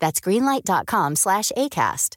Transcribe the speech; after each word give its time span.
That's 0.00 0.20
greenlight.com 0.20 1.16
slash 1.16 1.52
ACAST. 1.56 2.16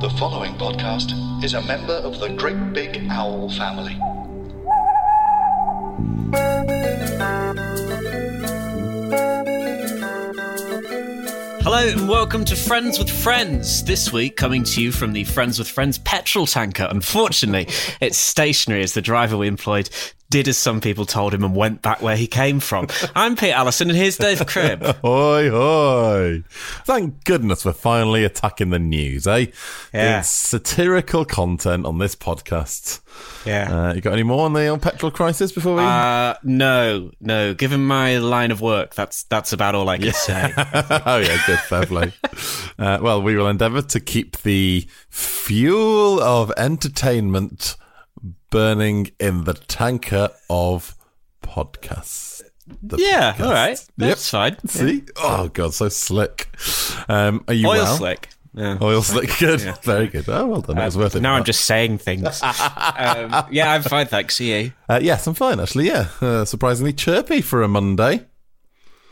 The 0.00 0.10
following 0.18 0.54
podcast 0.54 1.42
is 1.42 1.54
a 1.54 1.62
member 1.62 1.94
of 1.94 2.20
the 2.20 2.28
Great 2.28 2.72
Big 2.72 3.08
Owl 3.10 3.50
family. 3.50 3.98
Hello 11.62 11.88
and 11.88 12.08
welcome 12.08 12.44
to 12.44 12.54
Friends 12.54 12.96
with 12.98 13.10
Friends. 13.10 13.82
This 13.82 14.12
week, 14.12 14.36
coming 14.36 14.62
to 14.62 14.80
you 14.80 14.92
from 14.92 15.12
the 15.12 15.24
Friends 15.24 15.58
with 15.58 15.68
Friends 15.68 15.98
petrol 15.98 16.46
tanker. 16.46 16.86
Unfortunately, 16.88 17.66
it's 18.00 18.16
stationary 18.16 18.84
as 18.84 18.94
the 18.94 19.02
driver 19.02 19.36
we 19.36 19.48
employed 19.48 19.90
did 20.30 20.48
as 20.48 20.58
some 20.58 20.80
people 20.80 21.06
told 21.06 21.32
him 21.32 21.44
and 21.44 21.54
went 21.54 21.82
back 21.82 22.02
where 22.02 22.16
he 22.16 22.26
came 22.26 22.60
from. 22.60 22.88
I'm 23.14 23.36
Pete 23.36 23.52
Allison 23.52 23.88
and 23.88 23.96
here's 23.96 24.16
Dave 24.16 24.44
Cribb. 24.46 24.82
Hoi, 25.02 25.50
hoi. 25.50 26.42
Thank 26.84 27.24
goodness 27.24 27.64
we're 27.64 27.72
finally 27.72 28.24
attacking 28.24 28.70
the 28.70 28.78
news, 28.78 29.26
eh? 29.26 29.46
Yeah. 29.92 30.20
It's 30.20 30.28
satirical 30.28 31.24
content 31.24 31.86
on 31.86 31.98
this 31.98 32.16
podcast. 32.16 33.00
Yeah. 33.44 33.88
Uh, 33.88 33.94
you 33.94 34.00
got 34.00 34.12
any 34.12 34.24
more 34.24 34.44
on 34.44 34.52
the 34.52 34.66
old 34.66 34.82
petrol 34.82 35.12
crisis 35.12 35.52
before 35.52 35.76
we? 35.76 35.82
Uh, 35.82 36.34
no, 36.42 37.12
no. 37.20 37.54
Given 37.54 37.86
my 37.86 38.18
line 38.18 38.50
of 38.50 38.60
work, 38.60 38.94
that's 38.94 39.22
that's 39.24 39.52
about 39.52 39.74
all 39.74 39.88
I 39.88 39.98
can 39.98 40.12
say. 40.12 40.52
oh 40.56 41.18
yeah, 41.18 41.38
good, 41.46 41.58
fair 41.60 41.86
play. 41.86 42.12
uh, 42.78 42.98
well, 43.00 43.22
we 43.22 43.36
will 43.36 43.48
endeavour 43.48 43.82
to 43.82 44.00
keep 44.00 44.38
the 44.38 44.86
fuel 45.08 46.20
of 46.20 46.52
entertainment 46.56 47.76
burning 48.56 49.10
in 49.20 49.44
the 49.44 49.52
tanker 49.52 50.30
of 50.48 50.96
podcasts. 51.42 52.40
Yeah, 52.96 53.34
podcast. 53.34 53.44
all 53.44 53.52
right. 53.52 53.86
That's 53.98 54.30
fine. 54.30 54.66
See? 54.66 55.02
Oh 55.18 55.48
god, 55.48 55.74
so 55.74 55.90
slick. 55.90 56.48
Um, 57.06 57.44
are 57.48 57.52
you 57.54 57.66
Oil 57.68 57.74
well? 57.82 57.96
slick. 57.98 58.30
Yeah. 58.54 58.78
Oil 58.80 59.02
slick, 59.02 59.30
good, 59.38 59.60
Yeah. 59.60 59.76
very 59.82 60.06
good. 60.06 60.26
Oh, 60.30 60.46
well 60.46 60.62
done. 60.62 60.76
That 60.76 60.86
was 60.86 60.96
worth 60.96 61.14
it. 61.16 61.20
now 61.20 61.34
I'm 61.34 61.44
just 61.44 61.66
saying 61.66 61.98
things. 61.98 62.24
um, 62.42 63.44
yeah, 63.50 63.72
I'm 63.74 63.82
fine, 63.82 64.06
thanks. 64.06 64.36
See 64.36 64.58
you. 64.58 64.72
Uh, 64.88 65.00
yes, 65.02 65.26
I'm 65.26 65.34
fine 65.34 65.60
actually. 65.60 65.88
Yeah, 65.88 66.08
uh, 66.22 66.46
surprisingly 66.46 66.94
chirpy 66.94 67.42
for 67.42 67.62
a 67.62 67.68
Monday. 67.68 68.24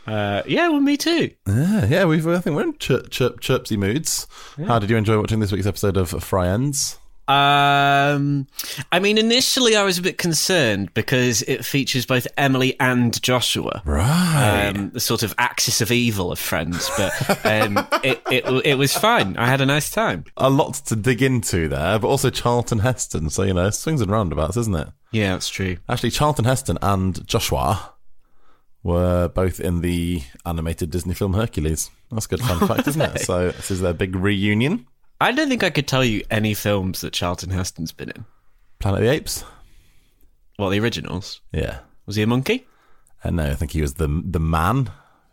Uh, 0.07 0.41
yeah, 0.47 0.69
well, 0.69 0.81
me 0.81 0.97
too. 0.97 1.29
Yeah, 1.47 1.85
yeah. 1.85 2.05
We've 2.05 2.27
I 2.27 2.39
think 2.39 2.55
we're 2.55 2.63
in 2.63 2.77
chirp, 2.79 3.11
chirp, 3.11 3.41
chirpsy 3.41 3.77
moods. 3.77 4.25
How 4.65 4.79
did 4.79 4.89
you 4.89 4.97
enjoy 4.97 5.19
watching 5.19 5.39
this 5.39 5.51
week's 5.51 5.67
episode 5.67 5.97
of 5.97 6.09
Fry 6.23 6.47
Ends? 6.47 6.97
Um, 7.27 8.47
I 8.91 8.99
mean, 8.99 9.17
initially 9.17 9.75
I 9.75 9.83
was 9.83 9.97
a 9.97 10.01
bit 10.01 10.17
concerned 10.17 10.93
because 10.93 11.41
it 11.43 11.65
features 11.65 12.05
both 12.05 12.27
Emily 12.37 12.79
and 12.79 13.19
Joshua. 13.21 13.81
Right. 13.85 14.71
Um, 14.75 14.91
the 14.91 14.99
sort 14.99 15.23
of 15.23 15.33
axis 15.37 15.81
of 15.81 15.91
evil 15.91 16.31
of 16.31 16.39
friends, 16.39 16.89
but 16.97 17.11
um, 17.45 17.87
it, 18.03 18.21
it 18.31 18.45
it 18.65 18.77
was 18.77 18.95
fine. 18.95 19.37
I 19.37 19.47
had 19.47 19.61
a 19.61 19.65
nice 19.65 19.89
time. 19.89 20.25
a 20.37 20.49
lot 20.49 20.75
to 20.85 20.95
dig 20.95 21.21
into 21.21 21.67
there, 21.67 21.97
but 21.99 22.07
also 22.07 22.29
Charlton 22.29 22.79
Heston. 22.79 23.29
So 23.29 23.43
you 23.43 23.53
know, 23.53 23.69
swings 23.71 24.01
and 24.01 24.11
roundabouts, 24.11 24.57
isn't 24.57 24.75
it? 24.75 24.87
Yeah, 25.11 25.31
that's 25.31 25.49
true. 25.49 25.77
Actually, 25.89 26.11
Charlton 26.11 26.45
Heston 26.45 26.77
and 26.81 27.25
Joshua 27.27 27.93
were 28.83 29.27
both 29.29 29.59
in 29.59 29.81
the 29.81 30.21
animated 30.45 30.91
Disney 30.91 31.15
film 31.15 31.33
Hercules. 31.33 31.89
That's 32.11 32.25
a 32.27 32.29
good 32.29 32.41
fun 32.41 32.67
fact, 32.67 32.87
isn't 32.87 33.01
it? 33.01 33.19
So 33.25 33.49
this 33.49 33.71
is 33.71 33.81
their 33.81 33.93
big 33.93 34.15
reunion. 34.15 34.85
I 35.21 35.31
don't 35.31 35.49
think 35.49 35.63
I 35.63 35.69
could 35.69 35.87
tell 35.87 36.03
you 36.03 36.23
any 36.29 36.53
films 36.53 37.01
that 37.01 37.13
Charlton 37.13 37.49
Heston's 37.49 37.91
been 37.91 38.09
in. 38.09 38.25
Planet 38.79 38.99
of 39.01 39.05
the 39.05 39.11
Apes. 39.11 39.43
Well, 40.59 40.69
the 40.69 40.79
originals. 40.79 41.41
Yeah. 41.51 41.79
Was 42.05 42.15
he 42.15 42.21
a 42.21 42.27
monkey? 42.27 42.67
And 43.23 43.37
no, 43.37 43.45
I 43.49 43.55
think 43.55 43.71
he 43.71 43.81
was 43.81 43.95
the 43.95 44.07
the 44.07 44.39
man. 44.39 44.91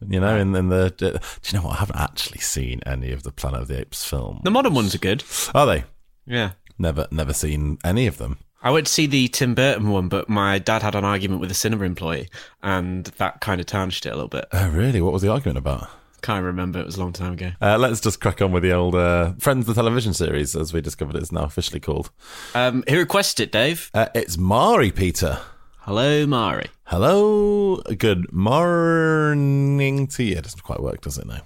You 0.08 0.18
know, 0.18 0.36
in, 0.36 0.54
in 0.54 0.68
the. 0.68 0.86
Uh, 0.86 0.88
do 0.98 1.18
you 1.44 1.58
know 1.58 1.66
what? 1.66 1.76
I 1.76 1.80
haven't 1.80 2.00
actually 2.00 2.40
seen 2.40 2.80
any 2.86 3.12
of 3.12 3.22
the 3.22 3.30
Planet 3.30 3.62
of 3.62 3.68
the 3.68 3.80
Apes 3.80 4.04
films. 4.04 4.40
The 4.42 4.50
modern 4.50 4.74
ones 4.74 4.94
are 4.94 4.98
good. 4.98 5.22
Are 5.54 5.66
they? 5.66 5.84
Yeah. 6.26 6.52
Never, 6.78 7.06
never 7.10 7.32
seen 7.32 7.78
any 7.84 8.06
of 8.06 8.18
them. 8.18 8.38
I 8.62 8.70
went 8.70 8.86
to 8.86 8.92
see 8.92 9.06
the 9.06 9.28
Tim 9.28 9.54
Burton 9.54 9.90
one, 9.90 10.08
but 10.08 10.28
my 10.28 10.58
dad 10.58 10.82
had 10.82 10.94
an 10.94 11.04
argument 11.04 11.40
with 11.40 11.50
a 11.50 11.54
cinema 11.54 11.84
employee, 11.84 12.28
and 12.62 13.04
that 13.18 13.40
kind 13.40 13.60
of 13.60 13.66
tarnished 13.66 14.06
it 14.06 14.10
a 14.10 14.14
little 14.14 14.28
bit. 14.28 14.46
Oh, 14.52 14.68
really? 14.70 15.00
What 15.00 15.12
was 15.12 15.22
the 15.22 15.30
argument 15.30 15.58
about? 15.58 15.88
Can't 16.22 16.44
remember. 16.44 16.78
It 16.78 16.86
was 16.86 16.96
a 16.96 17.00
long 17.00 17.12
time 17.12 17.32
ago. 17.32 17.50
Uh, 17.60 17.76
let's 17.78 18.00
just 18.00 18.20
crack 18.20 18.40
on 18.40 18.52
with 18.52 18.62
the 18.62 18.72
old 18.72 18.94
uh, 18.94 19.32
Friends 19.40 19.66
the 19.66 19.74
television 19.74 20.14
series, 20.14 20.54
as 20.54 20.72
we 20.72 20.80
discovered 20.80 21.16
it's 21.16 21.32
now 21.32 21.42
officially 21.42 21.80
called. 21.80 22.10
Um, 22.54 22.84
who 22.88 22.96
requested 22.98 23.48
it, 23.48 23.52
Dave? 23.52 23.90
Uh, 23.92 24.06
it's 24.14 24.38
Mari, 24.38 24.92
Peter. 24.92 25.40
Hello, 25.80 26.24
Mari. 26.26 26.68
Hello, 26.84 27.78
good 27.98 28.32
morning 28.32 30.06
to 30.06 30.22
you. 30.22 30.36
It 30.36 30.44
doesn't 30.44 30.62
quite 30.62 30.80
work, 30.80 31.00
does 31.00 31.18
it 31.18 31.26
now? 31.26 31.40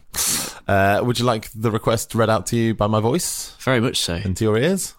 Uh, 0.69 1.03
would 1.03 1.19
you 1.19 1.25
like 1.25 1.51
the 1.55 1.71
request 1.71 2.15
read 2.15 2.29
out 2.29 2.45
to 2.49 2.57
you 2.57 2.75
by 2.75 2.87
my 2.87 3.01
voice 3.01 3.57
Very 3.61 3.81
much 3.81 3.97
so. 3.99 4.17
into 4.17 4.45
your 4.45 4.59
ears? 4.59 4.95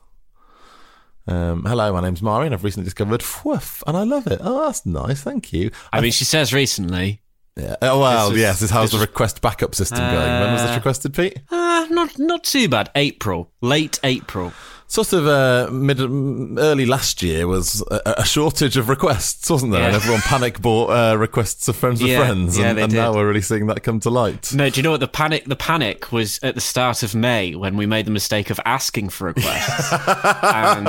Um, 1.27 1.65
hello, 1.65 1.91
my 1.93 2.01
name's 2.01 2.21
Mari, 2.21 2.45
and 2.47 2.55
I've 2.55 2.63
recently 2.63 2.85
discovered 2.85 3.21
Woof, 3.43 3.83
and 3.85 3.95
I 3.97 4.03
love 4.03 4.25
it. 4.27 4.39
Oh, 4.41 4.65
that's 4.65 4.85
nice. 4.85 5.21
Thank 5.21 5.51
you. 5.53 5.69
I 5.91 6.01
mean, 6.01 6.11
she 6.11 6.23
says 6.25 6.53
recently. 6.53 7.21
Yeah. 7.57 7.75
Oh, 7.81 7.99
well, 7.99 8.29
was- 8.29 8.39
yes. 8.39 8.69
How's 8.69 8.91
the 8.91 8.99
request 8.99 9.41
backup 9.41 9.73
system 9.75 9.99
going? 9.99 10.13
When 10.41 10.53
was 10.53 10.61
this 10.61 10.71
Uh, 10.71 10.75
requested, 10.75 11.13
Pete? 11.13 11.39
Uh, 11.49 11.87
not 11.89 12.17
not 12.19 12.43
too 12.43 12.69
bad. 12.69 12.89
April, 12.95 13.49
late 13.61 13.99
April. 14.03 14.53
Sort 14.89 15.11
of 15.11 15.27
uh, 15.27 15.69
mid, 15.69 15.99
early 15.99 16.85
last 16.85 17.21
year 17.21 17.45
was 17.45 17.83
a, 17.91 18.13
a 18.19 18.25
shortage 18.25 18.77
of 18.77 18.87
requests, 18.87 19.49
wasn't 19.49 19.73
there? 19.73 19.81
Yeah. 19.81 19.87
And 19.87 19.95
everyone 19.97 20.21
panic 20.21 20.61
bought 20.61 20.87
uh, 20.91 21.17
requests 21.17 21.67
of 21.67 21.75
friends 21.75 22.01
with 22.01 22.09
Yeah, 22.11 22.19
friends, 22.19 22.57
yeah, 22.57 22.69
and, 22.69 22.79
and 22.79 22.93
now 22.93 23.13
we're 23.13 23.27
really 23.27 23.41
seeing 23.41 23.67
that 23.67 23.83
come 23.83 23.99
to 24.01 24.09
light. 24.09 24.53
No, 24.53 24.69
do 24.69 24.77
you 24.79 24.83
know 24.83 24.91
what 24.91 25.01
the 25.01 25.07
panic? 25.09 25.43
The 25.43 25.57
panic 25.57 26.13
was 26.13 26.39
at 26.41 26.55
the 26.55 26.61
start 26.61 27.03
of 27.03 27.13
May 27.13 27.53
when 27.53 27.75
we 27.75 27.85
made 27.85 28.05
the 28.05 28.11
mistake 28.11 28.49
of 28.49 28.61
asking 28.63 29.09
for 29.09 29.25
requests, 29.27 29.91
and 30.43 30.87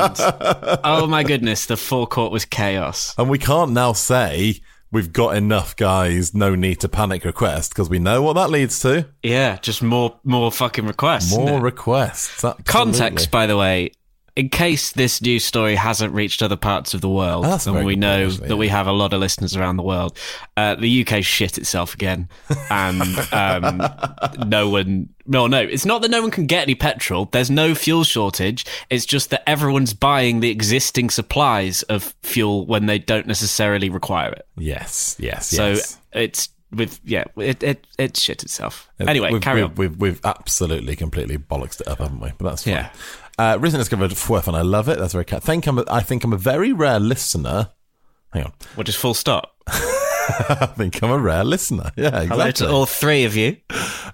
oh 0.84 1.08
my 1.08 1.24
goodness, 1.24 1.66
the 1.66 1.76
forecourt 1.76 2.30
was 2.30 2.44
chaos. 2.44 3.14
And 3.18 3.28
we 3.28 3.38
can't 3.38 3.72
now 3.72 3.94
say 3.94 4.60
we've 4.90 5.12
got 5.12 5.36
enough 5.36 5.76
guys, 5.76 6.34
no 6.34 6.54
need 6.54 6.80
to 6.80 6.88
panic 6.88 7.24
request, 7.24 7.70
because 7.72 7.88
we 7.90 7.98
know 7.98 8.22
what 8.22 8.34
that 8.34 8.50
leads 8.50 8.78
to. 8.80 9.06
Yeah, 9.22 9.56
just 9.58 9.82
more 9.82 10.18
more 10.24 10.50
fucking 10.52 10.86
requests. 10.86 11.36
More 11.36 11.60
requests. 11.60 12.44
absolutely. 12.44 12.64
Context, 12.64 13.30
by 13.30 13.46
the 13.46 13.56
way, 13.56 13.92
in 14.36 14.48
case 14.48 14.92
this 14.92 15.20
news 15.20 15.44
story 15.44 15.74
hasn't 15.74 16.14
reached 16.14 16.42
other 16.42 16.56
parts 16.56 16.94
of 16.94 17.00
the 17.00 17.08
world, 17.08 17.44
Oh, 17.46 17.58
and 17.74 17.84
we 17.84 17.96
know 17.96 18.20
point, 18.22 18.32
actually, 18.34 18.48
that 18.48 18.56
we 18.56 18.68
have 18.68 18.86
a 18.86 18.92
lot 18.92 19.12
of 19.12 19.20
listeners 19.20 19.56
around 19.56 19.76
the 19.78 19.82
world, 19.82 20.16
uh, 20.56 20.76
the 20.76 21.04
UK 21.06 21.24
shit 21.24 21.58
itself 21.58 21.92
again, 21.94 22.28
and 22.70 23.02
um, 23.32 23.82
no 24.48 24.68
one. 24.68 25.08
No, 25.28 25.46
no, 25.46 25.60
it's 25.60 25.84
not 25.84 26.00
that 26.02 26.10
no 26.10 26.22
one 26.22 26.30
can 26.30 26.46
get 26.46 26.62
any 26.62 26.74
petrol. 26.74 27.26
There's 27.26 27.50
no 27.50 27.74
fuel 27.74 28.02
shortage. 28.02 28.64
It's 28.88 29.04
just 29.04 29.28
that 29.28 29.48
everyone's 29.48 29.92
buying 29.92 30.40
the 30.40 30.48
existing 30.48 31.10
supplies 31.10 31.82
of 31.84 32.14
fuel 32.22 32.64
when 32.64 32.86
they 32.86 32.98
don't 32.98 33.26
necessarily 33.26 33.90
require 33.90 34.32
it. 34.32 34.48
Yes, 34.56 35.16
yes, 35.20 35.48
So 35.48 35.72
yes. 35.72 35.98
it's 36.12 36.48
with 36.72 36.98
yeah, 37.04 37.24
it 37.36 37.62
it 37.62 37.86
it 37.98 38.16
shit 38.16 38.42
itself. 38.42 38.88
Anyway, 38.98 39.30
we've, 39.32 39.42
carry 39.42 39.62
we've, 39.62 39.70
on. 39.70 39.74
We've, 39.76 39.96
we've 39.98 40.20
absolutely, 40.24 40.96
completely 40.96 41.36
bollocksed 41.36 41.82
it 41.82 41.88
up, 41.88 41.98
haven't 41.98 42.20
we? 42.20 42.32
But 42.38 42.48
that's 42.48 42.64
fine. 42.64 42.74
Yeah. 42.74 42.90
Uh, 43.38 43.58
recently 43.60 43.82
discovered 43.82 44.10
Fwef, 44.12 44.48
and 44.48 44.56
I 44.56 44.62
love 44.62 44.88
it. 44.88 44.98
That's 44.98 45.12
very 45.12 45.24
cat. 45.24 45.42
Think 45.42 45.66
I'm. 45.66 45.78
A, 45.78 45.84
I 45.88 46.00
think 46.00 46.24
I'm 46.24 46.32
a 46.32 46.38
very 46.38 46.72
rare 46.72 46.98
listener. 46.98 47.70
Hang 48.32 48.44
on. 48.44 48.52
What 48.74 48.86
just 48.86 48.98
full 48.98 49.14
stop? 49.14 49.54
I 50.48 50.66
think 50.76 51.02
I'm 51.02 51.10
a 51.10 51.18
rare 51.18 51.44
listener. 51.44 51.90
Yeah, 51.96 52.10
Hello 52.24 52.44
exactly. 52.46 52.66
to 52.66 52.72
all 52.72 52.86
three 52.86 53.24
of 53.24 53.34
you. 53.36 53.56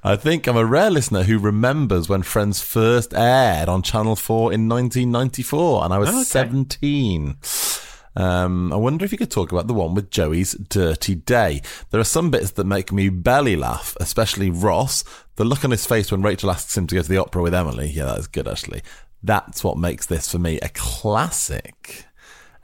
I 0.02 0.16
think 0.16 0.46
I'm 0.46 0.56
a 0.56 0.64
rare 0.64 0.90
listener 0.90 1.22
who 1.24 1.38
remembers 1.38 2.08
when 2.08 2.22
Friends 2.22 2.60
first 2.62 3.12
aired 3.14 3.68
on 3.68 3.82
Channel 3.82 4.16
4 4.16 4.52
in 4.52 4.68
1994, 4.68 5.84
and 5.84 5.94
I 5.94 5.98
was 5.98 6.08
Okay. 6.10 6.22
17. 6.22 7.36
Um, 8.16 8.72
I 8.72 8.76
wonder 8.76 9.04
if 9.04 9.10
you 9.10 9.18
could 9.18 9.30
talk 9.32 9.50
about 9.50 9.66
the 9.66 9.74
one 9.74 9.94
with 9.94 10.10
Joey's 10.10 10.52
dirty 10.54 11.16
day. 11.16 11.60
There 11.90 12.00
are 12.00 12.04
some 12.04 12.30
bits 12.30 12.52
that 12.52 12.64
make 12.64 12.92
me 12.92 13.08
belly 13.08 13.56
laugh, 13.56 13.96
especially 13.98 14.50
Ross. 14.50 15.02
The 15.36 15.44
look 15.44 15.64
on 15.64 15.72
his 15.72 15.84
face 15.84 16.12
when 16.12 16.22
Rachel 16.22 16.50
asks 16.50 16.76
him 16.76 16.86
to 16.86 16.94
go 16.94 17.02
to 17.02 17.08
the 17.08 17.18
opera 17.18 17.42
with 17.42 17.54
Emily. 17.54 17.90
Yeah, 17.90 18.04
that's 18.04 18.28
good, 18.28 18.46
actually. 18.46 18.82
That's 19.22 19.64
what 19.64 19.78
makes 19.78 20.06
this 20.06 20.30
for 20.30 20.38
me 20.38 20.60
a 20.60 20.68
classic. 20.68 22.04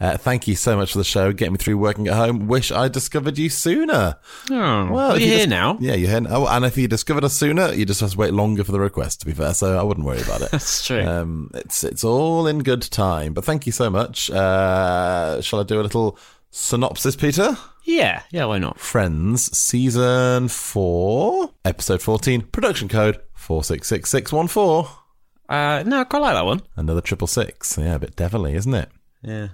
Uh, 0.00 0.16
thank 0.16 0.48
you 0.48 0.56
so 0.56 0.76
much 0.78 0.92
for 0.92 0.98
the 0.98 1.04
show, 1.04 1.30
Get 1.30 1.52
me 1.52 1.58
through 1.58 1.76
working 1.76 2.08
at 2.08 2.14
home. 2.14 2.46
Wish 2.48 2.72
I 2.72 2.88
discovered 2.88 3.36
you 3.36 3.50
sooner. 3.50 4.16
Oh, 4.50 4.90
well, 4.90 5.10
you're 5.18 5.20
you 5.20 5.26
here 5.26 5.38
dis- 5.40 5.48
now. 5.48 5.76
Yeah, 5.78 5.92
you're 5.94 6.08
here. 6.08 6.22
now. 6.22 6.30
Oh, 6.36 6.46
and 6.46 6.64
if 6.64 6.78
you 6.78 6.88
discovered 6.88 7.22
us 7.22 7.34
sooner, 7.34 7.72
you 7.74 7.84
just 7.84 8.00
have 8.00 8.12
to 8.12 8.16
wait 8.16 8.32
longer 8.32 8.64
for 8.64 8.72
the 8.72 8.80
request. 8.80 9.20
To 9.20 9.26
be 9.26 9.32
fair, 9.32 9.52
so 9.52 9.78
I 9.78 9.82
wouldn't 9.82 10.06
worry 10.06 10.22
about 10.22 10.40
it. 10.40 10.50
That's 10.52 10.86
true. 10.86 11.02
Um, 11.06 11.50
it's 11.54 11.84
it's 11.84 12.02
all 12.02 12.46
in 12.46 12.60
good 12.62 12.80
time. 12.82 13.34
But 13.34 13.44
thank 13.44 13.66
you 13.66 13.72
so 13.72 13.90
much. 13.90 14.30
Uh, 14.30 15.42
shall 15.42 15.60
I 15.60 15.64
do 15.64 15.80
a 15.80 15.82
little 15.82 16.18
synopsis, 16.50 17.14
Peter? 17.14 17.56
yeah, 17.84 18.22
yeah, 18.30 18.44
why 18.46 18.56
not? 18.58 18.80
Friends, 18.80 19.54
season 19.56 20.48
four, 20.48 21.50
episode 21.64 22.00
fourteen, 22.00 22.40
production 22.42 22.88
code 22.88 23.20
four 23.34 23.62
six 23.62 23.86
six 23.88 24.08
six 24.08 24.32
one 24.32 24.48
four. 24.48 24.88
Uh, 25.48 25.82
no, 25.84 26.00
I 26.00 26.04
quite 26.04 26.20
like 26.20 26.34
that 26.34 26.46
one. 26.46 26.62
Another 26.76 27.00
triple 27.02 27.26
six. 27.26 27.76
Yeah, 27.76 27.96
a 27.96 27.98
bit 27.98 28.16
devilly, 28.16 28.54
isn't 28.54 28.72
it? 28.74 28.88
Yeah. 29.22 29.48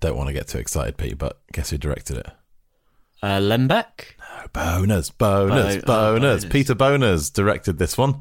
Don't 0.00 0.16
want 0.16 0.28
to 0.28 0.32
get 0.32 0.48
too 0.48 0.58
excited, 0.58 0.96
Pete, 0.96 1.18
but 1.18 1.40
guess 1.52 1.70
who 1.70 1.78
directed 1.78 2.18
it? 2.18 2.26
Uh, 3.22 3.38
Lembeck? 3.40 4.14
Boners, 4.52 5.10
boners, 5.10 5.84
Bo- 5.84 6.14
oh, 6.14 6.18
boners. 6.18 6.50
Peter 6.50 6.74
Bonerz 6.74 7.32
directed 7.32 7.78
this 7.78 7.96
one. 7.96 8.20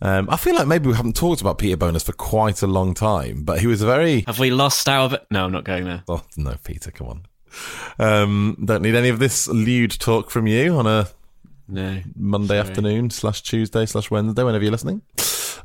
Um, 0.00 0.28
I 0.30 0.36
feel 0.36 0.54
like 0.54 0.66
maybe 0.68 0.88
we 0.88 0.94
haven't 0.94 1.16
talked 1.16 1.40
about 1.40 1.58
Peter 1.58 1.76
Bonerz 1.76 2.04
for 2.04 2.12
quite 2.12 2.62
a 2.62 2.66
long 2.66 2.94
time, 2.94 3.42
but 3.42 3.60
he 3.60 3.66
was 3.66 3.82
very. 3.82 4.22
Have 4.26 4.38
we 4.38 4.50
lost 4.50 4.88
our. 4.88 5.18
No, 5.30 5.44
I'm 5.44 5.52
not 5.52 5.64
going 5.64 5.84
there. 5.84 6.04
Oh, 6.08 6.22
no, 6.36 6.54
Peter, 6.64 6.90
come 6.90 7.08
on. 7.08 7.22
Um, 7.98 8.56
don't 8.64 8.82
need 8.82 8.94
any 8.94 9.08
of 9.08 9.18
this 9.18 9.48
lewd 9.48 9.90
talk 9.90 10.30
from 10.30 10.46
you 10.46 10.74
on 10.76 10.86
a 10.86 11.08
No. 11.68 12.00
Monday 12.14 12.58
afternoon 12.58 13.10
slash 13.10 13.42
Tuesday 13.42 13.86
slash 13.86 14.10
Wednesday, 14.10 14.44
whenever 14.44 14.62
you're 14.62 14.72
listening. 14.72 15.02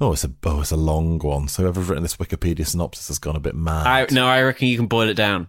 Oh, 0.01 0.13
it's 0.13 0.23
a 0.23 0.31
oh, 0.45 0.61
it's 0.61 0.71
a 0.71 0.77
long 0.77 1.19
one. 1.19 1.47
So 1.47 1.61
whoever's 1.61 1.87
written 1.87 2.01
this 2.01 2.15
Wikipedia 2.15 2.65
synopsis 2.65 3.09
has 3.09 3.19
gone 3.19 3.35
a 3.35 3.39
bit 3.39 3.53
mad. 3.53 3.85
I, 3.85 4.07
no, 4.11 4.25
I 4.25 4.41
reckon 4.41 4.67
you 4.67 4.75
can 4.75 4.87
boil 4.87 5.07
it 5.07 5.13
down. 5.13 5.47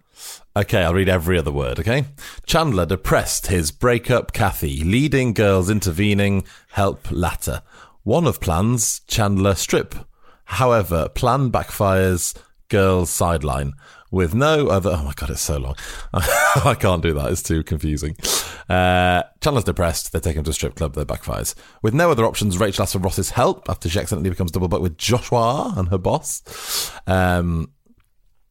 Okay, 0.54 0.82
I'll 0.82 0.92
read 0.92 1.08
every 1.08 1.38
other 1.38 1.50
word, 1.50 1.80
okay? 1.80 2.04
Chandler 2.44 2.84
depressed 2.84 3.46
his 3.46 3.70
breakup 3.70 4.34
Kathy, 4.34 4.84
leading 4.84 5.32
girls 5.32 5.70
intervening, 5.70 6.44
help 6.72 7.10
latter. 7.10 7.62
One 8.02 8.26
of 8.26 8.40
plans, 8.40 9.00
Chandler 9.08 9.54
strip. 9.54 9.94
However, 10.44 11.08
plan 11.08 11.50
backfires, 11.50 12.36
girls 12.68 13.08
sideline. 13.08 13.72
With 14.12 14.34
no 14.34 14.68
other, 14.68 14.90
oh 14.90 15.04
my 15.04 15.14
god, 15.14 15.30
it's 15.30 15.40
so 15.40 15.56
long. 15.56 15.74
I 16.14 16.76
can't 16.78 17.02
do 17.02 17.14
that, 17.14 17.32
it's 17.32 17.42
too 17.42 17.64
confusing. 17.64 18.14
Uh, 18.68 19.22
Chandler's 19.40 19.64
depressed, 19.64 20.12
they 20.12 20.20
take 20.20 20.36
him 20.36 20.44
to 20.44 20.50
a 20.50 20.52
strip 20.52 20.76
club, 20.76 20.94
that 20.94 21.08
backfires. 21.08 21.54
With 21.82 21.94
no 21.94 22.10
other 22.10 22.26
options, 22.26 22.58
Rachel 22.58 22.82
asks 22.82 22.92
for 22.92 22.98
Ross's 22.98 23.30
help 23.30 23.70
after 23.70 23.88
she 23.88 23.98
accidentally 23.98 24.28
becomes 24.28 24.52
double 24.52 24.68
booked 24.68 24.82
with 24.82 24.98
Joshua 24.98 25.72
and 25.76 25.88
her 25.88 25.98
boss. 25.98 26.92
Um, 27.06 27.72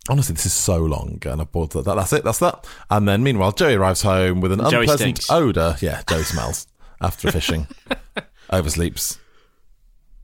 Honestly, 0.09 0.33
this 0.33 0.47
is 0.47 0.53
so 0.53 0.77
long, 0.79 1.19
and 1.25 1.39
I 1.39 1.43
bored 1.43 1.69
that. 1.73 1.83
That's 1.85 2.11
it. 2.11 2.23
That's 2.23 2.39
that. 2.39 2.65
And 2.89 3.07
then, 3.07 3.21
meanwhile, 3.21 3.51
Joey 3.51 3.75
arrives 3.75 4.01
home 4.01 4.41
with 4.41 4.51
an 4.51 4.59
Joey 4.71 4.81
unpleasant 4.81 5.27
odor. 5.29 5.77
Yeah, 5.79 6.01
Joey 6.09 6.23
smells 6.23 6.65
after 6.99 7.31
fishing, 7.31 7.67
oversleeps, 8.51 9.19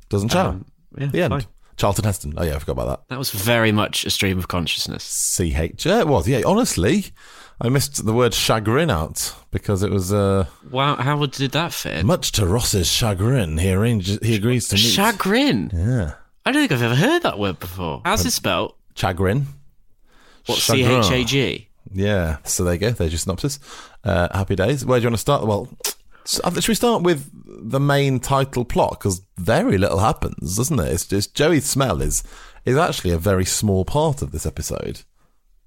doesn't 0.10 0.30
shower. 0.32 0.50
Um, 0.50 0.66
yeah, 0.98 1.06
the 1.06 1.22
end. 1.22 1.32
fine. 1.32 1.46
Charlton 1.78 2.06
Heston. 2.06 2.34
Oh 2.38 2.44
yeah, 2.44 2.56
I 2.56 2.60
forgot 2.60 2.72
about 2.74 2.88
that. 2.88 3.08
That 3.10 3.20
was 3.20 3.30
very 3.32 3.72
much 3.72 4.06
a 4.06 4.10
stream 4.10 4.38
of 4.38 4.48
consciousness. 4.48 5.04
C 5.04 5.54
H. 5.56 5.86
Yeah, 5.86 6.00
it 6.00 6.08
was. 6.08 6.28
Yeah, 6.28 6.42
honestly, 6.46 7.06
I 7.62 7.70
missed 7.70 8.06
the 8.06 8.14
word 8.14 8.34
chagrin 8.34 8.90
out 8.90 9.34
because 9.52 9.84
it 9.84 9.92
was 9.92 10.12
uh, 10.12 10.48
Wow, 10.72 10.96
how 10.96 11.24
did 11.26 11.52
that 11.52 11.74
fit? 11.74 12.04
much 12.06 12.32
to 12.34 12.46
Ross's 12.48 12.88
chagrin. 12.92 13.58
He 13.60 13.72
arranges. 13.72 14.20
He 14.22 14.36
agrees 14.36 14.68
to 14.70 14.76
meet. 14.76 14.82
Chagrin. 14.82 15.70
yeah, 15.74 16.16
I 16.46 16.52
don't 16.52 16.62
think 16.68 16.72
I've 16.72 16.84
ever 16.84 16.96
heard 16.96 17.22
that 17.24 17.38
word 17.40 17.60
before. 17.60 18.02
How's 18.04 18.26
it 18.26 18.32
spelled? 18.32 18.74
chagrin. 18.96 19.46
What, 20.48 20.58
C. 20.60 20.84
H 20.84 21.12
A 21.12 21.24
G? 21.24 21.68
Yeah, 21.94 22.38
so 22.44 22.64
there 22.64 22.74
you 22.74 22.80
go. 22.80 22.92
There's 22.92 23.12
your 23.12 23.20
synopsis. 23.20 23.60
Uh, 24.04 24.28
happy 24.36 24.56
days. 24.56 24.86
Where 24.86 25.00
do 25.00 25.04
you 25.04 25.08
want 25.08 25.16
to 25.16 25.22
start? 25.22 25.46
Well, 25.46 25.70
s- 26.28 26.40
uh, 26.44 26.52
should 26.52 26.68
we 26.68 26.76
start 26.76 27.02
with 27.04 27.30
the 27.72 27.80
main 27.80 28.20
title 28.20 28.66
plot? 28.66 28.92
Because 29.00 29.22
very 29.38 29.78
little 29.78 30.00
happens, 30.00 30.58
doesn't 30.58 30.80
it? 30.80 30.92
It's 30.94 31.06
just 31.06 31.34
Joey's 31.34 31.66
smell 31.66 32.02
is 32.02 32.24
is 32.66 32.78
actually 32.78 33.12
a 33.12 33.18
very 33.18 33.46
small 33.46 33.86
part 33.86 34.22
of 34.22 34.32
this 34.32 34.46
episode. 34.46 35.02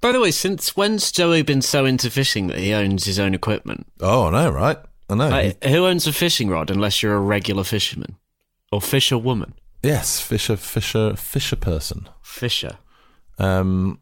By 0.00 0.12
the 0.12 0.20
way, 0.20 0.30
since 0.30 0.76
when's 0.76 1.10
Joey 1.12 1.42
been 1.42 1.62
so 1.62 1.84
into 1.84 2.10
fishing 2.10 2.46
that 2.48 2.58
he 2.58 2.72
owns 2.72 3.04
his 3.04 3.18
own 3.18 3.34
equipment? 3.34 3.86
Oh, 4.00 4.26
I 4.26 4.30
know, 4.30 4.50
right? 4.50 4.78
I 5.10 5.14
know. 5.14 5.28
Like, 5.28 5.64
who 5.64 5.86
owns 5.86 6.06
a 6.06 6.12
fishing 6.12 6.48
rod 6.48 6.70
unless 6.70 7.02
you're 7.02 7.16
a 7.16 7.20
regular 7.20 7.64
fisherman? 7.64 8.16
Or 8.72 8.80
fisher 8.80 9.18
woman? 9.18 9.54
yes, 9.82 10.20
Fisher, 10.20 10.56
Fisher, 10.56 11.16
Fisher 11.16 11.56
person. 11.56 12.08
Fisher. 12.22 12.78
Um, 13.38 13.98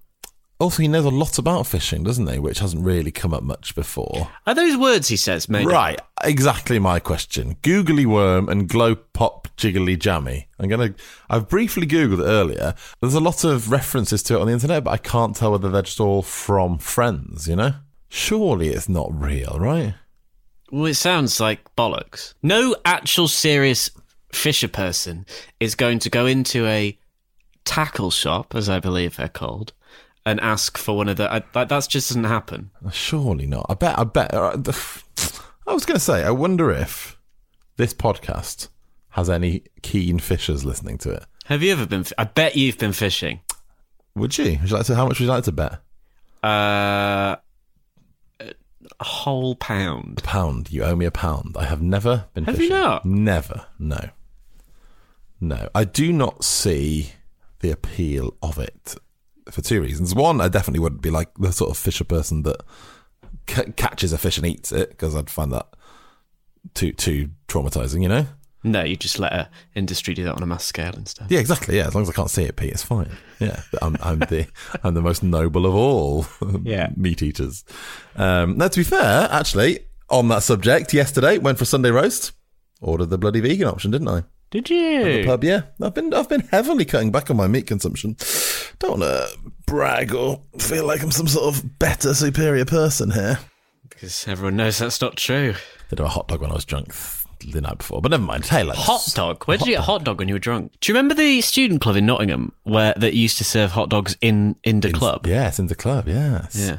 also, 0.61 0.83
he 0.83 0.89
knows 0.89 1.05
a 1.05 1.11
lot 1.11 1.39
about 1.39 1.69
fishing, 1.69 2.03
doesn't 2.03 2.27
he? 2.27 2.41
Which 2.41 2.59
hasn't 2.59 2.85
really 2.85 3.13
come 3.13 3.33
up 3.33 3.45
much 3.45 3.77
before. 3.77 4.29
Are 4.45 4.55
those 4.55 4.77
words 4.77 5.07
he 5.07 5.17
says 5.17 5.49
up? 5.49 5.65
Right, 5.65 6.01
exactly 6.25 6.81
my 6.81 6.99
question. 6.99 7.57
Googly 7.63 8.05
worm 8.05 8.49
and 8.49 8.69
glow 8.69 8.97
pop 8.97 9.47
jiggly 9.57 9.97
jammy. 9.97 10.49
I'm 10.59 10.69
gonna. 10.69 10.95
I've 11.31 11.49
briefly 11.49 11.87
googled 11.87 12.21
it 12.21 12.27
earlier. 12.27 12.75
There's 13.01 13.15
a 13.15 13.21
lot 13.21 13.45
of 13.45 13.71
references 13.71 14.23
to 14.25 14.35
it 14.35 14.41
on 14.41 14.49
the 14.49 14.53
internet, 14.53 14.83
but 14.83 14.91
I 14.91 14.97
can't 14.97 15.37
tell 15.37 15.53
whether 15.53 15.69
they're 15.71 15.83
just 15.83 16.01
all 16.01 16.23
from 16.23 16.79
friends. 16.79 17.47
You 17.47 17.55
know, 17.55 17.75
surely 18.09 18.71
it's 18.71 18.89
not 18.89 19.11
real, 19.13 19.59
right? 19.61 19.95
Well, 20.73 20.87
it 20.87 20.95
sounds 20.95 21.39
like 21.39 21.75
bollocks. 21.77 22.35
No 22.43 22.75
actual 22.85 23.29
serious 23.29 23.91
fisher 24.33 24.69
person 24.69 25.25
is 25.61 25.77
going 25.77 26.01
to 26.01 26.11
go 26.11 26.27
into 26.27 26.67
a 26.67 26.99
tackle 27.65 28.11
shop, 28.11 28.55
as 28.55 28.69
I 28.69 28.81
believe 28.81 29.17
they're 29.17 29.29
called, 29.29 29.73
and 30.29 30.39
ask 30.41 30.77
for 30.77 30.95
one 30.95 31.09
of 31.09 31.17
the. 31.17 31.33
I, 31.33 31.43
that 31.55 31.71
that's 31.71 31.87
just 31.87 32.11
doesn't 32.11 32.25
happen. 32.25 32.71
Surely 32.93 33.47
not. 33.47 33.65
I 33.71 33.75
bet. 33.75 33.99
I 33.99 34.05
bet. 34.05 34.35
uh, 34.35 34.57
I 35.67 35.73
was 35.73 35.87
gonna 35.87 35.99
say. 35.99 36.23
I 36.23 36.31
wonder 36.31 36.71
if 36.71 37.19
this 37.77 37.95
podcast 37.95 38.69
has 39.11 39.31
any 39.31 39.63
keen 39.83 40.19
fishers 40.19 40.67
listening 40.67 40.99
to 40.99 41.11
it. 41.13 41.25
Have 41.47 41.63
you 41.63 41.73
ever 41.73 41.87
been? 41.87 42.05
I 42.19 42.25
bet 42.25 42.57
you've 42.57 42.77
been 42.77 42.93
fishing. 42.93 43.41
Would 44.17 44.37
you? 44.37 44.59
Would 44.61 44.71
you 44.71 44.77
like 44.77 44.87
to? 44.87 44.95
How 44.95 45.07
much 45.07 45.19
would 45.19 45.25
you 45.25 45.31
like 45.31 45.45
to 45.45 45.53
bet? 45.53 45.81
Uh, 46.45 47.37
a 49.01 49.05
whole 49.05 49.55
pound. 49.57 50.23
pound. 50.23 50.71
You 50.71 50.85
owe 50.85 50.95
me 50.95 51.07
a 51.07 51.11
pound. 51.11 51.57
I 51.59 51.65
have 51.65 51.81
never 51.81 52.27
been 52.35 52.45
Have 52.45 52.61
you 52.61 52.69
not? 52.69 53.07
Never. 53.07 53.67
No. 53.79 54.11
No. 55.41 55.69
I 55.75 55.85
do 55.85 56.13
not 56.13 56.45
see 56.45 57.13
the 57.61 57.71
appeal 57.71 58.37
of 58.43 58.59
it 58.59 58.95
for 59.51 59.63
two 59.63 59.81
reasons. 59.81 60.15
One, 60.15 60.41
I 60.41 60.49
definitely 60.49 60.81
wouldn't 60.81 61.03
be 61.03 61.11
like 61.11 61.29
the 61.39 61.53
sort 61.53 61.71
of 61.71 61.77
fisher 61.77 62.05
person 62.05 62.43
that 62.43 62.61
c- 63.49 63.73
catches 63.77 64.13
a 64.13 64.19
fish 64.19 64.37
and 64.39 64.47
eats 64.47 64.73
it 64.73 64.91
because 64.91 65.15
I'd 65.17 65.31
find 65.31 65.53
that 65.53 65.67
too 66.75 66.93
too 66.93 67.31
traumatizing, 67.49 68.03
you 68.03 68.09
know? 68.09 68.27
No, 68.65 68.83
you 68.83 68.97
just 68.97 69.21
let 69.21 69.33
a 69.33 69.49
industry 69.77 70.15
do 70.15 70.25
that 70.25 70.35
on 70.35 70.43
a 70.43 70.47
mass 70.47 70.65
scale 70.65 70.93
instead. 70.97 71.31
Yeah, 71.31 71.39
exactly. 71.39 71.77
Yeah, 71.77 71.87
as 71.87 71.95
long 71.95 72.03
as 72.03 72.11
I 72.11 72.13
can't 72.13 72.29
see 72.31 72.43
it, 72.43 72.57
Pete, 72.57 72.73
it's 72.73 72.83
fine. 72.83 73.09
Yeah, 73.39 73.61
I'm, 73.81 73.97
I'm 74.03 74.19
the 74.19 74.47
I'm 74.83 74.95
the 74.95 75.01
most 75.03 75.23
noble 75.23 75.65
of 75.65 75.75
all 75.75 76.27
Yeah. 76.65 76.91
meat 76.97 77.23
eaters. 77.23 77.65
Um, 78.17 78.59
now, 78.59 78.69
to 78.69 78.81
be 78.81 78.85
fair, 78.85 79.29
actually, 79.31 79.81
on 80.11 80.27
that 80.29 80.43
subject, 80.43 80.93
yesterday 80.93 81.39
went 81.39 81.59
for 81.59 81.65
Sunday 81.65 81.91
roast. 81.91 82.33
Ordered 82.81 83.07
the 83.11 83.19
bloody 83.19 83.41
vegan 83.41 83.69
option, 83.69 83.91
didn't 83.93 84.09
I? 84.09 84.25
Did 84.51 84.65
The 84.67 84.75
you? 84.75 85.25
pub, 85.27 85.45
yeah. 85.45 85.63
I've 85.83 85.95
been 85.95 86.13
I've 86.15 86.29
been 86.29 86.41
heavily 86.49 86.85
cutting 86.85 87.13
back 87.13 87.31
on 87.31 87.37
my 87.37 87.47
meat 87.47 87.67
consumption. 87.67 88.17
Don't 88.79 89.01
want 89.01 89.03
to 89.03 89.39
brag 89.67 90.15
or 90.15 90.41
feel 90.59 90.87
like 90.87 91.03
I'm 91.03 91.11
some 91.11 91.27
sort 91.29 91.55
of 91.55 91.79
better, 91.79 92.15
superior 92.15 92.65
person 92.65 93.11
here. 93.11 93.39
Because 93.89 94.27
everyone 94.29 94.57
knows 94.57 94.79
that's 94.79 95.01
not 95.01 95.17
true. 95.17 95.55
Did 95.91 96.01
a 96.01 96.09
hot 96.09 96.29
dog 96.29 96.41
when 96.41 96.51
I 96.51 96.55
was 96.55 96.65
drunk 96.65 96.95
the 97.41 97.61
night 97.61 97.79
before, 97.79 98.01
but 98.01 98.11
never 98.11 98.23
mind. 98.23 98.45
Hey, 98.47 98.63
let's- 98.63 98.81
Hot 98.83 99.13
dog. 99.15 99.45
Where 99.45 99.59
did 99.59 99.67
you 99.67 99.73
get 99.75 99.81
a 99.81 99.83
hot 99.83 100.05
dog 100.05 100.19
when 100.19 100.29
you 100.29 100.35
were 100.35 100.39
drunk? 100.41 100.73
Do 100.81 100.91
you 100.93 100.97
remember 100.97 101.15
the 101.15 101.41
student 101.41 101.81
club 101.81 101.97
in 101.97 102.07
Nottingham 102.07 102.53
where 102.65 102.95
that 102.97 103.15
used 103.15 103.39
to 103.39 103.45
serve 103.45 103.73
hot 103.73 103.89
dogs 103.89 104.17
in 104.21 104.57
in 104.65 104.81
the 104.81 104.93
club? 104.93 105.27
Yes, 105.27 105.59
in 105.59 105.67
the 105.67 105.75
club. 105.75 106.07
Yes. 106.09 106.55
Yeah. 106.57 106.79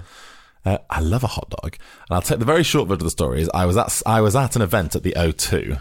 Uh, 0.66 0.78
I 0.90 1.00
love 1.00 1.24
a 1.24 1.28
hot 1.28 1.50
dog, 1.50 1.78
and 2.10 2.16
I'll 2.16 2.22
take 2.22 2.40
the 2.40 2.46
very 2.46 2.64
short 2.64 2.88
version 2.88 3.02
of 3.02 3.06
the 3.06 3.10
story. 3.12 3.42
Is 3.42 3.50
I 3.54 3.66
was 3.66 3.78
at 3.78 4.02
I 4.06 4.22
was 4.22 4.36
at 4.36 4.56
an 4.58 4.62
event 4.62 4.96
at 4.96 5.04
the 5.04 5.14
O2, 5.18 5.80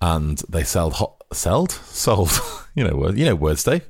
and 0.00 0.38
they 0.48 0.64
sold 0.64 0.94
hot 0.94 1.22
sold 1.32 1.70
sold 1.84 2.30
you 2.74 2.84
know 2.88 2.96
word 2.96 3.18
you 3.18 3.24
know 3.24 3.34
words 3.34 3.64
Dave. 3.64 3.82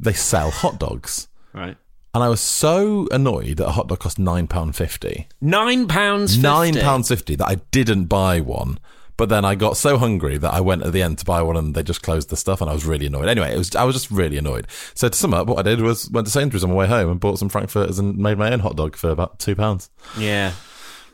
They 0.00 0.12
sell 0.12 0.50
hot 0.50 0.78
dogs, 0.78 1.28
Right. 1.52 1.76
and 2.14 2.24
I 2.24 2.28
was 2.28 2.40
so 2.40 3.08
annoyed 3.10 3.56
that 3.58 3.66
a 3.68 3.72
hot 3.72 3.88
dog 3.88 3.98
cost 4.00 4.18
nine 4.18 4.46
pound 4.46 4.76
fifty. 4.76 5.26
Nine 5.40 5.88
pounds. 5.88 6.36
£9.50 6.38 7.36
that 7.38 7.48
I 7.48 7.56
didn't 7.70 8.04
buy 8.06 8.40
one. 8.40 8.78
But 9.16 9.28
then 9.30 9.44
I 9.44 9.56
got 9.56 9.76
so 9.76 9.98
hungry 9.98 10.38
that 10.38 10.54
I 10.54 10.60
went 10.60 10.84
at 10.84 10.92
the 10.92 11.02
end 11.02 11.18
to 11.18 11.24
buy 11.24 11.42
one, 11.42 11.56
and 11.56 11.74
they 11.74 11.82
just 11.82 12.02
closed 12.04 12.28
the 12.30 12.36
stuff, 12.36 12.60
and 12.60 12.70
I 12.70 12.72
was 12.72 12.84
really 12.84 13.06
annoyed. 13.06 13.26
Anyway, 13.28 13.52
it 13.52 13.58
was 13.58 13.74
I 13.74 13.82
was 13.82 13.96
just 13.96 14.12
really 14.12 14.36
annoyed. 14.38 14.68
So 14.94 15.08
to 15.08 15.16
sum 15.16 15.34
up, 15.34 15.48
what 15.48 15.58
I 15.58 15.62
did 15.62 15.80
was 15.80 16.08
went 16.10 16.28
to 16.28 16.30
Sainsbury's 16.30 16.62
on 16.62 16.70
my 16.70 16.76
way 16.76 16.86
home 16.86 17.10
and 17.10 17.18
bought 17.18 17.40
some 17.40 17.48
frankfurters 17.48 17.98
and 17.98 18.16
made 18.16 18.38
my 18.38 18.52
own 18.52 18.60
hot 18.60 18.76
dog 18.76 18.94
for 18.94 19.10
about 19.10 19.40
two 19.40 19.56
pounds. 19.56 19.90
Yeah. 20.16 20.52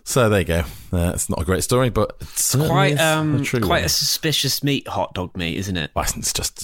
So 0.06 0.28
there 0.28 0.40
you 0.40 0.44
go. 0.44 0.64
Uh, 0.92 1.12
it's 1.14 1.30
not 1.30 1.40
a 1.40 1.44
great 1.44 1.64
story, 1.64 1.88
but 1.88 2.16
it's 2.20 2.54
Quite 2.54 3.00
um 3.00 3.40
a 3.42 3.44
quite 3.46 3.68
one. 3.68 3.84
a 3.84 3.88
suspicious 3.88 4.62
meat 4.62 4.86
hot 4.86 5.14
dog 5.14 5.34
meat, 5.36 5.56
isn't 5.56 5.76
it? 5.76 5.90
Well, 5.94 6.04
it's 6.16 6.32
just 6.32 6.58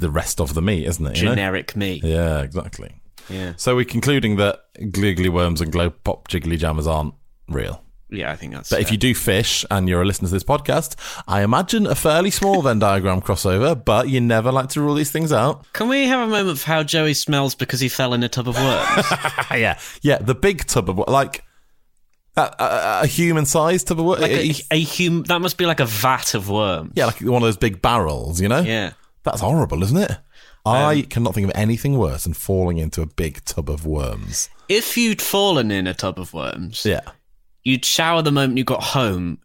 the 0.00 0.10
rest 0.10 0.40
of 0.40 0.54
the 0.54 0.62
meat, 0.62 0.86
isn't 0.86 1.06
it? 1.06 1.18
you 1.18 1.24
know? 1.24 1.32
Generic 1.32 1.76
meat. 1.76 2.02
Yeah, 2.02 2.40
exactly. 2.40 2.94
Yeah. 3.28 3.52
So 3.56 3.76
we're 3.76 3.84
concluding 3.84 4.36
that 4.36 4.60
gliggly 4.78 5.28
worms 5.28 5.60
and 5.60 5.70
glow 5.70 5.90
pop 5.90 6.28
jiggly 6.28 6.58
jammers 6.58 6.86
aren't 6.86 7.14
real. 7.48 7.82
Yeah, 8.08 8.30
I 8.30 8.36
think 8.36 8.54
that's 8.54 8.70
But 8.70 8.80
if 8.80 8.92
you 8.92 8.96
do 8.96 9.14
fish 9.16 9.64
and 9.68 9.88
you're 9.88 10.00
a 10.00 10.04
listener 10.04 10.28
to 10.28 10.32
this 10.32 10.44
podcast, 10.44 10.94
I 11.26 11.42
imagine 11.42 11.86
a 11.88 11.96
fairly 11.96 12.30
small 12.30 12.62
Venn 12.62 12.78
diagram 12.78 13.20
crossover, 13.20 13.84
but 13.84 14.08
you 14.08 14.20
never 14.20 14.52
like 14.52 14.68
to 14.70 14.80
rule 14.80 14.94
these 14.94 15.10
things 15.10 15.32
out. 15.32 15.66
Can 15.72 15.88
we 15.88 16.06
have 16.06 16.20
a 16.20 16.30
moment 16.30 16.60
for 16.60 16.66
how 16.68 16.84
Joey 16.84 17.14
smells 17.14 17.56
because 17.56 17.80
he 17.80 17.88
fell 17.88 18.14
in 18.14 18.22
a 18.22 18.28
tub 18.28 18.48
of 18.48 18.54
worms? 18.54 19.06
yeah. 19.50 19.76
Yeah, 20.02 20.18
the 20.18 20.36
big 20.36 20.66
tub 20.66 20.88
of, 20.88 20.98
like, 21.08 21.42
a, 22.36 22.40
a, 22.58 23.00
a 23.02 23.06
human 23.06 23.46
sized 23.46 23.86
tub 23.86 23.98
of 24.00 24.06
worms. 24.06 24.22
like 24.22 24.30
a, 24.32 24.54
a 24.72 24.82
hum- 24.84 25.22
that 25.24 25.40
must 25.40 25.56
be 25.58 25.66
like 25.66 25.80
a 25.80 25.86
vat 25.86 26.34
of 26.34 26.48
worms. 26.48 26.92
yeah, 26.94 27.06
like 27.06 27.20
one 27.20 27.36
of 27.42 27.46
those 27.46 27.56
big 27.56 27.80
barrels, 27.82 28.40
you 28.40 28.48
know? 28.48 28.60
Yeah. 28.60 28.92
That's 29.22 29.40
horrible, 29.40 29.82
isn't 29.82 29.96
it? 29.96 30.12
I 30.64 30.94
um, 30.96 31.02
cannot 31.04 31.34
think 31.34 31.48
of 31.48 31.52
anything 31.56 31.96
worse 31.96 32.24
than 32.24 32.34
falling 32.34 32.78
into 32.78 33.00
a 33.02 33.06
big 33.06 33.44
tub 33.44 33.70
of 33.70 33.86
worms. 33.86 34.48
If 34.68 34.96
you'd 34.96 35.22
fallen 35.22 35.70
in 35.70 35.86
a 35.86 35.94
tub 35.94 36.18
of 36.18 36.34
worms, 36.34 36.84
Yeah. 36.84 37.02
you'd 37.64 37.84
shower 37.84 38.22
the 38.22 38.32
moment 38.32 38.58
you 38.58 38.64
got 38.64 38.82
home. 38.82 39.38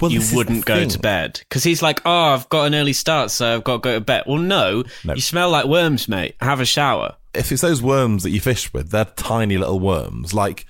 Well, 0.00 0.10
you 0.10 0.20
the 0.20 0.34
wouldn't 0.36 0.64
go 0.64 0.84
to 0.84 0.98
bed 0.98 1.38
because 1.48 1.62
he's 1.62 1.82
like, 1.82 2.00
"Oh, 2.04 2.34
I've 2.34 2.48
got 2.48 2.64
an 2.64 2.74
early 2.74 2.92
start, 2.92 3.30
so 3.30 3.54
I've 3.54 3.62
got 3.64 3.74
to 3.74 3.78
go 3.78 3.94
to 3.94 4.00
bed." 4.00 4.24
Well, 4.26 4.38
no, 4.38 4.82
No. 5.04 5.14
you 5.14 5.20
smell 5.20 5.50
like 5.50 5.66
worms, 5.66 6.08
mate. 6.08 6.34
Have 6.40 6.58
a 6.60 6.64
shower. 6.64 7.14
if 7.32 7.52
it's 7.52 7.62
those 7.62 7.80
worms 7.80 8.24
that 8.24 8.30
you 8.30 8.40
fish 8.40 8.72
with, 8.72 8.90
they're 8.90 9.04
tiny 9.04 9.56
little 9.56 9.78
worms. 9.78 10.34
Like 10.34 10.66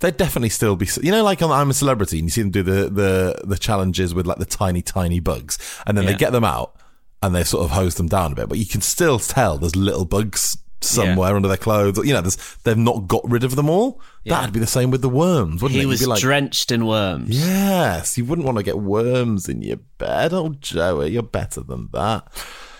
they'd 0.00 0.16
definitely 0.16 0.48
still 0.50 0.76
be. 0.76 0.88
You 1.02 1.12
know, 1.12 1.22
like 1.22 1.40
on 1.42 1.50
I'm 1.50 1.70
a 1.70 1.74
Celebrity, 1.74 2.18
and 2.18 2.26
you 2.26 2.30
see 2.30 2.42
them 2.42 2.50
do 2.50 2.62
the 2.62 2.90
the 2.90 3.40
the 3.44 3.56
challenges 3.58 4.12
with 4.14 4.26
like 4.26 4.38
the 4.38 4.44
tiny 4.44 4.82
tiny 4.82 5.20
bugs, 5.20 5.58
and 5.86 5.96
then 5.96 6.04
Yeah. 6.04 6.12
they 6.12 6.16
get 6.18 6.32
them 6.32 6.44
out 6.44 6.74
and 7.22 7.34
they 7.34 7.44
sort 7.44 7.64
of 7.64 7.70
hose 7.70 7.94
them 7.96 8.06
down 8.08 8.32
a 8.32 8.34
bit, 8.34 8.48
but 8.48 8.58
you 8.58 8.66
can 8.66 8.80
still 8.80 9.18
tell 9.18 9.58
there's 9.58 9.76
little 9.76 10.04
bugs 10.06 10.56
somewhere 10.80 11.36
under 11.36 11.46
their 11.48 11.58
clothes. 11.58 11.98
You 11.98 12.14
know, 12.14 12.22
there's, 12.22 12.38
they've 12.64 12.74
not 12.78 13.06
got 13.06 13.28
rid 13.30 13.44
of 13.44 13.54
them 13.56 13.68
all. 13.68 14.00
That'd 14.24 14.54
be 14.54 14.58
the 14.60 14.66
same 14.66 14.90
with 14.90 15.02
the 15.02 15.10
worms, 15.10 15.60
wouldn't 15.60 15.76
He 15.76 15.80
it? 15.80 15.82
You'd 15.82 15.88
was 15.90 16.00
be 16.00 16.06
like, 16.06 16.20
drenched 16.20 16.72
in 16.72 16.86
worms. 16.86 17.28
Yes, 17.28 18.16
you 18.16 18.24
wouldn't 18.24 18.46
want 18.46 18.56
to 18.56 18.64
get 18.64 18.78
worms 18.78 19.50
in 19.50 19.60
your 19.60 19.76
bed. 19.98 20.32
Oh, 20.32 20.54
Joey, 20.60 21.10
you're 21.10 21.22
better 21.22 21.60
than 21.60 21.90
that. 21.92 22.26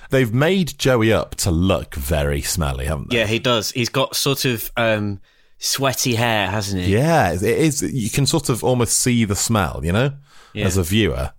They've 0.08 0.32
made 0.32 0.78
Joey 0.78 1.12
up 1.12 1.34
to 1.36 1.50
look 1.50 1.94
very 1.94 2.40
smelly, 2.40 2.86
haven't 2.86 3.10
they? 3.10 3.18
Yeah, 3.18 3.26
he 3.26 3.38
does. 3.38 3.70
He's 3.72 3.90
got 3.90 4.16
sort 4.16 4.46
of 4.46 4.70
um, 4.78 5.20
sweaty 5.60 6.16
hair, 6.16 6.48
hasn't 6.50 6.82
he? 6.82 6.94
Yeah, 6.94 7.32
it 7.32 7.42
is. 7.42 7.82
You 7.82 8.10
can 8.10 8.26
sort 8.26 8.48
of 8.48 8.64
almost 8.64 8.98
see 8.98 9.24
the 9.24 9.36
smell, 9.36 9.80
you 9.84 9.92
know, 9.92 10.12
Yeah. 10.54 10.66
as 10.66 10.76
a 10.76 10.82
viewer. 10.82 11.30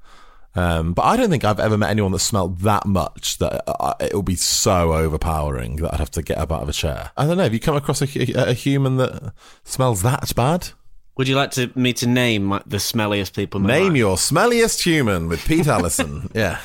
Um, 0.54 0.94
but 0.94 1.04
I 1.04 1.16
don't 1.18 1.30
think 1.30 1.44
I've 1.46 1.60
ever 1.62 1.78
met 1.78 1.90
anyone 1.92 2.12
that 2.12 2.20
smelled 2.20 2.60
that 2.62 2.86
much 2.86 3.38
that 3.38 3.63
uh, 3.68 3.94
it 4.01 4.13
will 4.13 4.22
be 4.22 4.36
so 4.36 4.94
overpowering 4.94 5.78
that 5.78 5.94
I'd 5.94 6.00
have 6.00 6.12
to 6.12 6.22
get 6.22 6.38
up 6.38 6.51
out 6.51 6.62
of 6.62 6.68
a 6.70 6.74
chair. 6.74 7.12
I 7.18 7.25
don't 7.25 7.38
know. 7.38 7.44
Have 7.44 7.54
you 7.54 7.60
come 7.62 7.75
across 7.78 8.01
a, 8.01 8.06
a 8.50 8.54
human 8.54 8.98
that 8.98 9.34
smells 9.63 10.01
that 10.04 10.34
bad? 10.36 10.70
Would 11.18 11.28
you 11.30 11.36
like 11.38 11.51
to 11.51 11.72
me 11.75 11.94
to 11.94 12.08
name 12.08 12.44
my, 12.46 12.62
the 12.66 12.78
smelliest 12.78 13.34
people? 13.36 13.60
Name 13.62 13.90
life? 13.90 13.98
your 13.98 14.16
smelliest 14.18 14.82
human 14.84 15.28
with 15.30 15.46
Pete 15.46 15.68
Allison. 15.68 16.30
yeah, 16.36 16.60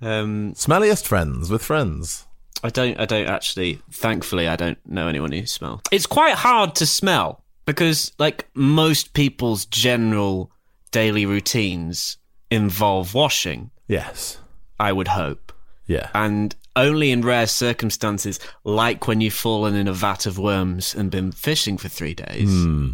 Um, 0.00 0.52
smelliest 0.54 1.06
friends 1.06 1.50
with 1.50 1.62
friends. 1.62 2.26
I 2.62 2.70
don't. 2.70 2.98
I 3.00 3.06
don't 3.06 3.26
actually. 3.26 3.80
Thankfully, 3.90 4.48
I 4.48 4.56
don't 4.56 4.78
know 4.86 5.08
anyone 5.08 5.32
who 5.32 5.46
smells. 5.46 5.80
It's 5.90 6.06
quite 6.06 6.34
hard 6.34 6.74
to 6.76 6.86
smell 6.86 7.42
because, 7.66 8.12
like, 8.18 8.48
most 8.54 9.14
people's 9.14 9.66
general 9.66 10.50
daily 10.90 11.26
routines 11.26 12.18
involve 12.50 13.14
washing. 13.14 13.70
Yes. 13.88 14.38
I 14.78 14.92
would 14.92 15.08
hope, 15.08 15.52
Yeah. 15.86 16.08
and 16.14 16.54
only 16.74 17.10
in 17.12 17.22
rare 17.22 17.46
circumstances, 17.46 18.40
like 18.64 19.06
when 19.06 19.20
you've 19.20 19.34
fallen 19.34 19.74
in 19.74 19.86
a 19.88 19.92
vat 19.92 20.26
of 20.26 20.38
worms 20.38 20.94
and 20.94 21.10
been 21.10 21.30
fishing 21.32 21.78
for 21.78 21.88
three 21.88 22.14
days, 22.14 22.48
hmm. 22.50 22.92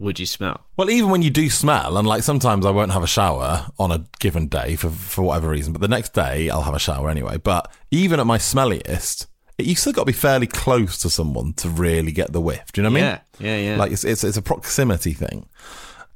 Would 0.00 0.18
you 0.18 0.26
smell? 0.26 0.66
Well, 0.76 0.90
even 0.90 1.10
when 1.10 1.22
you 1.22 1.30
do 1.30 1.48
smell, 1.50 1.96
and 1.96 2.08
like 2.08 2.22
sometimes 2.22 2.66
I 2.66 2.70
won't 2.70 2.92
have 2.92 3.02
a 3.02 3.06
shower 3.06 3.66
on 3.78 3.92
a 3.92 4.04
given 4.18 4.48
day 4.48 4.74
for 4.76 4.90
for 4.90 5.22
whatever 5.22 5.48
reason, 5.48 5.72
but 5.72 5.80
the 5.80 5.88
next 5.88 6.14
day 6.14 6.50
I'll 6.50 6.62
have 6.62 6.74
a 6.74 6.80
shower 6.80 7.10
anyway. 7.10 7.36
But 7.38 7.70
even 7.90 8.18
at 8.18 8.26
my 8.26 8.38
smelliest, 8.38 9.26
it, 9.58 9.66
you 9.66 9.74
still 9.76 9.92
got 9.92 10.02
to 10.02 10.06
be 10.06 10.12
fairly 10.12 10.46
close 10.46 10.98
to 10.98 11.10
someone 11.10 11.52
to 11.54 11.68
really 11.68 12.12
get 12.12 12.32
the 12.32 12.40
whiff. 12.40 12.72
Do 12.72 12.80
you 12.80 12.82
know 12.82 12.92
what 12.92 13.02
I 13.02 13.04
mean? 13.04 13.20
Yeah, 13.38 13.56
yeah, 13.56 13.70
yeah. 13.70 13.76
Like 13.76 13.92
it's 13.92 14.04
it's 14.04 14.24
it's 14.24 14.36
a 14.36 14.42
proximity 14.42 15.12
thing. 15.12 15.48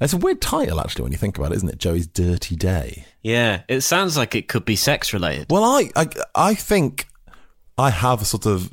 It's 0.01 0.13
a 0.13 0.17
weird 0.17 0.41
title 0.41 0.81
actually 0.81 1.05
when 1.05 1.13
you 1.13 1.19
think 1.19 1.39
about 1.39 1.53
it, 1.53 1.57
isn't 1.57 1.69
it? 1.69 1.79
Joey's 1.79 2.07
dirty 2.07 2.57
day. 2.57 3.05
Yeah, 3.23 3.63
it 3.69 3.83
sounds 3.83 4.17
like 4.17 4.35
it 4.35 4.49
could 4.49 4.65
be 4.65 4.77
sex 4.77 5.13
related. 5.13 5.47
Well, 5.51 5.65
I, 5.65 5.91
I, 5.95 6.09
I 6.35 6.55
think 6.55 7.07
I 7.79 7.91
have 7.91 8.21
a 8.21 8.25
sort 8.25 8.45
of 8.45 8.71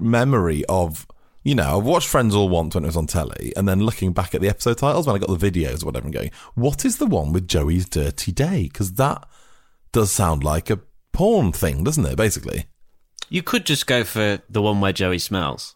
memory 0.00 0.64
of, 0.68 1.06
you 1.42 1.54
know, 1.54 1.78
I've 1.78 1.84
watched 1.84 2.08
Friends 2.08 2.34
All 2.34 2.48
Once 2.48 2.74
when 2.74 2.84
it 2.84 2.88
was 2.88 2.96
on 2.96 3.06
telly, 3.06 3.52
and 3.56 3.68
then 3.68 3.80
looking 3.80 4.12
back 4.12 4.34
at 4.34 4.40
the 4.40 4.48
episode 4.48 4.78
titles 4.78 5.06
when 5.06 5.16
I 5.16 5.18
got 5.18 5.36
the 5.36 5.50
videos 5.50 5.82
or 5.82 5.86
whatever, 5.86 6.06
and 6.06 6.14
going, 6.14 6.30
what 6.54 6.84
is 6.84 6.98
the 6.98 7.06
one 7.06 7.32
with 7.32 7.48
Joey's 7.48 7.88
dirty 7.88 8.32
day? 8.32 8.64
Because 8.64 8.94
that 8.94 9.26
does 9.92 10.10
sound 10.12 10.44
like 10.44 10.70
a 10.70 10.80
porn 11.12 11.52
thing, 11.52 11.84
doesn't 11.84 12.06
it? 12.06 12.16
Basically. 12.16 12.66
You 13.28 13.42
could 13.42 13.64
just 13.64 13.86
go 13.86 14.04
for 14.04 14.40
the 14.48 14.62
one 14.62 14.80
where 14.80 14.92
Joey 14.92 15.18
smells. 15.18 15.74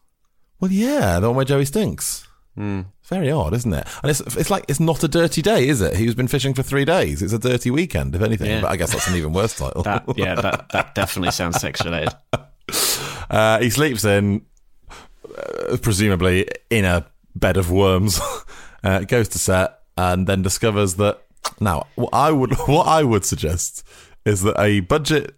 Well, 0.61 0.70
yeah, 0.70 1.20
the 1.20 1.28
one 1.28 1.37
where 1.37 1.44
Joey 1.44 1.64
stinks. 1.64 2.26
Very 2.56 3.30
odd, 3.30 3.54
isn't 3.54 3.73
it? 3.73 3.87
And 4.02 4.11
it's 4.11 4.20
it's 4.20 4.50
like 4.50 4.64
it's 4.66 4.80
not 4.80 5.04
a 5.04 5.08
dirty 5.08 5.42
day, 5.42 5.68
is 5.68 5.80
it? 5.80 5.96
He's 5.96 6.14
been 6.14 6.26
fishing 6.26 6.54
for 6.54 6.62
three 6.62 6.85
days. 6.85 7.23
It's 7.23 7.32
a 7.32 7.38
dirty 7.38 7.70
weekend, 7.70 8.14
if 8.14 8.23
anything. 8.23 8.50
Yeah. 8.50 8.62
But 8.62 8.70
I 8.70 8.76
guess 8.76 8.92
that's 8.92 9.08
an 9.08 9.14
even 9.14 9.32
worse 9.32 9.54
title. 9.54 9.82
That 9.82 10.04
yeah, 10.16 10.35
that 10.37 10.70
that 10.70 10.94
definitely 10.94 11.32
sounds 11.32 11.61
sex 11.61 11.85
related. 11.85 12.14
Uh, 13.28 13.58
he 13.58 13.70
sleeps 13.70 14.04
in, 14.04 14.44
uh, 15.37 15.76
presumably 15.78 16.49
in 16.71 16.85
a 16.85 17.07
bed 17.35 17.57
of 17.57 17.71
worms. 17.71 18.21
uh, 18.85 19.00
goes 19.00 19.28
to 19.28 19.38
set 19.38 19.81
and 19.97 20.26
then 20.26 20.43
discovers 20.43 20.95
that. 20.97 21.23
Now, 21.61 21.87
what 21.95 22.11
I 22.12 22.31
would 22.31 22.55
what 22.66 22.87
I 22.87 23.02
would 23.02 23.25
suggest 23.25 23.87
is 24.25 24.43
that 24.43 24.59
a 24.59 24.81
budget 24.81 25.35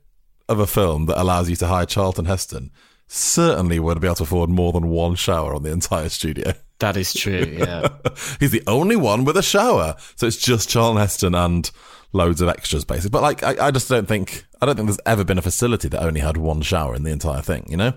of 0.49 0.59
a 0.59 0.67
film 0.67 1.07
that 1.07 1.21
allows 1.21 1.51
you 1.51 1.57
to 1.57 1.67
hire 1.67 1.87
Charlton 1.87 2.25
Heston 2.25 2.71
certainly 3.07 3.79
would 3.79 4.01
be 4.01 4.07
able 4.07 4.17
to 4.17 4.23
afford 4.25 4.51
more 4.51 4.73
than 4.73 4.89
one 4.89 5.15
shower 5.15 5.55
on 5.55 5.63
the 5.63 5.73
entire 5.73 6.09
studio. 6.09 6.53
That 6.81 6.97
is 6.97 7.13
true. 7.13 7.57
Yeah. 7.59 7.89
He's 8.41 8.53
the 8.53 8.63
only 8.67 8.97
one 8.97 9.25
with 9.25 9.37
a 9.37 9.43
shower, 9.43 9.97
so 10.17 10.27
it's 10.27 10.37
just 10.37 10.69
Charlton 10.69 11.01
Heston 11.01 11.35
and 11.35 11.71
loads 12.13 12.41
of 12.41 12.49
extras, 12.49 12.85
basically. 12.85 13.11
But 13.11 13.23
like, 13.23 13.43
I, 13.43 13.67
I 13.67 13.71
just 13.71 13.89
don't 13.89 14.07
think 14.07 14.47
I 14.61 14.67
don't 14.67 14.77
think 14.77 14.89
there's 14.89 15.01
ever 15.05 15.25
been 15.25 15.39
a 15.39 15.43
facility 15.43 15.89
that 15.89 16.03
only 16.03 16.21
had 16.21 16.37
one 16.37 16.63
shower 16.63 16.95
in 16.95 17.03
the 17.03 17.11
entire 17.11 17.43
thing. 17.43 17.67
You 17.69 17.77
know, 17.77 17.93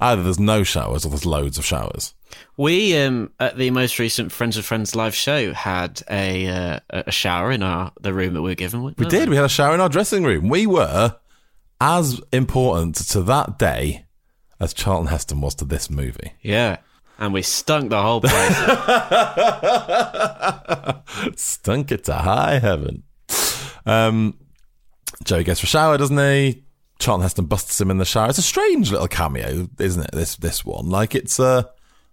either 0.00 0.22
there's 0.22 0.38
no 0.38 0.62
showers 0.64 1.04
or 1.04 1.10
there's 1.10 1.26
loads 1.26 1.58
of 1.58 1.64
showers. 1.64 2.14
We 2.56 2.96
um 2.98 3.32
at 3.40 3.56
the 3.56 3.70
most 3.70 3.98
recent 3.98 4.32
Friends 4.32 4.56
of 4.56 4.64
Friends 4.64 4.94
live 4.94 5.14
show 5.14 5.52
had 5.52 6.02
a 6.10 6.46
uh, 6.46 6.80
a 6.90 7.12
shower 7.12 7.50
in 7.50 7.62
our 7.62 7.92
the 8.00 8.12
room 8.12 8.34
that 8.34 8.42
we 8.42 8.50
were 8.50 8.54
given. 8.54 8.82
We 8.82 8.92
did. 9.06 9.28
We 9.28 9.36
had 9.36 9.44
a 9.44 9.50
shower 9.50 9.74
in 9.74 9.80
our 9.80 9.88
dressing 9.88 10.24
room. 10.24 10.48
We 10.48 10.66
were 10.66 11.16
as 11.80 12.20
important 12.32 12.96
to 12.96 13.22
that 13.22 13.58
day 13.58 14.06
as 14.58 14.72
Charlton 14.72 15.08
Heston 15.08 15.40
was 15.40 15.54
to 15.56 15.64
this 15.64 15.90
movie. 15.90 16.32
Yeah. 16.42 16.78
And 17.18 17.32
we 17.32 17.42
stunk 17.42 17.90
the 17.90 18.02
whole 18.02 18.20
place. 18.20 18.56
Stunk 21.40 21.90
it 21.90 22.04
to 22.04 22.12
high 22.12 22.58
heaven. 22.58 23.04
Um, 23.86 24.38
Joey 25.24 25.44
gets 25.44 25.60
for 25.60 25.64
a 25.64 25.68
shower, 25.68 25.96
doesn't 25.96 26.18
he? 26.18 26.64
Charlton 26.98 27.22
Heston 27.22 27.46
busts 27.46 27.80
him 27.80 27.90
in 27.90 27.98
the 27.98 28.04
shower. 28.04 28.28
It's 28.28 28.38
a 28.38 28.42
strange 28.42 28.90
little 28.90 29.08
cameo, 29.08 29.68
isn't 29.78 30.02
it? 30.02 30.10
This 30.12 30.36
this 30.36 30.64
one, 30.64 30.88
like 30.88 31.14
it's 31.14 31.38
a 31.38 31.70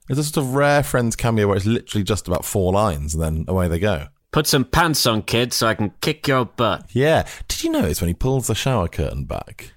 it's 0.09 0.19
a 0.19 0.23
sort 0.23 0.45
of 0.45 0.55
rare 0.55 0.83
Friends 0.83 1.15
cameo 1.15 1.47
where 1.47 1.57
it's 1.57 1.65
literally 1.65 2.03
just 2.03 2.27
about 2.27 2.45
four 2.45 2.73
lines 2.73 3.13
and 3.13 3.23
then 3.23 3.45
away 3.47 3.67
they 3.67 3.79
go. 3.79 4.07
Put 4.31 4.47
some 4.47 4.65
pants 4.65 5.05
on, 5.05 5.21
kid, 5.21 5.53
so 5.53 5.67
I 5.67 5.75
can 5.75 5.91
kick 6.01 6.27
your 6.27 6.45
butt. 6.45 6.89
Yeah. 6.91 7.27
Did 7.47 7.63
you 7.63 7.71
notice 7.71 8.01
when 8.01 8.07
he 8.07 8.13
pulls 8.13 8.47
the 8.47 8.55
shower 8.55 8.87
curtain 8.87 9.25
back? 9.25 9.73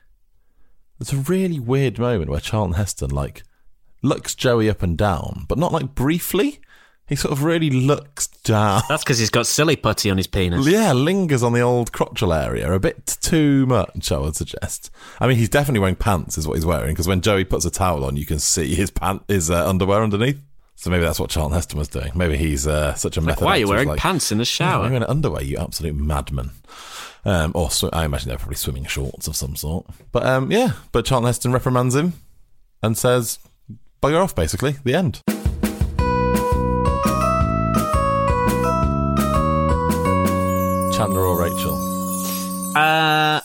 There's 0.98 1.12
a 1.12 1.30
really 1.30 1.60
weird 1.60 1.98
moment 1.98 2.30
where 2.30 2.40
Charlton 2.40 2.74
Heston 2.74 3.10
like 3.10 3.42
looks 4.02 4.34
Joey 4.34 4.68
up 4.70 4.82
and 4.82 4.96
down, 4.96 5.44
but 5.48 5.58
not 5.58 5.72
like 5.72 5.94
briefly. 5.94 6.60
He 7.08 7.14
sort 7.14 7.30
of 7.30 7.44
really 7.44 7.70
looks 7.70 8.26
down. 8.26 8.82
That's 8.88 9.04
because 9.04 9.18
he's 9.20 9.30
got 9.30 9.46
silly 9.46 9.76
putty 9.76 10.10
on 10.10 10.16
his 10.16 10.26
penis. 10.26 10.66
Yeah, 10.66 10.92
lingers 10.92 11.44
on 11.44 11.52
the 11.52 11.60
old 11.60 11.92
crotchal 11.92 12.36
area 12.36 12.72
a 12.72 12.80
bit 12.80 13.16
too 13.22 13.64
much, 13.66 14.10
I 14.10 14.18
would 14.18 14.34
suggest. 14.34 14.90
I 15.20 15.28
mean, 15.28 15.36
he's 15.36 15.48
definitely 15.48 15.78
wearing 15.80 15.94
pants, 15.94 16.36
is 16.36 16.48
what 16.48 16.54
he's 16.54 16.66
wearing, 16.66 16.88
because 16.94 17.06
when 17.06 17.20
Joey 17.20 17.44
puts 17.44 17.64
a 17.64 17.70
towel 17.70 18.04
on, 18.04 18.16
you 18.16 18.26
can 18.26 18.40
see 18.40 18.74
his 18.74 18.90
pant, 18.90 19.22
his 19.28 19.52
uh, 19.52 19.68
underwear 19.68 20.02
underneath. 20.02 20.40
So 20.74 20.90
maybe 20.90 21.04
that's 21.04 21.20
what 21.20 21.30
Charlton 21.30 21.54
Heston 21.54 21.78
was 21.78 21.86
doing. 21.88 22.10
Maybe 22.16 22.36
he's 22.36 22.66
uh, 22.66 22.94
such 22.94 23.16
a 23.16 23.20
Like, 23.20 23.26
method. 23.28 23.44
why 23.44 23.52
are 23.52 23.58
you 23.58 23.68
wearing 23.68 23.88
like, 23.88 24.00
pants 24.00 24.32
in 24.32 24.38
the 24.38 24.42
"Yeah, 24.42 24.44
shower? 24.46 24.86
You're 24.88 24.96
in 24.96 25.04
underwear, 25.04 25.42
you 25.44 25.58
absolute 25.58 25.94
madman. 25.94 26.50
Um, 27.24 27.52
or 27.54 27.70
sw- 27.70 27.84
I 27.92 28.04
imagine 28.04 28.28
they're 28.28 28.36
probably 28.38 28.56
swimming 28.56 28.84
shorts 28.84 29.26
of 29.28 29.36
some 29.36 29.54
sort. 29.56 29.86
But 30.12 30.26
um, 30.26 30.50
yeah, 30.50 30.72
but 30.92 31.04
Charlton 31.06 31.26
Heston 31.28 31.52
reprimands 31.52 31.94
him 31.94 32.14
and 32.82 32.98
says, 32.98 33.38
"Bugger 34.10 34.22
off." 34.22 34.34
Basically, 34.34 34.76
the 34.84 34.94
end. 34.94 35.22
Chandler 40.96 41.26
or 41.26 41.38
Rachel? 41.42 41.74
Uh, 42.74 43.40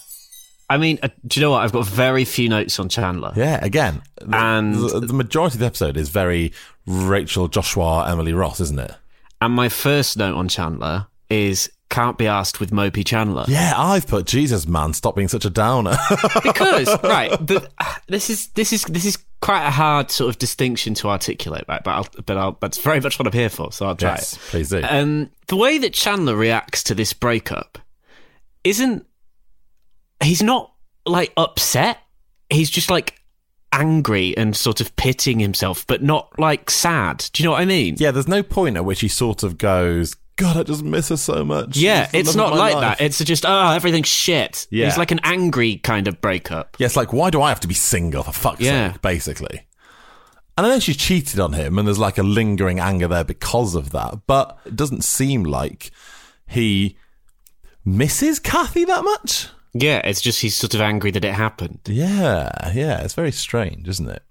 I 0.69 0.77
mean, 0.77 0.99
uh, 1.03 1.09
do 1.27 1.39
you 1.39 1.45
know 1.45 1.51
what? 1.51 1.63
I've 1.63 1.73
got 1.73 1.85
very 1.85 2.23
few 2.23 2.47
notes 2.47 2.79
on 2.79 2.87
Chandler. 2.87 3.33
Yeah, 3.35 3.59
again, 3.61 4.01
the, 4.21 4.37
And- 4.37 4.75
the, 4.75 5.01
the 5.01 5.13
majority 5.13 5.55
of 5.55 5.59
the 5.59 5.65
episode 5.65 5.97
is 5.97 6.07
very 6.09 6.53
Rachel, 6.85 7.49
Joshua, 7.49 8.09
Emily 8.09 8.31
Ross, 8.33 8.61
isn't 8.61 8.79
it? 8.79 8.93
And 9.41 9.53
my 9.53 9.67
first 9.67 10.15
note 10.17 10.35
on 10.35 10.47
Chandler 10.47 11.07
is 11.29 11.69
can't 11.89 12.17
be 12.17 12.25
asked 12.25 12.61
with 12.61 12.71
Mopey 12.71 13.05
Chandler. 13.05 13.43
Yeah, 13.49 13.73
I've 13.75 14.07
put 14.07 14.25
Jesus, 14.25 14.65
man, 14.65 14.93
stop 14.93 15.15
being 15.15 15.27
such 15.27 15.43
a 15.43 15.49
downer. 15.49 15.97
because 16.43 16.87
right 17.03 17.31
the, 17.45 17.69
this 18.07 18.29
is 18.29 18.47
this 18.49 18.71
is 18.71 18.83
this 18.85 19.03
is 19.03 19.17
quite 19.41 19.65
a 19.65 19.71
hard 19.71 20.11
sort 20.11 20.29
of 20.29 20.37
distinction 20.37 20.93
to 20.93 21.09
articulate 21.09 21.65
right? 21.67 21.83
But 21.83 21.91
I'll, 21.91 22.07
but 22.25 22.37
I'll, 22.37 22.57
that's 22.61 22.77
very 22.77 22.99
much 22.99 23.17
what 23.17 23.27
I'm 23.27 23.33
here 23.33 23.49
for 23.49 23.71
so 23.71 23.87
I'll 23.87 23.95
try 23.95 24.11
yes, 24.11 24.33
it. 24.33 24.39
please 24.39 24.69
do. 24.69 24.81
um 24.87 25.29
the 25.47 25.55
way 25.55 25.77
that 25.79 25.93
Chandler 25.93 26.35
reacts 26.35 26.83
to 26.83 26.95
this 26.95 27.11
breakup 27.13 27.79
isn't 28.63 29.05
he's 30.23 30.43
not 30.43 30.71
like 31.05 31.33
upset. 31.35 31.97
He's 32.49 32.69
just 32.69 32.91
like 32.91 33.19
angry 33.73 34.35
and 34.37 34.55
sort 34.55 34.81
of 34.81 34.95
pitying 34.95 35.39
himself 35.39 35.87
but 35.87 36.03
not 36.03 36.37
like 36.37 36.69
sad. 36.69 37.25
Do 37.33 37.41
you 37.41 37.47
know 37.47 37.53
what 37.53 37.61
I 37.61 37.65
mean? 37.65 37.95
Yeah, 37.97 38.11
there's 38.11 38.27
no 38.27 38.43
point 38.43 38.77
at 38.77 38.85
which 38.85 39.01
he 39.01 39.07
sort 39.07 39.43
of 39.43 39.57
goes, 39.57 40.15
God, 40.37 40.57
I 40.57 40.63
just 40.63 40.83
miss 40.83 41.09
her 41.09 41.17
so 41.17 41.43
much. 41.45 41.77
yeah 41.77 42.07
the 42.07 42.17
it's 42.19 42.35
not 42.35 42.55
like 42.55 42.73
life." 42.73 42.97
that 42.97 43.01
it's 43.05 43.23
just 43.23 43.45
oh 43.45 43.71
everything's 43.71 44.07
shit 44.07 44.65
Yeah. 44.71 44.87
it's 44.87 44.97
like 44.97 45.11
an 45.11 45.19
angry 45.23 45.77
kind 45.77 46.07
of 46.07 46.19
breakup 46.21 46.77
Yeah, 46.79 46.87
it's 46.87 46.95
like, 46.95 47.13
why 47.13 47.29
do 47.29 47.41
I 47.41 47.49
have 47.49 47.59
to 47.61 47.67
be 47.67 47.73
single 47.75 48.23
for 48.23 48.31
fuck's 48.31 48.61
Yeah. 48.61 48.93
sake, 48.93 49.01
basically? 49.01 49.67
And 50.57 50.65
I 50.67 50.69
know 50.69 50.79
she 50.79 50.93
cheated 50.93 51.39
on 51.39 51.53
him, 51.53 51.77
and 51.79 51.87
there's 51.87 51.97
like 51.99 52.17
a 52.17 52.23
lingering 52.23 52.79
anger 52.79 53.07
there 53.07 53.23
because 53.23 53.73
of 53.75 53.91
that, 53.91 54.19
but 54.27 54.57
it 54.65 54.75
doesn't 54.75 55.03
seem 55.03 55.43
like 55.43 55.91
he 56.47 56.97
misses 57.85 58.39
Kathy 58.39 58.85
that 58.85 59.03
much. 59.03 59.47
yeah 59.73 60.01
it's 60.03 60.21
just 60.21 60.41
he's 60.41 60.55
sort 60.55 60.73
of 60.73 60.81
angry 60.81 61.11
that 61.11 61.23
it 61.25 61.33
happened 61.33 61.79
Yeah, 61.87 62.71
yeah, 62.73 63.01
it's 63.01 63.13
very 63.13 63.31
strange, 63.31 63.87
isn't 63.87 64.09
it? 64.09 64.23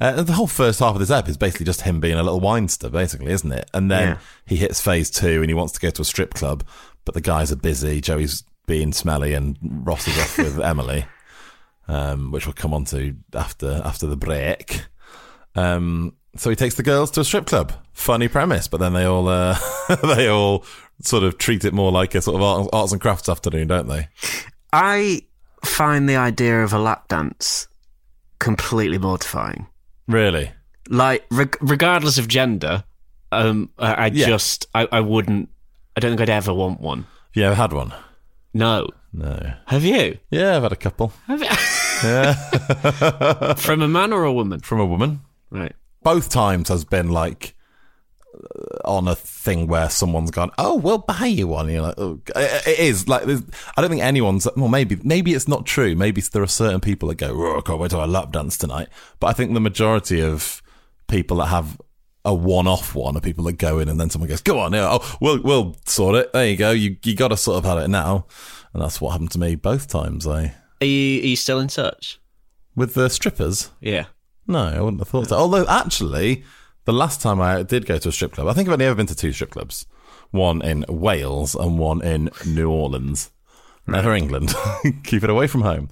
Uh, 0.00 0.22
the 0.22 0.32
whole 0.32 0.46
first 0.46 0.80
half 0.80 0.94
of 0.94 0.98
this 1.00 1.10
ep 1.10 1.28
is 1.28 1.36
basically 1.36 1.66
just 1.66 1.82
him 1.82 2.00
being 2.00 2.18
a 2.18 2.22
little 2.22 2.40
winester, 2.40 2.88
basically, 2.88 3.32
isn't 3.32 3.52
it? 3.52 3.68
And 3.72 3.90
then 3.90 4.08
Yeah. 4.08 4.18
he 4.46 4.56
hits 4.56 4.80
phase 4.80 5.10
two 5.10 5.40
and 5.40 5.48
he 5.50 5.54
wants 5.54 5.72
to 5.74 5.80
go 5.80 5.90
to 5.90 6.02
a 6.02 6.04
strip 6.04 6.34
club, 6.34 6.64
but 7.04 7.14
the 7.14 7.20
guys 7.20 7.52
are 7.52 7.56
busy. 7.56 8.00
Joey's 8.00 8.42
being 8.66 8.92
smelly 8.92 9.34
and 9.34 9.56
Ross 9.62 10.06
is 10.08 10.18
off 10.18 10.38
with 10.38 10.60
Emily, 10.64 11.04
um, 11.88 12.30
which 12.32 12.46
we'll 12.46 12.52
come 12.54 12.74
on 12.74 12.84
to 12.86 13.14
after 13.34 13.80
after 13.84 14.06
the 14.06 14.16
break. 14.16 14.84
Um, 15.54 16.14
so 16.36 16.48
he 16.50 16.56
takes 16.56 16.76
the 16.76 16.82
girls 16.82 17.10
to 17.12 17.20
a 17.20 17.24
strip 17.24 17.46
club. 17.46 17.72
Funny 17.92 18.26
premise, 18.28 18.66
but 18.68 18.80
then 18.80 18.94
they 18.94 19.04
all 19.04 19.28
uh, 19.28 19.56
they 20.16 20.28
all 20.28 20.64
sort 21.02 21.24
of 21.24 21.36
treat 21.38 21.64
it 21.64 21.74
more 21.74 21.92
like 21.92 22.14
a 22.14 22.22
sort 22.22 22.40
of 22.40 22.68
arts 22.72 22.92
and 22.92 23.00
crafts 23.00 23.28
afternoon, 23.28 23.68
don't 23.68 23.88
they? 23.88 24.08
I 24.72 25.22
find 25.64 26.08
the 26.08 26.16
idea 26.16 26.62
of 26.64 26.72
a 26.72 26.78
lap 26.78 27.06
dance 27.08 27.68
completely 28.42 28.98
mortifying. 28.98 29.66
Really? 30.08 30.50
Like, 30.88 31.24
reg- 31.30 31.56
regardless 31.60 32.18
of 32.18 32.26
gender, 32.28 32.82
um, 33.30 33.70
I, 33.78 33.94
I 33.94 34.06
Yeah. 34.06 34.26
just, 34.26 34.66
I, 34.74 34.88
I 34.90 35.00
wouldn't, 35.00 35.48
I 35.96 36.00
don't 36.00 36.10
think 36.10 36.20
I'd 36.20 36.28
ever 36.30 36.52
want 36.52 36.80
one. 36.80 37.06
You 37.34 37.44
ever 37.44 37.54
had 37.54 37.72
one? 37.72 37.92
No. 38.52 38.88
No. 39.12 39.54
Have 39.66 39.84
you? 39.84 40.18
Yeah, 40.30 40.56
I've 40.56 40.62
had 40.64 40.72
a 40.72 40.76
couple. 40.76 41.12
Have 41.28 41.40
you? 41.40 41.48
From 43.62 43.80
a 43.82 43.88
man 43.88 44.12
or 44.12 44.24
a 44.24 44.32
woman? 44.32 44.58
from 44.60 44.80
a 44.80 44.86
woman. 44.86 45.20
Right. 45.50 45.72
Both 46.02 46.28
times 46.30 46.68
has 46.68 46.84
been 46.84 47.10
like 47.10 47.54
on 48.84 49.08
a 49.08 49.14
thing 49.14 49.66
where 49.66 49.88
someone's 49.90 50.30
gone, 50.30 50.50
"Oh, 50.58 50.76
we'll 50.76 50.98
buy 50.98 51.26
you 51.26 51.48
one." 51.48 51.68
You're 51.70 51.82
like, 51.82 51.94
oh. 51.98 52.20
It 52.36 52.78
is 52.78 53.08
like 53.08 53.22
I 53.22 53.80
don't 53.80 53.90
think 53.90 54.02
anyone's. 54.02 54.46
Well, 54.56 54.68
maybe 54.68 54.98
maybe 55.02 55.34
it's 55.34 55.48
not 55.48 55.66
true. 55.66 55.94
Maybe 55.94 56.20
there 56.20 56.42
are 56.42 56.46
certain 56.46 56.80
people 56.80 57.08
that 57.08 57.16
go, 57.16 57.30
"Oh, 57.32 57.58
I 57.58 57.60
can't 57.62 57.78
wait 57.78 57.90
to 57.90 58.04
a 58.04 58.06
lap 58.06 58.32
dance 58.32 58.56
tonight." 58.58 58.88
But 59.20 59.28
I 59.28 59.32
think 59.32 59.54
the 59.54 59.60
majority 59.60 60.20
of 60.22 60.62
people 61.08 61.38
that 61.38 61.46
have 61.46 61.80
a 62.24 62.32
one-off 62.32 62.94
one 62.94 63.16
are 63.16 63.20
people 63.20 63.44
that 63.44 63.54
go 63.54 63.80
in 63.80 63.88
and 63.88 63.98
then 63.98 64.10
someone 64.10 64.28
goes, 64.28 64.42
"Go 64.42 64.58
on, 64.60 64.72
yeah, 64.72 64.88
oh, 64.90 65.16
we'll 65.20 65.42
we'll 65.42 65.76
sort 65.86 66.16
it." 66.16 66.32
There 66.32 66.46
you 66.46 66.56
go. 66.56 66.70
You 66.70 66.96
you 67.02 67.14
got 67.16 67.28
to 67.28 67.36
sort 67.36 67.58
of 67.58 67.64
have 67.64 67.78
it 67.78 67.88
now, 67.88 68.26
and 68.72 68.82
that's 68.82 69.00
what 69.00 69.10
happened 69.10 69.32
to 69.32 69.38
me 69.38 69.54
both 69.56 69.88
times. 69.88 70.26
I 70.26 70.54
Are 70.80 70.86
you, 70.86 71.22
are 71.22 71.26
you 71.26 71.36
still 71.36 71.60
in 71.60 71.68
touch? 71.68 72.18
with 72.74 72.94
the 72.94 73.10
strippers. 73.10 73.70
Yeah. 73.80 74.06
No, 74.46 74.60
I 74.60 74.80
wouldn't 74.80 75.00
have 75.00 75.08
thought 75.08 75.28
so. 75.28 75.36
Although, 75.36 75.66
actually, 75.68 76.42
the 76.84 76.92
last 76.92 77.20
time 77.20 77.40
I 77.40 77.62
did 77.62 77.86
go 77.86 77.98
to 77.98 78.08
a 78.08 78.12
strip 78.12 78.32
club, 78.32 78.48
I 78.48 78.52
think 78.52 78.68
I've 78.68 78.72
only 78.74 78.86
ever 78.86 78.94
been 78.94 79.06
to 79.06 79.14
two 79.14 79.32
strip 79.32 79.50
clubs. 79.50 79.86
One 80.30 80.62
in 80.62 80.84
Wales 80.88 81.54
and 81.54 81.78
one 81.78 82.02
in 82.02 82.30
New 82.46 82.70
Orleans. 82.70 83.30
Never 83.86 84.14
England. 84.14 84.54
Keep 85.04 85.24
it 85.24 85.30
away 85.30 85.46
from 85.46 85.62
home. 85.62 85.90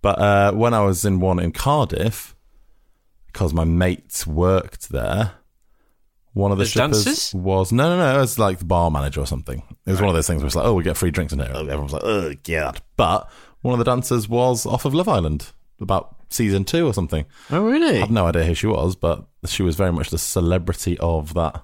But 0.00 0.18
uh, 0.18 0.52
when 0.52 0.74
I 0.74 0.80
was 0.80 1.04
in 1.04 1.20
one 1.20 1.38
in 1.38 1.52
Cardiff, 1.52 2.34
because 3.26 3.52
my 3.52 3.64
mates 3.64 4.26
worked 4.26 4.88
there, 4.90 5.32
one 6.32 6.50
of 6.50 6.58
the 6.58 6.62
As 6.62 6.70
strippers 6.70 7.04
dancers? 7.04 7.34
was 7.34 7.72
no, 7.72 7.90
no, 7.90 7.98
no. 7.98 8.16
It 8.16 8.20
was 8.20 8.38
like 8.38 8.58
the 8.58 8.64
bar 8.64 8.90
manager 8.90 9.20
or 9.20 9.26
something. 9.26 9.62
It 9.86 9.90
was 9.90 10.00
one 10.00 10.08
of 10.08 10.14
those 10.14 10.26
things 10.26 10.40
where 10.40 10.46
it's 10.46 10.56
like, 10.56 10.64
oh, 10.64 10.74
we 10.74 10.82
get 10.82 10.96
free 10.96 11.10
drinks 11.10 11.32
in 11.32 11.40
here. 11.40 11.50
Everyone's 11.54 11.92
like, 11.92 12.04
oh, 12.04 12.32
God. 12.44 12.80
But 12.96 13.30
one 13.60 13.74
of 13.74 13.78
the 13.78 13.84
dancers 13.84 14.28
was 14.28 14.64
off 14.64 14.84
of 14.84 14.94
Love 14.94 15.08
Island 15.08 15.52
about 15.80 16.16
season 16.32 16.64
two 16.64 16.86
or 16.86 16.94
something. 16.94 17.24
Oh, 17.50 17.62
really? 17.62 17.96
I 17.96 18.00
have 18.00 18.10
no 18.10 18.26
idea 18.26 18.44
who 18.44 18.54
she 18.54 18.66
was, 18.66 18.96
but 18.96 19.24
she 19.46 19.62
was 19.62 19.76
very 19.76 19.92
much 19.92 20.10
the 20.10 20.18
celebrity 20.18 20.98
of 20.98 21.34
that 21.34 21.62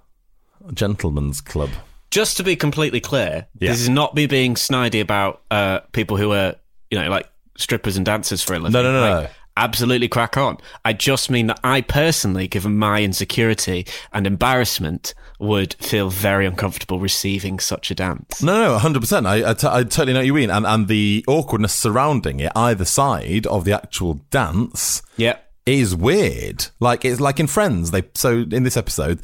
gentleman's 0.74 1.40
club. 1.40 1.70
Just 2.10 2.36
to 2.38 2.42
be 2.44 2.56
completely 2.56 3.00
clear, 3.00 3.46
Yeah. 3.58 3.70
this 3.70 3.80
is 3.80 3.88
not 3.88 4.14
me 4.14 4.26
being 4.26 4.54
snidey 4.54 5.00
about 5.00 5.42
uh, 5.50 5.80
people 5.92 6.16
who 6.16 6.32
are, 6.32 6.54
you 6.90 6.98
know, 6.98 7.08
like 7.10 7.28
strippers 7.56 7.96
and 7.96 8.06
dancers 8.06 8.42
for 8.42 8.54
a 8.54 8.58
living. 8.58 8.72
No, 8.72 8.82
no, 8.82 8.92
no, 8.92 9.00
Like, 9.00 9.24
no. 9.24 9.30
Absolutely 9.58 10.06
crack 10.08 10.36
on. 10.36 10.56
I 10.84 10.92
just 10.92 11.30
mean 11.30 11.48
that 11.48 11.58
I 11.64 11.80
personally, 11.80 12.46
given 12.46 12.78
my 12.78 13.02
insecurity 13.02 13.86
and 14.12 14.24
embarrassment, 14.26 15.14
would 15.40 15.74
feel 15.74 16.10
very 16.10 16.46
uncomfortable 16.46 17.00
receiving 17.00 17.58
such 17.58 17.90
a 17.90 17.94
dance. 17.94 18.40
No, 18.42 18.56
no, 18.62 18.78
hundred 18.78 19.00
percent. 19.00 19.26
I, 19.26 19.50
I, 19.50 19.54
t- 19.54 19.66
I 19.66 19.82
totally 19.82 20.12
know 20.12 20.20
what 20.20 20.26
you 20.26 20.34
mean, 20.34 20.50
and 20.50 20.64
and 20.64 20.86
the 20.86 21.24
awkwardness 21.26 21.74
surrounding 21.74 22.38
it, 22.40 22.52
either 22.54 22.84
side 22.84 23.46
of 23.48 23.64
the 23.64 23.72
actual 23.72 24.14
dance, 24.30 25.02
Yeah. 25.16 25.38
is 25.66 25.94
weird. 25.94 26.66
Like 26.78 27.04
it's 27.04 27.20
like 27.20 27.40
in 27.40 27.48
Friends. 27.48 27.90
They 27.90 28.04
so 28.14 28.44
in 28.50 28.62
this 28.62 28.76
episode, 28.76 29.20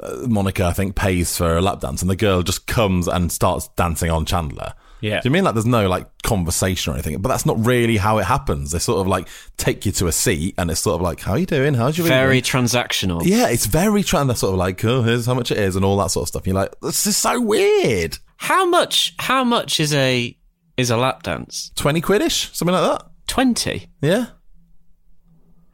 uh, 0.00 0.26
Monica 0.28 0.64
I 0.66 0.72
think 0.72 0.96
pays 0.96 1.36
for 1.36 1.56
a 1.56 1.60
lap 1.62 1.80
dance, 1.80 2.02
and 2.02 2.10
the 2.10 2.16
girl 2.16 2.42
just 2.42 2.66
comes 2.66 3.06
and 3.06 3.30
starts 3.30 3.68
dancing 3.76 4.10
on 4.10 4.24
Chandler. 4.24 4.72
Yeah. 5.00 5.20
Do 5.20 5.28
you 5.28 5.32
mean 5.32 5.44
like 5.44 5.54
there's 5.54 5.66
no 5.66 5.88
like 5.88 6.06
conversation 6.22 6.92
or 6.92 6.96
anything? 6.96 7.20
But 7.20 7.28
that's 7.28 7.46
not 7.46 7.64
really 7.64 7.96
how 7.96 8.18
it 8.18 8.24
happens. 8.24 8.72
They 8.72 8.78
sort 8.78 9.00
of 9.00 9.06
like 9.06 9.28
take 9.56 9.86
you 9.86 9.92
to 9.92 10.06
a 10.06 10.12
seat, 10.12 10.54
and 10.58 10.70
it's 10.70 10.80
sort 10.80 10.96
of 10.96 11.00
like, 11.02 11.20
"How 11.20 11.32
are 11.32 11.38
you 11.38 11.46
doing? 11.46 11.74
How's 11.74 11.96
your 11.96 12.06
Very 12.06 12.38
evening?" 12.38 12.64
transactional. 12.64 13.24
Yeah, 13.24 13.48
it's 13.48 13.66
very 13.66 14.02
trying 14.02 14.28
to 14.28 14.36
sort 14.36 14.52
of 14.52 14.58
like, 14.58 14.84
oh, 14.84 15.02
here's 15.02 15.26
how 15.26 15.34
much 15.34 15.50
it 15.50 15.58
is 15.58 15.76
and 15.76 15.84
all 15.84 15.96
that 15.98 16.10
sort 16.10 16.24
of 16.24 16.28
stuff. 16.28 16.46
You're 16.46 16.56
like, 16.56 16.74
this 16.80 17.06
is 17.06 17.16
so 17.16 17.40
weird. 17.40 18.18
How 18.36 18.66
much? 18.66 19.14
How 19.18 19.44
much 19.44 19.80
is 19.80 19.92
a 19.94 20.36
is 20.76 20.90
a 20.90 20.96
lap 20.96 21.22
dance? 21.22 21.72
20 21.76 22.00
quidish, 22.00 22.54
something 22.54 22.74
like 22.74 22.98
that. 22.98 23.06
Twenty. 23.26 23.88
Yeah. 24.00 24.26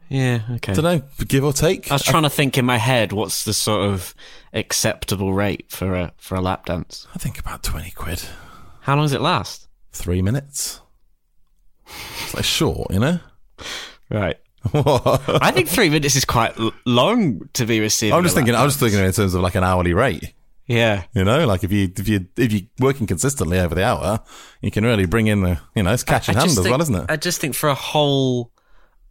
Yeah. 0.09 0.41
Okay. 0.51 0.73
Don't 0.73 0.83
know, 0.83 1.01
give 1.27 1.43
or 1.43 1.53
take. 1.53 1.91
I 1.91 1.95
was 1.95 2.03
trying 2.03 2.23
to 2.23 2.29
think 2.29 2.57
in 2.57 2.65
my 2.65 2.77
head 2.77 3.11
what's 3.11 3.43
the 3.43 3.53
sort 3.53 3.89
of 3.89 4.13
acceptable 4.53 5.33
rate 5.33 5.65
for 5.69 5.95
a 5.95 6.13
for 6.17 6.35
a 6.35 6.41
lap 6.41 6.65
dance. 6.65 7.07
I 7.13 7.17
think 7.17 7.39
about 7.39 7.63
20 7.63 7.91
quid. 7.91 8.23
How 8.87 8.95
long 8.95 9.03
does 9.03 9.11
it 9.11 9.19
last? 9.19 9.67
Three 9.91 10.21
minutes. 10.21 10.79
It's 12.23 12.33
like 12.33 12.45
short, 12.45 12.89
you 12.93 12.99
know? 12.99 13.19
Right. 14.09 14.37
I 14.73 15.51
think 15.53 15.67
three 15.67 15.89
minutes 15.89 16.15
is 16.15 16.23
quite 16.23 16.57
l- 16.57 16.71
long 16.85 17.49
to 17.51 17.65
be 17.65 17.81
receiving. 17.81 18.15
I'm 18.17 18.23
just 18.23 18.33
thinking, 18.33 18.55
I'm 18.55 18.69
just 18.69 18.79
thinking 18.79 18.99
in 18.99 19.11
terms 19.11 19.33
of 19.33 19.41
like 19.41 19.55
an 19.55 19.65
hourly 19.65 19.93
rate. 19.93 20.33
Yeah. 20.67 21.03
You 21.13 21.25
know, 21.25 21.45
like 21.45 21.65
if 21.65 21.71
you 21.73 21.91
if 21.97 22.07
you 22.07 22.27
if 22.37 22.53
you're 22.53 22.61
working 22.79 23.07
consistently 23.07 23.59
over 23.59 23.75
the 23.75 23.83
hour, 23.83 24.21
you 24.61 24.71
can 24.71 24.85
really 24.85 25.05
bring 25.05 25.27
in 25.27 25.41
the 25.41 25.59
you 25.75 25.83
know 25.83 25.91
it's 25.91 26.05
cash 26.05 26.29
in 26.29 26.35
hand 26.35 26.49
as 26.49 26.55
think, 26.55 26.69
well, 26.69 26.81
isn't 26.81 26.95
it? 26.95 27.05
I 27.09 27.17
just 27.17 27.41
think 27.41 27.55
for 27.55 27.67
a 27.67 27.75
whole. 27.75 28.51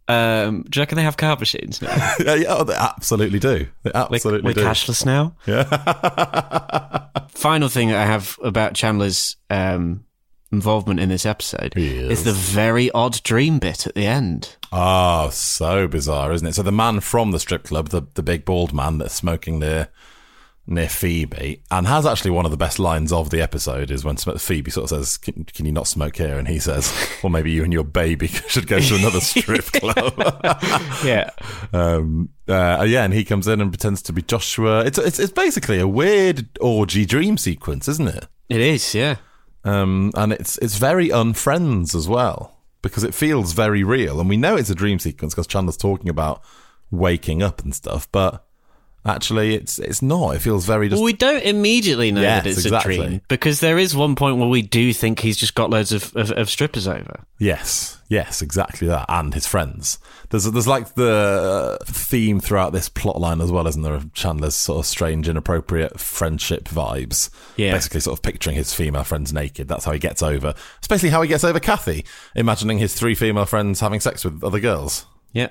Um, 0.07 0.63
do 0.69 0.79
you 0.79 0.81
reckon 0.81 0.95
they 0.95 1.03
have 1.03 1.17
card 1.17 1.39
machines 1.39 1.81
now? 1.81 2.13
yeah, 2.25 2.35
yeah, 2.35 2.55
oh, 2.55 2.63
they 2.63 2.73
absolutely 2.75 3.39
do. 3.39 3.67
They 3.83 3.91
We're, 3.93 4.01
absolutely 4.01 4.49
we're 4.49 4.53
do. 4.53 4.63
cashless 4.63 5.05
now. 5.05 5.35
Yeah. 5.45 7.07
Final 7.29 7.69
thing 7.69 7.91
I 7.91 8.05
have 8.05 8.37
about 8.41 8.73
Chandler's 8.73 9.35
um, 9.49 10.05
involvement 10.51 10.99
in 10.99 11.09
this 11.09 11.25
episode 11.25 11.73
is. 11.75 12.23
the 12.23 12.31
very 12.31 12.89
odd 12.91 13.21
dream 13.23 13.59
bit 13.59 13.85
at 13.85 13.95
the 13.95 14.05
end. 14.05 14.55
Oh, 14.71 15.29
so 15.29 15.87
bizarre, 15.87 16.31
isn't 16.31 16.47
it? 16.47 16.55
So 16.55 16.63
the 16.63 16.71
man 16.71 16.99
from 17.01 17.31
the 17.31 17.39
strip 17.39 17.63
club, 17.63 17.89
the 17.89 18.03
the 18.13 18.23
big 18.23 18.45
bald 18.45 18.73
man 18.73 18.97
that's 18.97 19.13
smoking 19.13 19.59
near 19.59 19.89
near 20.67 20.89
Phoebe, 20.89 21.61
and 21.71 21.87
has 21.87 22.05
actually 22.05 22.31
one 22.31 22.45
of 22.45 22.51
the 22.51 22.57
best 22.57 22.77
lines 22.77 23.13
of 23.13 23.29
the 23.29 23.41
episode 23.41 23.89
is 23.89 24.03
when 24.03 24.17
Phoebe 24.17 24.69
sort 24.69 24.91
of 24.91 24.97
says, 24.97 25.17
"Can, 25.17 25.45
can 25.45 25.65
you 25.65 25.71
not 25.71 25.87
smoke 25.87 26.17
here?" 26.17 26.37
And 26.37 26.47
he 26.47 26.59
says, 26.59 26.93
"Well, 27.23 27.29
maybe 27.29 27.51
you 27.51 27.63
and 27.63 27.71
your 27.71 27.85
baby 27.85 28.27
should 28.47 28.67
go 28.67 28.79
to 28.79 28.95
another 28.95 29.21
strip 29.21 29.65
club." 29.71 30.13
Yeah. 31.03 31.29
um, 31.73 32.29
uh, 32.47 32.85
yeah, 32.87 33.03
and 33.03 33.13
he 33.13 33.23
comes 33.23 33.47
in 33.47 33.61
and 33.61 33.71
pretends 33.71 34.01
to 34.03 34.13
be 34.13 34.21
Joshua. 34.21 34.81
It's 34.85 34.97
it's 34.97 35.19
it's 35.19 35.31
basically 35.31 35.79
a 35.79 35.87
weird 35.87 36.47
orgy 36.59 37.05
dream 37.05 37.37
sequence, 37.37 37.87
isn't 37.87 38.07
it? 38.07 38.27
It 38.49 38.61
is, 38.61 38.93
yeah. 38.95 39.17
um, 39.63 40.11
and 40.15 40.33
it's 40.33 40.57
it's 40.59 40.77
very 40.77 41.09
unfriends 41.09 41.95
as 41.95 42.07
well 42.07 42.57
because 42.81 43.03
it 43.03 43.13
feels 43.13 43.53
very 43.53 43.83
real, 43.83 44.19
and 44.19 44.29
we 44.29 44.37
know 44.37 44.55
it's 44.55 44.69
a 44.69 44.75
dream 44.75 44.99
sequence 44.99 45.33
because 45.33 45.47
Chandler's 45.47 45.77
talking 45.77 46.09
about 46.09 46.41
waking 46.91 47.43
up 47.43 47.61
and 47.61 47.75
stuff, 47.75 48.09
but 48.11 48.46
actually 49.07 49.55
it's 49.55 49.79
it's 49.79 50.01
not. 50.01 50.35
It 50.35 50.39
feels 50.39 50.65
very 50.65 50.89
just 50.89 50.99
Well, 50.99 51.05
we 51.05 51.13
don't 51.13 51.43
immediately 51.43 52.11
know 52.11 52.21
Yes, 52.21 52.43
that 52.43 52.49
it's 52.49 52.65
exactly. 52.65 52.95
a 52.99 53.07
dream 53.07 53.21
because 53.27 53.59
there 53.59 53.77
is 53.77 53.95
one 53.95 54.15
point 54.15 54.37
where 54.37 54.47
we 54.49 54.61
do 54.61 54.93
think 54.93 55.19
he's 55.19 55.37
just 55.37 55.55
got 55.55 55.69
loads 55.69 55.91
of, 55.91 56.15
of, 56.15 56.31
of 56.31 56.49
strippers 56.49 56.87
over. 56.87 57.23
yes, 57.39 57.99
yes, 58.09 58.41
exactly 58.41 58.87
that, 58.87 59.05
and 59.09 59.33
his 59.33 59.47
friends. 59.47 59.99
There's 60.29 60.43
there's 60.51 60.67
like 60.67 60.95
the 60.95 61.77
uh, 61.81 61.85
theme 61.85 62.39
throughout 62.39 62.73
this 62.73 62.89
plot 62.89 63.19
line 63.19 63.39
as 63.41 63.51
well, 63.51 63.65
isn't 63.67 63.81
there? 63.81 63.93
Of 63.93 64.13
Chandler's 64.13 64.55
sort 64.55 64.79
of 64.79 64.85
strange, 64.85 65.29
inappropriate 65.29 65.99
friendship 65.99 66.65
vibes. 66.65 67.29
Yeah. 67.55 67.71
basically 67.71 68.01
sort 68.01 68.17
of 68.19 68.23
picturing 68.23 68.55
his 68.55 68.73
female 68.73 69.03
friends 69.05 69.31
naked. 69.31 69.67
That's 69.67 69.85
how 69.85 69.93
he 69.93 69.99
gets 69.99 70.21
over. 70.21 70.53
Especially 70.81 71.09
how 71.09 71.21
he 71.21 71.27
gets 71.29 71.43
over 71.43 71.59
Kathy, 71.59 72.05
imagining 72.35 72.77
his 72.77 72.93
three 72.93 73.15
female 73.15 73.45
friends 73.45 73.79
having 73.79 73.99
sex 73.99 74.25
with 74.25 74.43
other 74.43 74.59
girls. 74.59 75.05
Yeah. 75.33 75.49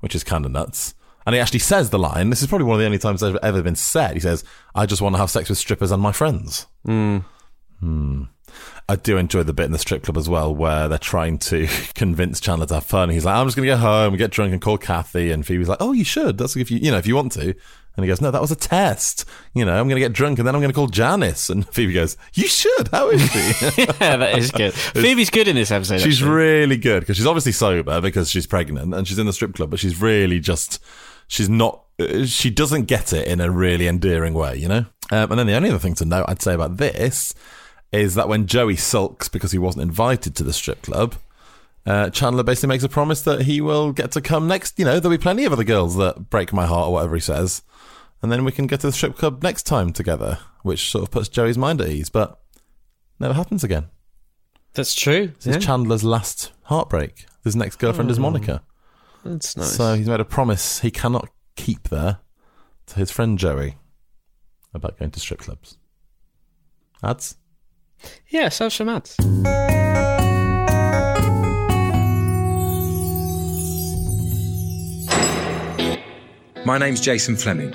which 0.00 0.14
is 0.14 0.24
kind 0.24 0.44
of 0.44 0.52
nuts. 0.52 0.94
And 1.28 1.34
he 1.34 1.42
actually 1.42 1.58
says 1.58 1.90
the 1.90 1.98
line. 1.98 2.30
This 2.30 2.40
is 2.40 2.46
probably 2.46 2.64
one 2.64 2.76
of 2.76 2.80
the 2.80 2.86
only 2.86 2.96
times 2.96 3.22
it's 3.22 3.38
ever, 3.42 3.62
been 3.62 3.76
said. 3.76 4.14
He 4.14 4.20
says, 4.20 4.44
"I 4.74 4.86
just 4.86 5.02
want 5.02 5.14
to 5.14 5.18
have 5.18 5.30
sex 5.30 5.50
with 5.50 5.58
strippers 5.58 5.90
and 5.90 6.00
my 6.00 6.10
friends." 6.10 6.64
Hmm. 6.84 7.18
I 8.88 8.96
do 8.96 9.18
enjoy 9.18 9.42
the 9.42 9.52
bit 9.52 9.66
in 9.66 9.72
the 9.72 9.78
strip 9.78 10.04
club 10.04 10.16
as 10.16 10.26
well, 10.26 10.54
where 10.54 10.88
they're 10.88 10.96
trying 10.96 11.36
to 11.40 11.68
convince 11.94 12.40
Chandler 12.40 12.64
to 12.68 12.76
have 12.76 12.86
fun. 12.86 13.10
He's 13.10 13.26
like, 13.26 13.34
"I'm 13.34 13.46
just 13.46 13.58
going 13.58 13.68
to 13.68 13.74
go 13.74 13.76
home 13.76 14.16
get 14.16 14.30
drunk 14.30 14.54
and 14.54 14.62
call 14.62 14.78
Kathy." 14.78 15.30
And 15.30 15.44
Phoebe's 15.44 15.68
like, 15.68 15.82
"Oh, 15.82 15.92
you 15.92 16.02
should. 16.02 16.38
That's 16.38 16.56
if 16.56 16.70
you, 16.70 16.78
you 16.78 16.90
know, 16.90 16.96
if 16.96 17.06
you 17.06 17.14
want 17.14 17.32
to." 17.32 17.54
And 17.96 18.04
he 18.04 18.08
goes, 18.08 18.22
"No, 18.22 18.30
that 18.30 18.40
was 18.40 18.50
a 18.50 18.56
test. 18.56 19.26
You 19.52 19.66
know, 19.66 19.78
I'm 19.78 19.86
going 19.86 20.00
to 20.00 20.08
get 20.08 20.14
drunk 20.14 20.38
and 20.38 20.48
then 20.48 20.54
I'm 20.54 20.62
going 20.62 20.72
to 20.72 20.74
call 20.74 20.86
Janice." 20.86 21.50
And 21.50 21.68
Phoebe 21.74 21.92
goes, 21.92 22.16
"You 22.32 22.48
should. 22.48 22.88
How 22.88 23.10
is 23.10 23.20
she?" 23.30 23.38
yeah, 23.82 24.16
that 24.16 24.38
is 24.38 24.50
good. 24.50 24.72
Phoebe's 24.72 25.28
good 25.28 25.46
in 25.46 25.56
this 25.56 25.70
episode. 25.70 26.00
She's 26.00 26.22
actually. 26.22 26.30
really 26.30 26.78
good 26.78 27.00
because 27.00 27.18
she's 27.18 27.26
obviously 27.26 27.52
sober 27.52 28.00
because 28.00 28.30
she's 28.30 28.46
pregnant 28.46 28.94
and 28.94 29.06
she's 29.06 29.18
in 29.18 29.26
the 29.26 29.34
strip 29.34 29.54
club, 29.54 29.68
but 29.68 29.78
she's 29.78 30.00
really 30.00 30.40
just 30.40 30.82
she's 31.28 31.48
not. 31.48 31.84
uh, 32.00 32.24
She 32.24 32.50
doesn't 32.50 32.84
get 32.86 33.12
it 33.12 33.28
in 33.28 33.40
a 33.40 33.50
really 33.50 33.86
endearing 33.86 34.34
way, 34.34 34.56
you 34.56 34.66
know. 34.68 34.86
Um, 35.10 35.30
and 35.30 35.38
then 35.38 35.46
the 35.46 35.54
only 35.54 35.70
other 35.70 35.78
thing 35.78 35.94
to 35.94 36.04
note 36.04 36.26
I'd 36.28 36.42
say 36.42 36.54
about 36.54 36.76
this 36.78 37.32
is 37.92 38.14
that 38.16 38.28
when 38.28 38.46
Joey 38.46 38.76
sulks 38.76 39.28
because 39.28 39.52
he 39.52 39.58
wasn't 39.58 39.82
invited 39.82 40.34
to 40.36 40.44
the 40.44 40.52
strip 40.52 40.82
club, 40.82 41.14
uh, 41.86 42.10
Chandler 42.10 42.42
basically 42.42 42.68
makes 42.68 42.84
a 42.84 42.88
promise 42.88 43.22
that 43.22 43.42
he 43.42 43.60
will 43.62 43.92
get 43.92 44.10
to 44.12 44.20
come 44.20 44.46
next. 44.46 44.78
You 44.78 44.84
know, 44.84 45.00
there'll 45.00 45.16
be 45.16 45.22
plenty 45.22 45.44
of 45.46 45.52
other 45.52 45.64
girls 45.64 45.96
that 45.96 46.28
break 46.28 46.52
my 46.52 46.66
heart 46.66 46.88
or 46.88 46.92
whatever 46.92 47.14
he 47.14 47.20
says, 47.20 47.62
and 48.20 48.30
then 48.30 48.44
we 48.44 48.52
can 48.52 48.66
get 48.66 48.80
to 48.80 48.88
the 48.88 48.92
strip 48.92 49.16
club 49.16 49.42
next 49.42 49.62
time 49.62 49.92
together, 49.94 50.38
which 50.62 50.90
sort 50.90 51.04
of 51.04 51.10
puts 51.10 51.28
Joey's 51.30 51.56
mind 51.56 51.80
at 51.80 51.88
ease. 51.88 52.10
But 52.10 52.38
never 53.18 53.32
happens 53.32 53.64
again. 53.64 53.86
That's 54.74 54.94
true. 54.94 55.28
This 55.40 55.56
is 55.56 55.64
Chandler's 55.64 56.04
last 56.04 56.52
heartbreak. 56.64 57.24
His 57.42 57.56
next 57.56 57.76
girlfriend 57.76 58.10
is 58.10 58.18
Monica. 58.18 58.62
That's 59.28 59.56
nice. 59.56 59.76
So 59.76 59.94
he's 59.94 60.08
made 60.08 60.20
a 60.20 60.24
promise 60.24 60.80
he 60.80 60.90
cannot 60.90 61.28
keep 61.54 61.88
there 61.90 62.20
to 62.86 62.96
his 62.96 63.10
friend 63.10 63.38
Joey 63.38 63.76
about 64.72 64.98
going 64.98 65.10
to 65.10 65.20
strip 65.20 65.40
clubs. 65.40 65.76
Ads? 67.02 67.36
yeah, 68.28 68.48
so 68.48 68.68
some 68.68 68.88
ads. 68.88 69.16
My 76.64 76.78
name's 76.78 77.00
Jason 77.00 77.36
Fleming. 77.36 77.74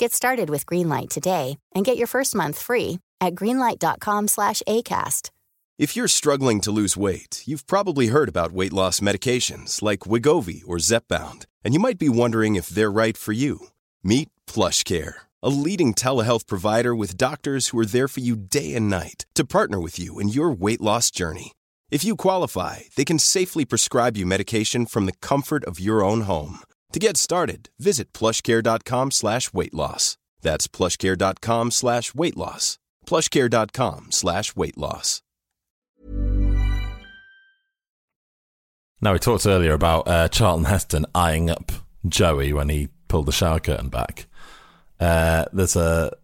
Get 0.00 0.14
started 0.14 0.48
with 0.48 0.64
Greenlight 0.64 1.10
today 1.10 1.58
and 1.74 1.84
get 1.84 1.98
your 1.98 2.06
first 2.06 2.34
month 2.34 2.58
free 2.58 3.00
at 3.20 3.34
greenlight.com 3.34 4.28
slash 4.28 4.62
ACAST. 4.66 5.28
If 5.76 5.94
you're 5.94 6.08
struggling 6.08 6.62
to 6.62 6.70
lose 6.70 6.96
weight, 6.96 7.42
you've 7.44 7.66
probably 7.66 8.06
heard 8.06 8.30
about 8.30 8.52
weight 8.52 8.72
loss 8.72 9.00
medications 9.00 9.82
like 9.82 10.08
Wegovy 10.10 10.62
or 10.66 10.78
Zepbound, 10.78 11.44
and 11.62 11.74
you 11.74 11.80
might 11.80 11.98
be 11.98 12.08
wondering 12.08 12.56
if 12.56 12.70
they're 12.70 12.90
right 12.90 13.14
for 13.14 13.32
you. 13.32 13.66
Meet 14.02 14.30
PlushCare, 14.46 15.16
a 15.42 15.50
leading 15.50 15.92
telehealth 15.92 16.46
provider 16.46 16.94
with 16.94 17.18
doctors 17.18 17.68
who 17.68 17.78
are 17.80 17.92
there 17.94 18.08
for 18.08 18.20
you 18.20 18.36
day 18.36 18.72
and 18.74 18.88
night 18.88 19.26
to 19.34 19.44
partner 19.44 19.78
with 19.78 19.98
you 19.98 20.18
in 20.18 20.30
your 20.30 20.50
weight 20.50 20.80
loss 20.80 21.10
journey. 21.10 21.52
If 21.90 22.06
you 22.06 22.16
qualify, 22.16 22.84
they 22.96 23.04
can 23.04 23.18
safely 23.18 23.66
prescribe 23.66 24.16
you 24.16 24.24
medication 24.24 24.86
from 24.86 25.04
the 25.04 25.18
comfort 25.20 25.62
of 25.66 25.78
your 25.78 26.02
own 26.02 26.22
home. 26.22 26.60
To 26.92 26.98
get 26.98 27.16
started, 27.16 27.70
visit 27.78 28.12
plushcare.com 28.12 29.10
slash 29.12 29.52
weight 29.52 29.72
loss. 29.74 30.16
That's 30.42 30.66
plushcare.com 30.66 31.70
slash 31.70 32.14
weight 32.14 32.36
loss. 32.36 32.78
plushcare.com 33.06 34.06
slash 34.10 34.56
weight 34.56 34.76
loss. 34.76 35.22
Now, 39.02 39.14
we 39.14 39.18
talked 39.18 39.46
earlier 39.46 39.72
about 39.72 40.06
uh, 40.08 40.28
Charlton 40.28 40.66
Heston 40.66 41.06
eyeing 41.14 41.48
up 41.48 41.72
Joey 42.06 42.52
when 42.52 42.68
he 42.68 42.88
pulled 43.08 43.26
the 43.26 43.32
shower 43.32 43.58
curtain 43.58 43.88
back. 43.88 44.26
Uh, 44.98 45.46
there's 45.54 45.76
a 45.76 46.14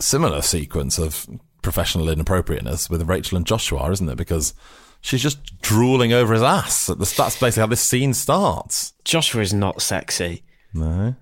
similar 0.00 0.40
sequence 0.40 0.98
of 0.98 1.26
professional 1.60 2.08
inappropriateness 2.08 2.88
with 2.88 3.08
Rachel 3.08 3.36
and 3.36 3.46
Joshua, 3.46 3.90
isn't 3.90 4.06
there? 4.06 4.16
Because 4.16 4.54
she's 5.02 5.22
just 5.22 5.60
drooling 5.60 6.12
over 6.14 6.32
his 6.32 6.42
ass. 6.42 6.88
At 6.88 6.98
the, 6.98 7.04
that's 7.16 7.38
basically 7.38 7.60
how 7.60 7.66
this 7.66 7.82
scene 7.82 8.14
starts. 8.14 8.94
Joshua 9.04 9.42
is 9.42 9.52
not 9.52 9.82
sexy. 9.82 10.42
No. 10.72 11.14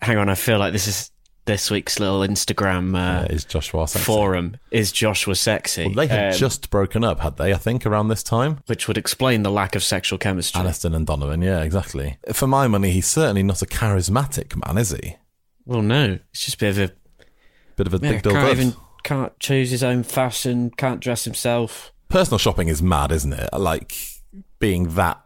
Hang 0.00 0.16
on, 0.16 0.30
I 0.30 0.34
feel 0.34 0.58
like 0.58 0.72
this 0.72 0.86
is 0.88 1.10
this 1.44 1.70
week's 1.70 1.98
little 1.98 2.20
Instagram 2.20 2.96
uh, 2.96 3.26
is 3.28 3.44
Joshua 3.44 3.86
sexy? 3.88 4.04
forum. 4.04 4.56
Is 4.70 4.92
Joshua 4.92 5.34
sexy? 5.34 5.84
Well, 5.86 5.94
they 5.94 6.06
had 6.06 6.32
Um, 6.32 6.38
just 6.38 6.70
broken 6.70 7.02
up, 7.04 7.20
had 7.20 7.36
they? 7.36 7.52
I 7.52 7.56
think 7.56 7.84
around 7.84 8.08
this 8.08 8.22
time. 8.22 8.60
which 8.66 8.86
would 8.88 8.96
explain 8.96 9.42
the 9.42 9.50
lack 9.50 9.74
of 9.74 9.82
sexual 9.82 10.18
chemistry. 10.18 10.62
Aniston 10.62 10.94
and 10.94 11.06
Donovan, 11.06 11.42
yeah, 11.42 11.62
exactly. 11.62 12.18
For 12.32 12.46
my 12.46 12.68
money, 12.68 12.92
he's 12.92 13.06
certainly 13.06 13.42
not 13.42 13.62
a 13.62 13.66
charismatic 13.66 14.54
man, 14.64 14.78
is 14.78 14.90
he? 14.90 15.16
Well, 15.66 15.82
no, 15.82 16.18
it's 16.32 16.44
just 16.44 16.56
a 16.56 16.58
bit 16.58 16.70
of 16.70 16.90
a 16.90 16.92
Bit 17.76 17.86
of 17.86 17.94
a 17.94 17.98
yeah, 18.06 18.12
big 18.12 18.22
dull 18.22 18.32
can't 18.34 18.50
even 18.58 18.74
can't 19.02 19.38
choose 19.40 19.70
his 19.70 19.82
own 19.82 20.02
fashion, 20.02 20.70
can't 20.76 21.00
dress 21.00 21.24
himself. 21.24 21.92
Personal 22.10 22.38
shopping 22.38 22.68
is 22.68 22.82
mad, 22.82 23.12
isn't 23.12 23.32
it? 23.32 23.48
Like 23.52 23.96
being 24.58 24.94
that 24.96 25.20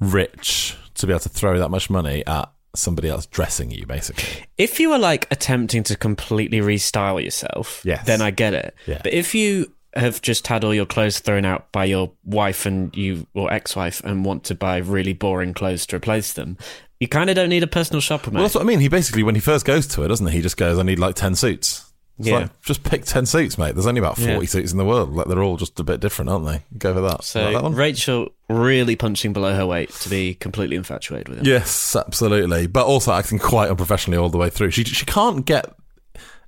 rich 0.00 0.76
to 0.94 1.06
be 1.06 1.12
able 1.12 1.20
to 1.20 1.28
throw 1.28 1.58
that 1.58 1.70
much 1.70 1.88
money 1.88 2.24
at 2.26 2.50
somebody 2.74 3.08
else 3.08 3.26
dressing 3.26 3.70
you, 3.70 3.86
basically. 3.86 4.44
If 4.58 4.80
you 4.80 4.90
were 4.90 4.98
like 4.98 5.26
attempting 5.30 5.82
to 5.84 5.96
completely 5.96 6.58
restyle 6.60 7.22
yourself, 7.22 7.80
Yes. 7.84 8.04
then 8.06 8.20
I 8.20 8.30
get 8.32 8.54
it. 8.54 8.74
Yeah. 8.86 9.00
But 9.02 9.12
if 9.12 9.34
you 9.34 9.72
have 9.94 10.20
just 10.20 10.48
had 10.48 10.64
all 10.64 10.74
your 10.74 10.86
clothes 10.86 11.20
thrown 11.20 11.44
out 11.44 11.70
by 11.70 11.84
your 11.84 12.10
wife 12.24 12.66
and 12.66 12.94
you 12.96 13.26
or 13.32 13.52
ex-wife 13.52 14.00
and 14.04 14.24
want 14.24 14.42
to 14.44 14.54
buy 14.56 14.78
really 14.78 15.12
boring 15.12 15.54
clothes 15.54 15.86
to 15.86 15.96
replace 15.96 16.32
them, 16.32 16.58
you 16.98 17.06
kind 17.06 17.30
of 17.30 17.36
don't 17.36 17.48
need 17.48 17.62
a 17.62 17.68
personal 17.68 18.00
shopper, 18.00 18.30
mate. 18.30 18.34
Well, 18.38 18.42
that's 18.44 18.56
what 18.56 18.62
I 18.62 18.66
mean. 18.66 18.80
He 18.80 18.88
basically, 18.88 19.22
when 19.22 19.36
he 19.36 19.40
first 19.40 19.64
goes 19.64 19.86
to 19.88 20.02
it, 20.02 20.08
doesn't 20.08 20.26
he? 20.26 20.32
He 20.36 20.42
just 20.42 20.56
goes, 20.56 20.78
I 20.78 20.82
need 20.82 20.98
like 20.98 21.14
10 21.14 21.36
suits. 21.36 21.92
It's 22.18 22.28
Yeah. 22.28 22.38
like, 22.38 22.62
just 22.62 22.84
pick 22.84 23.04
10 23.04 23.26
suits, 23.26 23.58
mate. 23.58 23.74
There's 23.74 23.86
only 23.88 23.98
about 23.98 24.16
40 24.16 24.32
Yeah. 24.32 24.44
suits 24.46 24.70
in 24.72 24.78
the 24.78 24.84
world. 24.84 25.14
Like, 25.14 25.26
they're 25.26 25.42
all 25.42 25.56
just 25.56 25.80
a 25.80 25.84
bit 25.84 25.98
different, 26.00 26.30
aren't 26.30 26.46
they? 26.46 26.62
Go 26.78 26.94
for 26.94 27.00
that. 27.00 27.24
so 27.24 27.42
Like 27.44 27.54
that 27.54 27.62
one? 27.64 27.74
Rachel 27.74 28.28
really 28.48 28.94
punching 28.94 29.32
below 29.32 29.54
her 29.54 29.66
weight 29.66 29.90
to 30.02 30.08
be 30.08 30.34
completely 30.34 30.76
infatuated 30.76 31.28
with 31.28 31.38
him. 31.40 31.46
Yes, 31.46 31.96
absolutely. 31.96 32.68
But 32.68 32.86
also 32.86 33.12
acting 33.12 33.38
quite 33.40 33.68
unprofessionally 33.68 34.16
all 34.18 34.28
the 34.28 34.38
way 34.38 34.48
through. 34.50 34.70
She 34.70 34.84
she 34.84 35.04
can't 35.06 35.44
get 35.44 35.74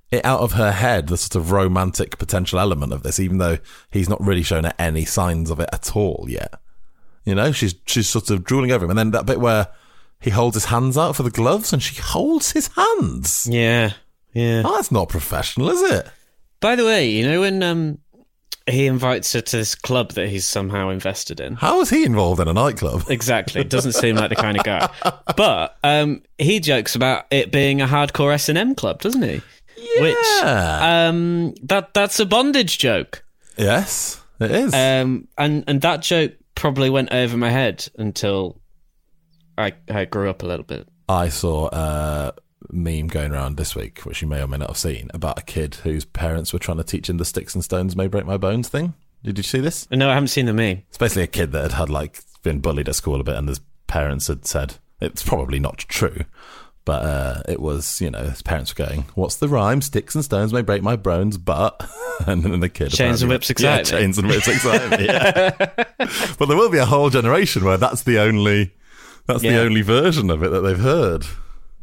it 0.09 0.23
out 0.23 0.39
of 0.39 0.53
her 0.53 0.71
head 0.71 1.07
the 1.07 1.17
sort 1.17 1.35
of 1.35 1.51
romantic 1.51 2.17
potential 2.17 2.59
element 2.59 2.93
of 2.93 3.03
this, 3.03 3.19
even 3.19 3.37
though 3.39 3.57
he's 3.91 4.07
not 4.07 4.21
really 4.21 4.43
shown 4.43 4.63
her 4.63 4.73
any 4.79 5.03
signs 5.03 5.49
of 5.49 5.59
it 5.59 5.67
at 5.73 5.95
all 5.97 6.27
yet. 6.29 6.53
You 7.25 7.35
know, 7.35 7.51
she's 7.51 7.75
she's 7.85 8.07
sort 8.07 8.29
of 8.29 8.45
drooling 8.45 8.71
over 8.71 8.85
him, 8.85 8.91
and 8.91 8.97
then 8.97 9.11
that 9.11 9.25
bit 9.25 9.41
where 9.41 9.67
he 10.21 10.29
holds 10.29 10.55
his 10.55 10.65
hands 10.65 10.97
out 10.97 11.17
for 11.17 11.23
the 11.23 11.29
gloves, 11.29 11.73
and 11.73 11.83
she 11.83 11.95
holds 12.01 12.51
his 12.53 12.69
hands. 12.69 13.47
Yeah, 13.51 13.91
yeah. 14.37 14.61
Oh, 14.65 14.75
that's 14.75 14.91
not 14.91 15.09
professional, 15.09 15.69
is 15.69 15.81
it? 15.81 16.07
By 16.59 16.75
the 16.75 16.85
way, 16.85 17.09
you 17.09 17.25
know 17.27 17.41
when 17.41 17.61
um, 17.63 17.99
he 18.67 18.87
invites 18.87 19.31
her 19.33 19.41
to 19.41 19.57
this 19.57 19.75
club 19.75 20.11
that 20.13 20.29
he's 20.29 20.45
somehow 20.45 20.89
invested 20.89 21.39
in. 21.39 21.55
How 21.55 21.79
is 21.81 21.89
he 21.89 22.03
involved 22.03 22.39
in 22.41 22.47
a 22.47 22.53
nightclub? 22.53 23.03
Exactly, 23.09 23.61
It 23.61 23.69
doesn't 23.69 23.93
seem 23.93 24.15
like 24.15 24.29
the 24.29 24.35
kind 24.35 24.57
of 24.57 24.63
guy. 24.63 24.89
But 25.35 25.77
um, 25.83 26.21
he 26.37 26.59
jokes 26.59 26.95
about 26.95 27.25
it 27.31 27.51
being 27.51 27.81
a 27.81 27.85
hardcore 27.87 28.33
S 28.33 28.49
and 28.49 28.57
M 28.57 28.75
club, 28.75 29.01
doesn't 29.01 29.21
he? 29.21 29.41
Which 29.99 30.17
Yeah. 30.41 31.07
um, 31.09 31.53
that 31.63 31.93
that's 31.93 32.19
a 32.19 32.25
bondage 32.25 32.77
joke, 32.79 33.23
yes, 33.57 34.19
it 34.39 34.51
is. 34.51 34.73
um, 34.73 35.27
and 35.37 35.63
and 35.67 35.81
that 35.81 36.01
joke 36.01 36.33
probably 36.55 36.89
went 36.89 37.13
over 37.13 37.37
my 37.37 37.49
head 37.51 37.87
until 37.97 38.59
I 39.57 39.73
I 39.89 40.05
grew 40.05 40.29
up 40.29 40.41
a 40.43 40.47
little 40.47 40.65
bit. 40.65 40.87
I 41.07 41.29
saw 41.29 41.69
a 41.71 42.33
meme 42.69 43.07
going 43.07 43.31
around 43.31 43.57
this 43.57 43.75
week, 43.75 43.99
which 43.99 44.21
you 44.21 44.27
may 44.27 44.41
or 44.41 44.47
may 44.47 44.57
not 44.57 44.69
have 44.69 44.77
seen, 44.77 45.09
about 45.13 45.39
a 45.39 45.43
kid 45.43 45.75
whose 45.75 46.05
parents 46.05 46.53
were 46.53 46.59
trying 46.59 46.77
to 46.77 46.83
teach 46.83 47.09
him 47.09 47.17
the 47.17 47.25
sticks 47.25 47.55
and 47.55 47.63
stones 47.63 47.95
may 47.95 48.07
break 48.07 48.25
my 48.25 48.37
bones 48.37 48.69
thing. 48.69 48.93
Did 49.23 49.37
you 49.37 49.43
see 49.43 49.59
this? 49.59 49.89
No, 49.91 50.09
I 50.09 50.13
haven't 50.13 50.29
seen 50.29 50.45
the 50.45 50.53
meme. 50.53 50.83
It's 50.89 50.97
basically 50.97 51.23
a 51.23 51.27
kid 51.27 51.51
that 51.51 51.63
had 51.63 51.71
had 51.73 51.89
like 51.89 52.21
been 52.43 52.59
bullied 52.59 52.89
at 52.89 52.95
school 52.95 53.19
a 53.19 53.23
bit, 53.23 53.35
and 53.35 53.47
his 53.49 53.61
parents 53.87 54.27
had 54.27 54.45
said 54.45 54.75
it's 55.01 55.23
probably 55.23 55.59
not 55.59 55.79
true, 55.79 56.23
but 56.85 57.03
uh, 57.03 57.41
it 57.47 57.59
was. 57.59 57.99
You 57.99 58.11
know, 58.11 58.23
his 58.23 58.41
parents 58.41 58.75
were 58.75 58.85
going, 58.85 59.05
"What's 59.15 59.35
the 59.35 59.47
rhyme? 59.47 59.81
Sticks 59.81 60.15
and 60.15 60.23
stones 60.23 60.53
may 60.53 60.61
break 60.61 60.81
my 60.81 60.95
bones, 60.95 61.37
but." 61.37 61.89
And 62.25 62.41
then 62.41 62.61
the 62.61 62.67
kid 62.67 62.89
Chains 62.89 63.21
and 63.21 63.29
whips 63.29 63.51
excite 63.51 63.91
yeah, 63.91 63.95
me. 63.95 64.01
chains 64.01 64.17
and 64.17 64.27
whips 64.27 64.47
excite 64.47 64.89
me. 64.89 65.05
Yeah. 65.05 65.51
but 66.39 66.47
there 66.47 66.57
will 66.57 66.71
be 66.71 66.79
a 66.79 66.85
whole 66.87 67.11
generation 67.11 67.63
where 67.63 67.77
that's 67.77 68.01
the 68.01 68.17
only. 68.17 68.73
That's 69.27 69.43
the 69.43 69.59
only 69.59 69.83
version 69.83 70.31
of 70.31 70.41
it 70.41 70.49
that 70.49 70.61
they've 70.61 70.79
heard. 70.79 71.27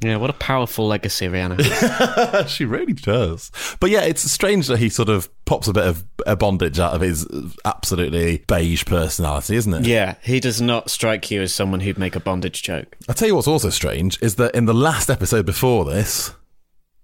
Yeah, 0.04 0.16
what 0.16 0.30
a 0.30 0.34
powerful 0.34 0.86
legacy 0.86 1.26
Rihanna. 1.26 1.60
has. 1.62 2.50
she 2.50 2.64
really 2.64 2.92
does. 2.92 3.50
But 3.80 3.90
yeah, 3.90 4.02
it's 4.02 4.22
strange 4.30 4.66
that 4.66 4.78
he 4.78 4.88
sort 4.88 5.08
of 5.08 5.28
pops 5.44 5.66
a 5.66 5.72
bit 5.72 5.86
of 5.86 6.04
a 6.26 6.36
bondage 6.36 6.78
out 6.78 6.94
of 6.94 7.00
his 7.00 7.26
absolutely 7.64 8.44
beige 8.46 8.84
personality, 8.84 9.56
isn't 9.56 9.72
it? 9.72 9.86
yeah, 9.86 10.16
he 10.22 10.40
does 10.40 10.60
not 10.60 10.90
strike 10.90 11.30
you 11.30 11.40
as 11.42 11.54
someone 11.54 11.80
who'd 11.80 11.98
make 11.98 12.16
a 12.16 12.20
bondage 12.20 12.62
joke. 12.62 12.96
I'll 13.08 13.14
tell 13.14 13.28
you 13.28 13.34
what's 13.34 13.48
also 13.48 13.70
strange 13.70 14.20
is 14.22 14.36
that 14.36 14.54
in 14.54 14.66
the 14.66 14.74
last 14.74 15.08
episode 15.08 15.46
before 15.46 15.84
this, 15.84 16.32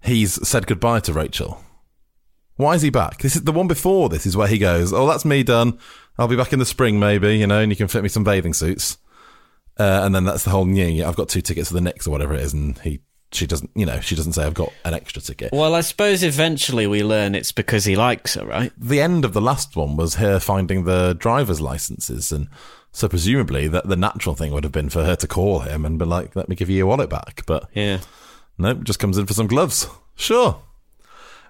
he's 0.03 0.47
said 0.47 0.67
goodbye 0.67 1.01
to 1.01 1.13
Rachel. 1.13 1.63
Why 2.57 2.75
is 2.75 2.83
he 2.83 2.91
back? 2.91 3.19
This 3.23 3.37
is 3.37 3.45
the 3.45 3.53
one 3.53 3.69
before 3.69 4.11
this 4.11 4.27
is 4.27 4.37
where 4.37 4.49
he 4.49 4.59
goes, 4.59 4.93
Oh, 4.93 5.07
that's 5.07 5.25
me 5.25 5.43
done. 5.43 5.79
I'll 6.19 6.29
be 6.29 6.37
back 6.37 6.53
in 6.53 6.59
the 6.59 6.67
spring, 6.67 6.99
maybe, 7.01 7.39
you 7.39 7.47
know, 7.47 7.61
and 7.61 7.73
you 7.73 7.77
can 7.77 7.89
fit 7.89 8.03
me 8.03 8.11
some 8.11 8.25
bathing 8.25 8.53
suits. 8.53 8.99
Uh, 9.81 10.03
and 10.05 10.15
then 10.15 10.25
that's 10.25 10.45
the 10.45 10.51
whole 10.51 10.69
yeah, 10.69 10.85
yeah, 10.85 11.09
I've 11.09 11.17
got 11.17 11.29
two 11.31 11.41
tickets 11.41 11.69
for 11.69 11.75
the 11.75 11.81
Knicks 11.81 12.07
or 12.07 12.11
whatever 12.11 12.35
it 12.35 12.41
is, 12.41 12.53
and 12.53 12.79
he 12.81 13.01
she 13.33 13.47
doesn't 13.47 13.71
you 13.75 13.87
know, 13.87 13.99
she 14.01 14.15
doesn't 14.15 14.33
say 14.35 14.45
I've 14.45 14.55
got 14.55 14.73
an 14.85 14.93
extra 14.93 15.23
ticket. 15.23 15.53
Well, 15.53 15.75
I 15.75 15.81
suppose 15.81 16.23
eventually 16.23 16.87
we 16.87 17.03
learn 17.03 17.35
it's 17.35 17.53
because 17.53 17.85
he 17.87 17.97
likes 17.97 18.35
her, 18.35 18.45
right? 18.45 18.73
the 18.77 19.01
end 19.01 19.25
of 19.25 19.33
the 19.33 19.41
last 19.41 19.77
one 19.77 19.97
was 19.97 20.17
her 20.17 20.39
finding 20.41 20.85
the 20.85 21.15
driver's 21.15 21.61
licenses 21.61 22.31
and 22.33 22.49
so 22.93 23.09
presumably 23.09 23.69
that 23.69 23.87
the 23.89 23.97
natural 23.97 24.35
thing 24.35 24.53
would 24.53 24.65
have 24.65 24.73
been 24.73 24.91
for 24.91 25.05
her 25.05 25.15
to 25.17 25.29
call 25.29 25.61
him 25.61 25.87
and 25.87 25.97
be 25.99 26.05
like 26.05 26.35
let 26.37 26.49
me 26.49 26.57
give 26.57 26.69
you 26.69 26.77
your 26.77 26.87
wallet 26.87 27.09
back 27.09 27.45
but 27.47 27.69
Yeah. 27.73 28.01
nope 28.59 28.83
just 28.83 28.99
comes 28.99 29.17
in 29.17 29.27
for 29.27 29.33
some 29.33 29.47
gloves 29.47 29.89
sure 30.17 30.61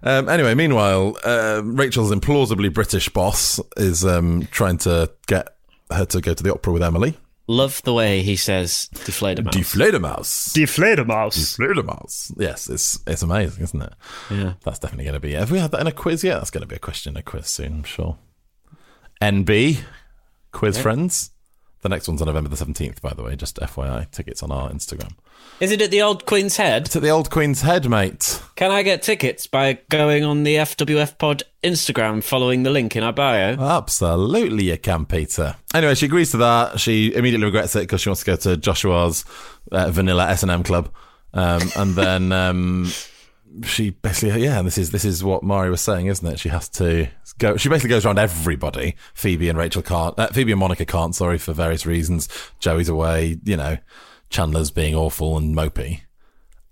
um, 0.02 0.28
anyway 0.28 0.54
meanwhile 0.54 1.16
uh, 1.24 1.62
rachel's 1.64 2.12
implausibly 2.12 2.70
british 2.72 3.08
boss 3.08 3.58
is 3.78 4.04
um, 4.04 4.46
trying 4.50 4.76
to 4.78 5.10
get 5.26 5.56
her 5.90 6.04
to 6.04 6.20
go 6.20 6.34
to 6.34 6.42
the 6.42 6.52
opera 6.52 6.72
with 6.74 6.82
emily 6.82 7.16
Love 7.50 7.82
the 7.82 7.92
way 7.92 8.22
he 8.22 8.36
says 8.36 8.88
deflator 8.94 9.44
mouse. 9.44 9.56
deflatormouse 9.56 10.52
deflator 10.54 11.04
mouse. 11.04 11.36
deflatormouse 11.36 12.32
yes 12.38 12.68
it's 12.70 13.00
it's 13.08 13.22
amazing 13.22 13.64
isn't 13.64 13.82
it 13.82 13.92
Yeah. 14.30 14.52
That's 14.62 14.78
definitely 14.78 15.06
going 15.06 15.14
to 15.14 15.20
be. 15.20 15.32
Have 15.32 15.50
we 15.50 15.58
had 15.58 15.72
that 15.72 15.80
in 15.80 15.88
a 15.88 15.92
quiz 15.92 16.22
yet? 16.22 16.36
That's 16.38 16.50
going 16.50 16.62
to 16.62 16.68
be 16.68 16.76
a 16.76 16.78
question 16.78 17.14
in 17.14 17.16
a 17.16 17.22
quiz 17.24 17.48
soon, 17.48 17.72
I'm 17.78 17.82
sure. 17.82 18.18
NB, 19.20 19.82
quiz 20.52 20.78
friends. 20.78 21.30
The 21.82 21.88
next 21.88 22.06
one's 22.08 22.22
on 22.22 22.26
November 22.26 22.50
the 22.50 22.62
17th, 22.64 23.00
by 23.00 23.14
the 23.14 23.22
way, 23.24 23.34
just 23.36 23.56
FYI. 23.56 24.08
Tickets 24.10 24.42
on 24.42 24.52
our 24.52 24.70
Instagram. 24.70 25.12
Is 25.60 25.72
it 25.72 25.82
at 25.82 25.90
the 25.90 26.00
old 26.00 26.24
Queen's 26.24 26.56
Head? 26.56 26.86
It's 26.86 26.96
at 26.96 27.02
the 27.02 27.10
Old 27.10 27.30
Queen's 27.30 27.60
Head, 27.60 27.86
mate. 27.86 28.42
Can 28.56 28.70
I 28.70 28.82
get 28.82 29.02
tickets 29.02 29.46
by 29.46 29.74
going 29.90 30.24
on 30.24 30.42
the 30.42 30.54
FWF 30.54 31.18
Pod 31.18 31.42
Instagram, 31.62 32.24
following 32.24 32.62
the 32.62 32.70
link 32.70 32.96
in 32.96 33.02
our 33.02 33.12
bio? 33.12 33.56
Absolutely, 33.60 34.70
you 34.70 34.78
can, 34.78 35.04
Peter. 35.04 35.56
Anyway, 35.74 35.94
she 35.94 36.06
agrees 36.06 36.30
to 36.30 36.38
that. 36.38 36.80
She 36.80 37.14
immediately 37.14 37.44
regrets 37.44 37.76
it 37.76 37.80
because 37.80 38.00
she 38.00 38.08
wants 38.08 38.24
to 38.24 38.26
go 38.26 38.36
to 38.36 38.56
Joshua's 38.56 39.26
uh, 39.70 39.90
Vanilla 39.90 40.28
S&M 40.30 40.62
Club. 40.62 40.88
Um, 41.34 41.60
and 41.76 41.94
then 41.94 42.32
um, 42.32 42.90
she 43.64 43.90
basically, 43.90 44.42
yeah, 44.42 44.62
this 44.62 44.78
is 44.78 44.92
this 44.92 45.04
is 45.04 45.22
what 45.22 45.42
Mari 45.42 45.70
was 45.70 45.82
saying, 45.82 46.06
isn't 46.06 46.26
it? 46.26 46.38
She 46.38 46.48
has 46.48 46.70
to 46.70 47.08
go. 47.38 47.58
She 47.58 47.68
basically 47.68 47.90
goes 47.90 48.06
around 48.06 48.18
everybody. 48.18 48.96
Phoebe 49.12 49.50
and 49.50 49.58
Rachel 49.58 49.82
can't. 49.82 50.18
Uh, 50.18 50.28
Phoebe 50.28 50.52
and 50.52 50.60
Monica 50.60 50.86
can't. 50.86 51.14
Sorry 51.14 51.36
for 51.36 51.52
various 51.52 51.84
reasons. 51.84 52.28
Joey's 52.60 52.88
away. 52.88 53.38
You 53.44 53.58
know, 53.58 53.78
Chandler's 54.30 54.70
being 54.70 54.94
awful 54.94 55.36
and 55.36 55.54
mopey. 55.54 56.02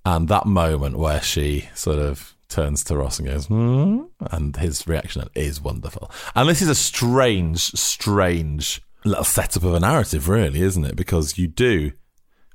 And 0.05 0.29
that 0.29 0.47
moment 0.47 0.97
where 0.97 1.21
she 1.21 1.69
sort 1.75 1.99
of 1.99 2.35
turns 2.49 2.83
to 2.85 2.97
Ross 2.97 3.19
and 3.19 3.29
goes, 3.29 3.47
hmm? 3.47 4.05
and 4.31 4.57
his 4.57 4.87
reaction 4.87 5.29
is 5.35 5.61
wonderful. 5.61 6.11
And 6.35 6.49
this 6.49 6.63
is 6.63 6.69
a 6.69 6.75
strange, 6.75 7.61
strange 7.73 8.81
little 9.05 9.25
setup 9.25 9.65
of 9.65 9.75
a 9.75 9.81
narrative, 9.81 10.29
really, 10.29 10.63
isn't 10.63 10.85
it? 10.85 10.97
Because 10.97 11.37
you 11.37 11.47
do. 11.47 11.93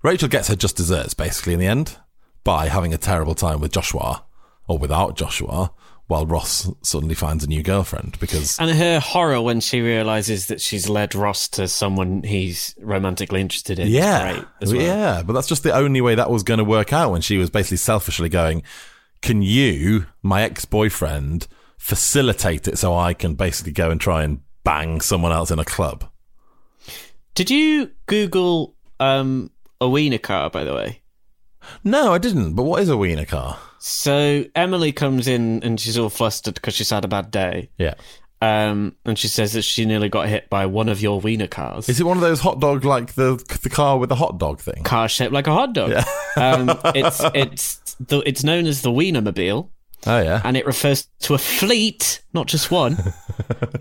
Rachel 0.02 0.30
gets 0.30 0.48
her 0.48 0.56
just 0.56 0.78
desserts, 0.78 1.14
basically, 1.14 1.54
in 1.54 1.60
the 1.60 1.68
end, 1.68 1.98
by 2.44 2.68
having 2.68 2.94
a 2.94 2.98
terrible 2.98 3.36
time 3.36 3.62
with 3.62 3.72
Joshua, 3.72 4.26
or 4.68 4.78
without 4.78 5.16
Joshua, 5.16 5.72
while 6.08 6.26
Ross 6.26 6.70
suddenly 6.82 7.16
finds 7.16 7.44
a 7.44 7.48
new 7.48 7.64
girlfriend. 7.64 8.20
Because 8.20 8.58
And 8.60 8.70
her 8.72 9.00
horror 9.00 9.42
when 9.42 9.62
she 9.62 9.82
realizes 9.82 10.48
that 10.48 10.62
she's 10.62 10.90
led 10.90 11.16
Ross 11.16 11.48
to 11.50 11.68
someone 11.68 12.24
he's 12.24 12.76
romantically 12.80 13.42
interested 13.42 13.80
in. 13.80 13.88
yeah, 13.88 14.44
well. 14.62 14.76
yeah, 14.76 15.24
but 15.26 15.34
that's 15.34 15.48
just 15.48 15.64
the 15.64 15.74
only 15.74 16.02
way 16.02 16.16
that 16.16 16.30
was 16.30 16.44
going 16.44 16.58
to 16.60 16.64
work 16.64 16.92
out 16.94 17.12
when 17.12 17.22
she 17.22 17.38
was 17.38 17.50
basically 17.50 17.78
selfishly 17.78 18.30
going, 18.30 18.64
"Can 19.22 19.42
you, 19.42 20.06
my 20.22 20.44
ex-boyfriend, 20.44 21.48
facilitate 21.78 22.68
it 22.68 22.78
so 22.78 22.96
I 22.96 23.14
can 23.14 23.36
basically 23.36 23.72
go 23.72 23.90
and 23.90 24.00
try 24.00 24.24
and 24.24 24.42
bang 24.64 25.02
someone 25.02 25.32
else 25.32 25.52
in 25.52 25.60
a 25.60 25.66
club?" 25.66 26.06
Did 27.36 27.50
you 27.50 27.92
Google 28.06 28.76
um, 29.00 29.50
a 29.82 29.90
wiener 29.90 30.20
car, 30.20 30.50
by 30.50 30.64
the 30.64 30.74
way? 30.76 31.02
No, 31.84 32.14
I 32.14 32.18
didn't. 32.18 32.54
But 32.54 32.64
what 32.64 32.82
is 32.82 32.90
a 32.90 32.98
wiener 32.98 33.26
car? 33.26 33.58
So 33.86 34.46
Emily 34.56 34.94
comes 34.94 35.28
in 35.28 35.62
and 35.62 35.78
she's 35.78 35.98
all 35.98 36.10
flustered 36.10 36.54
because 36.54 36.74
she's 36.74 36.90
had 36.90 37.04
a 37.04 37.08
bad 37.10 37.32
day. 37.32 37.70
Yeah, 37.78 37.96
Um, 38.42 38.96
and 39.04 39.20
she 39.20 39.28
says 39.28 39.52
that 39.54 39.64
she 39.64 39.84
nearly 39.84 40.08
got 40.08 40.30
hit 40.30 40.50
by 40.50 40.68
one 40.68 40.88
of 40.88 41.02
your 41.02 41.20
wiener 41.20 41.48
cars. 41.48 41.90
Is 41.90 42.00
it 42.00 42.06
one 42.06 42.16
of 42.16 42.22
those 42.22 42.40
hot 42.40 42.62
dog 42.62 42.86
like 42.86 43.16
the 43.16 43.36
the 43.62 43.70
car 43.70 43.98
with 43.98 44.08
the 44.08 44.16
hot 44.16 44.38
dog 44.38 44.62
thing? 44.62 44.84
car 44.84 45.10
shaped 45.10 45.34
like 45.34 45.48
a 45.48 45.54
hot 45.54 45.74
dog. 45.74 45.90
Yeah. 45.92 46.06
um, 46.38 46.80
it's 46.96 47.22
it's 47.36 47.96
the, 48.00 48.20
it's 48.26 48.42
known 48.46 48.68
as 48.68 48.84
the 48.84 48.90
Wienermobile, 48.90 49.68
Oh 50.08 50.20
yeah. 50.22 50.42
and 50.46 50.56
it 50.56 50.66
refers 50.66 51.10
to 51.24 51.34
a 51.34 51.38
fleet, 51.38 52.22
not 52.34 52.48
just 52.48 52.72
one, 52.72 52.98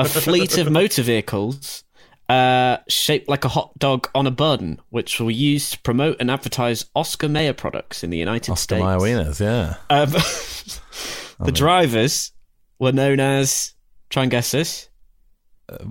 a 0.01 0.05
fleet 0.05 0.59
of 0.59 0.69
motor 0.69 1.03
vehicles 1.03 1.85
uh, 2.29 2.79
shaped 2.89 3.29
like 3.29 3.45
a 3.45 3.49
hot 3.49 3.79
dog 3.79 4.09
on 4.15 4.27
a 4.27 4.31
bun, 4.31 4.81
which 4.91 5.21
were 5.21 5.31
used 5.31 5.73
to 5.73 5.81
promote 5.81 6.17
and 6.21 6.31
advertise 6.31 6.87
Oscar 6.95 7.29
Mayer 7.29 7.53
products 7.53 8.03
in 8.03 8.11
the 8.11 8.19
United 8.19 8.51
Oscar 8.51 8.63
States. 8.77 8.83
Oscar 8.83 9.05
Mayer 9.07 9.25
wieners, 9.25 9.41
yeah. 9.41 9.77
Um, 9.91 10.11
the 11.47 11.53
drivers 11.53 12.33
were 12.79 12.93
known 12.93 13.21
as. 13.21 13.75
Try 14.11 14.23
and 14.25 14.31
guess 14.31 14.51
this. 14.51 14.89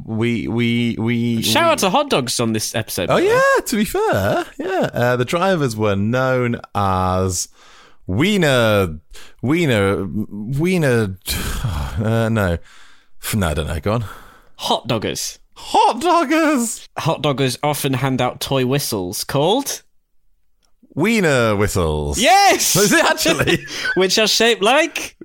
We 0.05 0.47
we 0.47 0.95
we 0.99 1.41
Shout 1.41 1.63
we- 1.63 1.69
out 1.71 1.77
to 1.79 1.89
hot 1.89 2.09
dogs 2.11 2.39
on 2.39 2.53
this 2.53 2.75
episode. 2.75 3.09
Oh 3.09 3.15
by 3.15 3.21
the 3.21 3.27
way. 3.27 3.33
yeah, 3.33 3.65
to 3.65 3.75
be 3.77 3.85
fair, 3.85 4.45
yeah. 4.59 4.89
Uh, 4.93 5.15
the 5.15 5.25
drivers 5.25 5.75
were 5.75 5.95
known 5.95 6.61
as 6.75 7.47
Wiener, 8.07 8.99
Wiener, 9.41 10.05
Wiener. 10.07 11.17
Uh, 12.01 12.29
no, 12.29 12.57
no, 13.35 13.47
I 13.47 13.53
don't 13.53 13.67
know. 13.67 13.79
Go 13.79 13.93
on. 13.93 14.05
Hot 14.57 14.87
doggers. 14.87 15.39
Hot 15.63 16.01
doggers. 16.01 16.87
Hot 16.97 17.21
doggers 17.21 17.57
often 17.61 17.93
hand 17.93 18.21
out 18.21 18.41
toy 18.41 18.65
whistles 18.65 19.23
called. 19.23 19.83
Wiener 20.95 21.55
whistles. 21.55 22.19
Yes! 22.19 22.75
Is 22.75 22.91
it 22.91 23.03
actually? 23.05 23.65
Which 23.95 24.17
are 24.17 24.27
shaped 24.27 24.61
like. 24.61 25.15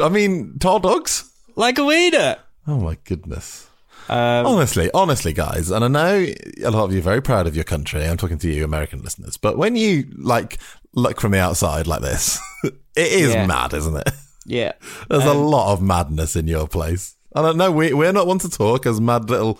I 0.00 0.08
mean, 0.08 0.56
hot 0.62 0.82
dogs. 0.82 1.30
Like 1.56 1.78
a 1.78 1.84
wiener. 1.84 2.36
Oh 2.66 2.78
my 2.80 2.96
goodness. 3.04 3.68
Um, 4.08 4.46
honestly, 4.46 4.90
honestly, 4.94 5.32
guys, 5.32 5.70
and 5.70 5.84
I 5.84 5.88
know 5.88 6.26
a 6.64 6.70
lot 6.70 6.84
of 6.84 6.92
you 6.92 6.98
are 6.98 7.02
very 7.02 7.22
proud 7.22 7.46
of 7.46 7.54
your 7.54 7.64
country. 7.64 8.04
I'm 8.04 8.16
talking 8.16 8.38
to 8.38 8.50
you, 8.50 8.64
American 8.64 9.02
listeners, 9.02 9.36
but 9.36 9.56
when 9.58 9.76
you 9.76 10.04
like 10.18 10.58
look 10.94 11.20
from 11.20 11.32
the 11.32 11.40
outside 11.40 11.86
like 11.86 12.02
this, 12.02 12.38
it 12.64 12.72
is 12.96 13.34
Yeah. 13.34 13.46
mad, 13.46 13.72
isn't 13.74 13.96
it? 13.96 14.10
Yeah. 14.46 14.72
There's 15.08 15.24
a 15.24 15.30
Um, 15.30 15.38
lot 15.44 15.72
of 15.72 15.80
madness 15.82 16.36
in 16.36 16.46
your 16.48 16.68
place. 16.68 17.16
I 17.34 17.42
don't 17.42 17.56
know. 17.56 17.70
We 17.72 17.92
we're 17.92 18.12
not 18.12 18.26
one 18.26 18.38
to 18.40 18.48
talk 18.48 18.86
as 18.86 19.00
mad 19.00 19.28
little 19.28 19.58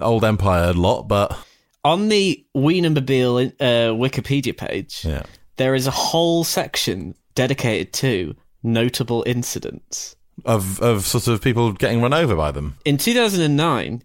old 0.00 0.24
empire 0.24 0.72
lot, 0.72 1.08
but 1.08 1.36
On 1.84 2.08
the 2.08 2.44
Wienermobile 2.56 3.52
uh, 3.60 3.94
Wikipedia 3.94 4.56
page, 4.56 5.04
yeah. 5.04 5.22
there 5.56 5.74
is 5.74 5.86
a 5.86 5.90
whole 5.90 6.44
section 6.44 7.14
dedicated 7.34 7.92
to 7.94 8.34
notable 8.62 9.22
incidents. 9.26 10.16
of 10.44 10.80
of 10.80 11.06
sort 11.06 11.28
of 11.28 11.42
people 11.42 11.72
getting 11.72 12.00
run 12.00 12.14
over 12.14 12.34
by 12.36 12.50
them. 12.50 12.76
In 12.84 12.96
2009, 12.96 14.02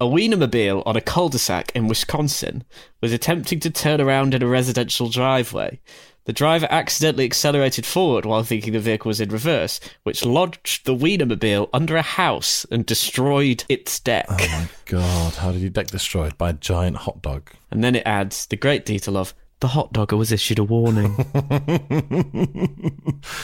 a 0.00 0.04
Wienermobile 0.04 0.82
on 0.84 0.96
a 0.96 1.00
cul-de-sac 1.00 1.70
in 1.76 1.86
Wisconsin 1.86 2.64
was 3.00 3.12
attempting 3.12 3.60
to 3.60 3.70
turn 3.70 4.00
around 4.00 4.34
in 4.34 4.42
a 4.42 4.48
residential 4.48 5.08
driveway. 5.08 5.80
The 6.24 6.32
driver 6.32 6.68
accidentally 6.70 7.24
accelerated 7.24 7.84
forward 7.84 8.24
while 8.24 8.44
thinking 8.44 8.72
the 8.72 8.78
vehicle 8.78 9.08
was 9.08 9.20
in 9.20 9.30
reverse, 9.30 9.80
which 10.04 10.24
lodged 10.24 10.86
the 10.86 10.94
Wienermobile 10.94 11.68
under 11.72 11.96
a 11.96 12.02
house 12.02 12.64
and 12.70 12.86
destroyed 12.86 13.64
its 13.68 13.98
deck. 13.98 14.26
Oh 14.28 14.36
my 14.36 14.68
god! 14.84 15.34
How 15.34 15.50
did 15.50 15.62
you 15.62 15.70
deck 15.70 15.88
destroyed 15.88 16.38
by 16.38 16.50
a 16.50 16.54
giant 16.54 16.98
hot 16.98 17.22
dog? 17.22 17.50
And 17.72 17.82
then 17.82 17.96
it 17.96 18.06
adds 18.06 18.46
the 18.46 18.56
great 18.56 18.86
detail 18.86 19.16
of 19.16 19.34
the 19.62 19.68
hot 19.68 19.92
dogger 19.92 20.16
was 20.16 20.30
issued 20.30 20.58
a 20.58 20.64
warning. 20.64 21.16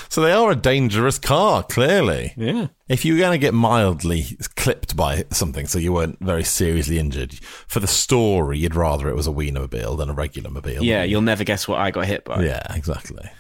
So 0.09 0.23
they 0.23 0.33
are 0.33 0.51
a 0.51 0.57
dangerous 0.57 1.19
car, 1.19 1.63
clearly. 1.63 2.33
yeah. 2.37 2.69
If 2.89 3.05
you 3.05 3.13
were 3.13 3.21
going 3.21 3.33
to 3.33 3.39
get 3.39 3.55
mildly 3.55 4.25
clipped 4.57 4.97
by 4.97 5.25
something, 5.31 5.67
so 5.69 5.79
you 5.79 5.93
weren't 5.93 6.19
very 6.21 6.43
seriously 6.43 6.99
injured, 6.99 7.35
for 7.69 7.79
the 7.79 7.87
story, 7.87 8.59
you'd 8.59 8.75
rather 8.75 9.09
it 9.09 9.15
was 9.15 9.29
a 9.29 9.31
Wienermobile 9.31 9.97
than 9.97 10.11
a 10.11 10.15
regular 10.15 10.51
mobile. 10.51 10.83
Yeah, 10.83 11.05
you'll 11.05 11.21
never 11.23 11.45
guess 11.45 11.69
what 11.69 11.79
I 11.79 11.93
got 11.93 12.07
hit 12.07 12.25
by. 12.25 12.43
Yeah, 12.43 12.63
exactly. 12.75 13.31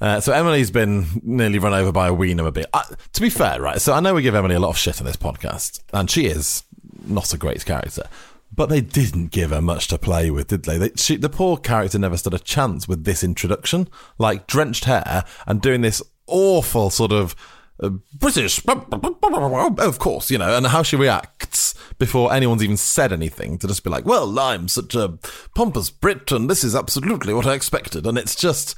Uh, 0.00 0.20
so 0.20 0.32
Emily's 0.32 0.72
been 0.72 1.06
nearly 1.22 1.60
run 1.60 1.74
over 1.74 1.92
by 1.92 2.08
a 2.08 2.12
Wienermobile. 2.12 2.64
Uh, 2.72 2.82
to 3.12 3.20
be 3.20 3.30
fair, 3.30 3.60
right? 3.60 3.80
So 3.80 3.92
I 3.92 4.00
know 4.00 4.14
we 4.14 4.22
give 4.22 4.34
Emily 4.34 4.56
a 4.56 4.60
lot 4.60 4.70
of 4.70 4.78
shit 4.78 5.00
on 5.00 5.06
this 5.06 5.16
podcast, 5.16 5.80
and 5.92 6.10
she 6.10 6.26
is 6.26 6.64
not 7.06 7.32
a 7.32 7.38
great 7.38 7.64
character. 7.64 8.08
But 8.54 8.68
they 8.68 8.80
didn't 8.80 9.30
give 9.30 9.50
her 9.50 9.60
much 9.60 9.88
to 9.88 9.98
play 9.98 10.30
with, 10.30 10.48
did 10.48 10.64
they? 10.64 10.78
they 10.78 10.90
she, 10.96 11.16
the 11.16 11.28
poor 11.28 11.56
character 11.56 11.98
never 11.98 12.16
stood 12.16 12.34
a 12.34 12.38
chance 12.38 12.86
with 12.86 13.04
this 13.04 13.24
introduction, 13.24 13.88
like 14.18 14.46
drenched 14.46 14.84
hair 14.84 15.24
and 15.46 15.60
doing 15.60 15.80
this 15.80 16.02
awful 16.26 16.90
sort 16.90 17.10
of 17.10 17.34
uh, 17.82 17.90
British, 18.14 18.64
of 18.66 19.98
course, 19.98 20.30
you 20.30 20.38
know, 20.38 20.56
and 20.56 20.66
how 20.68 20.82
she 20.84 20.94
reacts 20.94 21.74
before 21.98 22.32
anyone's 22.32 22.62
even 22.62 22.76
said 22.76 23.12
anything 23.12 23.58
to 23.58 23.66
just 23.66 23.82
be 23.82 23.90
like, 23.90 24.04
well, 24.04 24.38
I'm 24.38 24.68
such 24.68 24.94
a 24.94 25.18
pompous 25.56 25.90
Brit 25.90 26.30
and 26.30 26.48
this 26.48 26.62
is 26.62 26.76
absolutely 26.76 27.34
what 27.34 27.46
I 27.46 27.54
expected. 27.54 28.06
And 28.06 28.16
it's 28.16 28.36
just, 28.36 28.76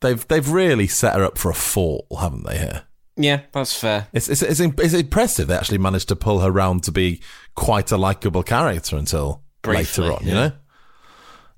they've, 0.00 0.26
they've 0.28 0.48
really 0.48 0.86
set 0.86 1.16
her 1.16 1.24
up 1.24 1.38
for 1.38 1.50
a 1.50 1.54
fall, 1.54 2.06
haven't 2.20 2.46
they, 2.46 2.58
here? 2.58 2.84
Yeah, 3.16 3.42
that's 3.52 3.78
fair. 3.78 4.08
It's, 4.12 4.28
it's, 4.28 4.42
it's, 4.42 4.60
it's 4.60 4.94
impressive 4.94 5.48
they 5.48 5.56
actually 5.56 5.78
managed 5.78 6.08
to 6.08 6.16
pull 6.16 6.40
her 6.40 6.50
round 6.50 6.84
to 6.84 6.92
be 6.92 7.20
quite 7.54 7.90
a 7.90 7.96
likable 7.96 8.42
character 8.42 8.96
until 8.96 9.42
Briefly, 9.62 10.04
later 10.04 10.16
on, 10.16 10.26
you 10.26 10.34
know? 10.34 10.52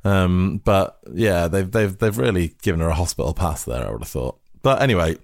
Um, 0.05 0.61
but 0.64 0.99
yeah, 1.12 1.49
they've, 1.49 1.71
they've, 1.71 1.97
they've 1.99 2.16
really 2.16 2.55
given 2.62 2.81
her 2.81 2.88
a 2.88 2.94
hospital 2.94 3.35
pass 3.35 3.64
there, 3.64 3.87
I 3.87 3.90
would 3.90 4.03
have 4.03 4.09
thought. 4.09 4.38
But 4.62 4.83
anyway, 4.83 5.16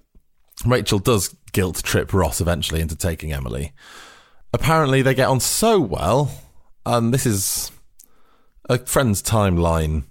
Rachel 0.65 0.99
does 0.99 1.35
guilt 1.53 1.81
trip 1.83 2.13
Ross 2.13 2.41
eventually 2.41 2.81
into 2.81 2.95
taking 2.95 3.31
Emily. 3.31 3.73
Apparently, 4.53 5.01
they 5.01 5.13
get 5.13 5.29
on 5.29 5.39
so 5.39 5.79
well, 5.79 6.31
and 6.85 7.13
this 7.13 7.25
is 7.25 7.71
a 8.69 8.77
friend's 8.79 9.21
timeline 9.21 10.03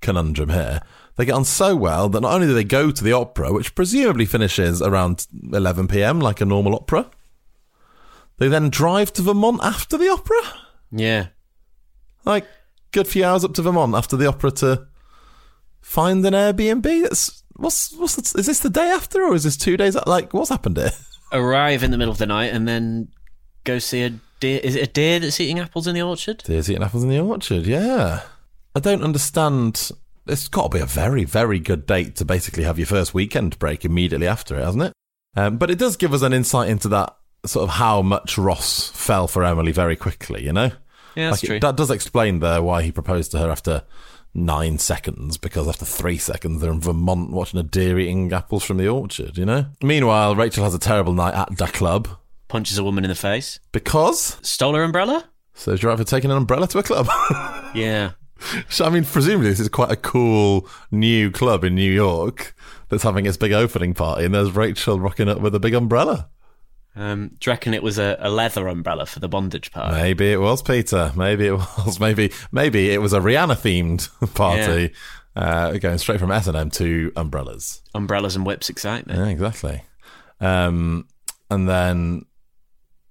conundrum 0.00 0.50
here. 0.50 0.80
They 1.16 1.26
get 1.26 1.34
on 1.34 1.44
so 1.44 1.76
well 1.76 2.08
that 2.08 2.20
not 2.20 2.32
only 2.32 2.46
do 2.46 2.54
they 2.54 2.64
go 2.64 2.90
to 2.90 3.04
the 3.04 3.12
opera, 3.12 3.52
which 3.52 3.74
presumably 3.74 4.24
finishes 4.24 4.80
around 4.80 5.26
11 5.52 5.88
pm 5.88 6.20
like 6.20 6.40
a 6.40 6.46
normal 6.46 6.74
opera, 6.74 7.10
they 8.38 8.48
then 8.48 8.70
drive 8.70 9.12
to 9.14 9.22
Vermont 9.22 9.60
after 9.62 9.98
the 9.98 10.08
opera. 10.08 10.40
Yeah. 10.90 11.28
Like, 12.24 12.46
good 12.92 13.06
few 13.06 13.24
hours 13.24 13.44
up 13.44 13.54
to 13.54 13.62
Vermont 13.62 13.94
after 13.94 14.16
the 14.16 14.26
opera 14.26 14.50
to 14.52 14.86
find 15.80 16.24
an 16.24 16.34
Airbnb. 16.34 17.02
That's 17.02 17.42
what's 17.56 17.92
what's 17.94 18.16
the, 18.16 18.38
is 18.38 18.46
this 18.46 18.60
the 18.60 18.70
day 18.70 18.90
after 18.90 19.22
or 19.22 19.34
is 19.34 19.44
this 19.44 19.56
two 19.56 19.76
days? 19.76 19.96
Like, 20.06 20.32
what's 20.32 20.50
happened 20.50 20.78
here? 20.78 20.92
Arrive 21.32 21.82
in 21.82 21.90
the 21.90 21.98
middle 21.98 22.12
of 22.12 22.18
the 22.18 22.26
night 22.26 22.52
and 22.52 22.66
then 22.66 23.08
go 23.64 23.78
see 23.78 24.02
a 24.02 24.10
deer. 24.40 24.60
Is 24.62 24.76
it 24.76 24.88
a 24.88 24.92
deer 24.92 25.18
that's 25.18 25.40
eating 25.40 25.58
apples 25.58 25.86
in 25.86 25.94
the 25.94 26.02
orchard? 26.02 26.42
Deer's 26.44 26.70
eating 26.70 26.82
apples 26.82 27.02
in 27.02 27.10
the 27.10 27.20
orchard. 27.20 27.66
Yeah, 27.66 28.22
I 28.74 28.80
don't 28.80 29.02
understand. 29.02 29.90
It's 30.26 30.48
got 30.48 30.70
to 30.70 30.78
be 30.78 30.82
a 30.82 30.86
very 30.86 31.24
very 31.24 31.58
good 31.58 31.86
date 31.86 32.16
to 32.16 32.24
basically 32.24 32.64
have 32.64 32.78
your 32.78 32.86
first 32.86 33.12
weekend 33.14 33.58
break 33.58 33.84
immediately 33.84 34.26
after 34.26 34.56
it, 34.58 34.64
hasn't 34.64 34.84
it? 34.84 34.92
Um, 35.36 35.56
but 35.58 35.70
it 35.70 35.78
does 35.78 35.96
give 35.96 36.12
us 36.14 36.22
an 36.22 36.32
insight 36.32 36.68
into 36.68 36.88
that 36.88 37.16
sort 37.44 37.64
of 37.64 37.70
how 37.70 38.02
much 38.02 38.38
Ross 38.38 38.88
fell 38.90 39.26
for 39.26 39.44
Emily 39.44 39.72
very 39.72 39.96
quickly. 39.96 40.44
You 40.44 40.52
know. 40.52 40.70
Yeah, 41.14 41.30
that's 41.30 41.42
Like, 41.42 41.48
true. 41.48 41.60
That 41.60 41.76
does 41.76 41.90
explain 41.90 42.38
there 42.40 42.62
why 42.62 42.82
he 42.82 42.92
proposed 42.92 43.32
to 43.32 43.38
her 43.38 43.50
after 43.50 43.82
nine 44.34 44.78
seconds, 44.78 45.36
because 45.36 45.68
after 45.68 45.84
three 45.84 46.16
seconds 46.16 46.60
they're 46.62 46.72
in 46.72 46.80
Vermont 46.80 47.30
watching 47.32 47.60
a 47.60 47.62
deer 47.62 47.98
eating 47.98 48.32
apples 48.32 48.64
from 48.64 48.78
the 48.78 48.88
orchard, 48.88 49.36
you 49.36 49.44
know? 49.44 49.66
Meanwhile, 49.82 50.36
Rachel 50.36 50.64
has 50.64 50.72
a 50.74 50.78
terrible 50.78 51.12
night 51.12 51.34
at 51.34 51.54
the 51.58 51.66
club 51.66 52.08
Punches 52.48 52.78
a 52.78 52.84
woman 52.84 53.04
in 53.04 53.08
the 53.10 53.14
face. 53.14 53.60
because 53.72 54.38
Stole 54.40 54.74
her 54.74 54.82
umbrella? 54.82 55.28
so 55.52 55.76
for 55.76 56.04
taking 56.04 56.30
an 56.30 56.36
umbrella 56.38 56.66
to 56.68 56.78
a 56.78 56.82
club. 56.82 57.08
Yeah. 57.74 58.12
so, 58.68 58.84
I 58.84 58.90
mean, 58.90 59.04
presumably 59.04 59.50
this 59.50 59.60
is 59.60 59.68
quite 59.68 59.90
a 59.90 59.96
cool 59.96 60.68
new 60.90 61.30
club 61.30 61.64
in 61.64 61.74
New 61.74 61.90
York 61.90 62.54
that's 62.88 63.02
having 63.02 63.26
its 63.26 63.36
big 63.36 63.52
opening 63.52 63.94
party, 63.94 64.24
and 64.24 64.34
there's 64.34 64.52
Rachel 64.52 65.00
rocking 65.00 65.28
up 65.28 65.40
with 65.40 65.54
a 65.54 65.60
big 65.60 65.74
umbrella. 65.74 66.28
Um, 66.94 67.28
do 67.40 67.48
you 67.48 67.52
reckon 67.52 67.72
it 67.72 67.82
was 67.82 67.98
a, 67.98 68.18
a 68.20 68.28
leather 68.28 68.68
umbrella 68.68 69.06
for 69.06 69.18
the 69.18 69.28
bondage 69.28 69.72
part? 69.72 69.94
Maybe 69.94 70.30
it 70.30 70.40
was 70.40 70.62
Peter. 70.62 71.12
Maybe 71.16 71.46
it 71.46 71.52
was. 71.86 71.98
Maybe 71.98 72.32
maybe 72.50 72.90
it 72.90 73.00
was 73.00 73.12
a 73.12 73.20
Rihanna 73.20 73.56
themed 73.56 74.34
party, 74.34 74.92
uh, 75.34 75.72
going 75.78 75.98
straight 75.98 76.20
from 76.20 76.30
S 76.30 76.46
and 76.46 76.56
M 76.56 76.70
to 76.70 77.12
umbrellas. 77.16 77.82
Umbrellas 77.94 78.36
and 78.36 78.44
whips 78.44 78.68
excitement. 78.68 79.18
Yeah, 79.18 79.28
exactly. 79.28 79.82
Um, 80.40 81.08
and 81.50 81.68
then 81.68 82.26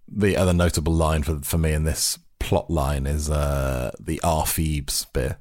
the 0.07 0.37
other 0.37 0.53
notable 0.53 0.93
line 0.93 1.23
for 1.23 1.39
for 1.39 1.57
me 1.57 1.73
in 1.73 1.83
this 1.83 2.19
plot 2.41 2.69
line 2.69 3.05
is 3.07 3.29
uh, 3.29 3.91
the 3.99 4.19
R 4.23 4.45
Phoebes 4.45 5.05
bit. 5.13 5.37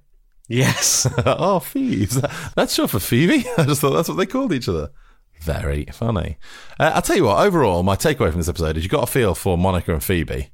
Yes. 0.49 1.07
R 1.27 1.61
Phoebes. 1.61 2.21
That's 2.57 2.75
short 2.75 2.91
for 2.91 3.01
Phoebe. 3.01 3.45
I 3.59 3.65
just 3.65 3.81
thought 3.81 3.91
that's 3.91 4.09
what 4.09 4.17
they 4.17 4.27
called 4.27 4.53
each 4.53 4.69
other. 4.69 4.91
Very 5.41 5.87
funny. 5.87 6.37
Uh, 6.79 6.93
I'll 6.95 7.03
tell 7.03 7.17
you 7.17 7.25
what, 7.25 7.45
overall, 7.47 7.83
my 7.83 7.97
takeaway 7.97 8.31
from 8.31 8.41
this 8.41 8.49
episode 8.49 8.77
is 8.77 8.83
you 8.85 8.91
got 8.91 9.05
a 9.05 9.11
feel 9.11 9.35
for 9.35 9.57
Monica 9.57 9.93
and 9.93 10.05
Phoebe. 10.05 10.51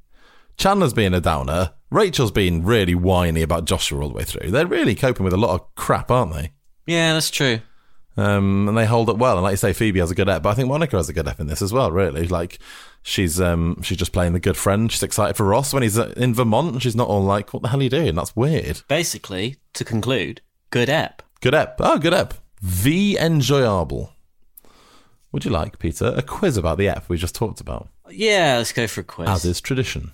Chandler's 0.57 0.93
being 0.93 1.13
a 1.13 1.21
downer. 1.21 1.73
Rachel's 1.89 2.31
been 2.31 2.63
really 2.63 2.95
whiny 2.95 3.41
about 3.41 3.65
Joshua 3.65 4.01
all 4.01 4.09
the 4.09 4.15
way 4.15 4.23
through. 4.23 4.51
They're 4.51 4.65
really 4.65 4.95
coping 4.95 5.23
with 5.23 5.33
a 5.33 5.37
lot 5.37 5.53
of 5.53 5.75
crap, 5.75 6.09
aren't 6.09 6.33
they? 6.33 6.51
yeah, 6.85 7.13
that's 7.13 7.29
true. 7.29 7.59
Um, 8.15 8.67
and 8.67 8.75
they 8.75 8.85
hold 8.85 9.09
up 9.09 9.17
well. 9.17 9.35
And 9.35 9.43
like 9.43 9.51
you 9.51 9.57
say, 9.57 9.73
Phoebe 9.73 9.99
has 9.99 10.09
a 10.09 10.15
good 10.15 10.27
ep, 10.27 10.41
but 10.41 10.49
I 10.49 10.53
think 10.55 10.69
Monica 10.69 10.97
has 10.97 11.07
a 11.07 11.13
good 11.13 11.27
ep 11.27 11.39
in 11.39 11.47
this 11.47 11.61
as 11.61 11.71
well, 11.71 11.91
really. 11.91 12.27
Like, 12.27 12.57
She's 13.07 13.39
um 13.39 13.81
she's 13.83 13.97
just 13.97 14.11
playing 14.11 14.33
the 14.33 14.39
good 14.39 14.57
friend. 14.57 14.91
She's 14.91 15.01
excited 15.01 15.37
for 15.37 15.45
Ross 15.45 15.73
when 15.73 15.81
he's 15.81 15.97
uh, 15.97 16.13
in 16.17 16.33
Vermont. 16.33 16.73
And 16.73 16.83
she's 16.83 16.93
not 16.93 17.07
all 17.07 17.23
like, 17.23 17.53
"What 17.53 17.63
the 17.63 17.69
hell 17.69 17.79
are 17.79 17.83
you 17.83 17.89
doing?" 17.89 18.15
That's 18.15 18.35
weird. 18.35 18.81
Basically, 18.89 19.55
to 19.75 19.85
conclude, 19.85 20.41
good 20.71 20.89
ep. 20.89 21.21
Good 21.39 21.55
ep. 21.55 21.77
Oh, 21.79 21.99
good 21.99 22.13
ep. 22.13 22.33
V 22.59 23.17
enjoyable. 23.17 24.11
Would 25.31 25.45
you 25.45 25.51
like, 25.51 25.79
Peter, 25.79 26.13
a 26.17 26.21
quiz 26.21 26.57
about 26.57 26.77
the 26.77 26.89
app 26.89 27.07
we 27.07 27.15
just 27.15 27.33
talked 27.33 27.61
about? 27.61 27.87
Yeah, 28.09 28.57
let's 28.57 28.73
go 28.73 28.87
for 28.87 28.99
a 28.99 29.03
quiz. 29.05 29.29
As 29.29 29.45
is 29.45 29.61
tradition. 29.61 30.11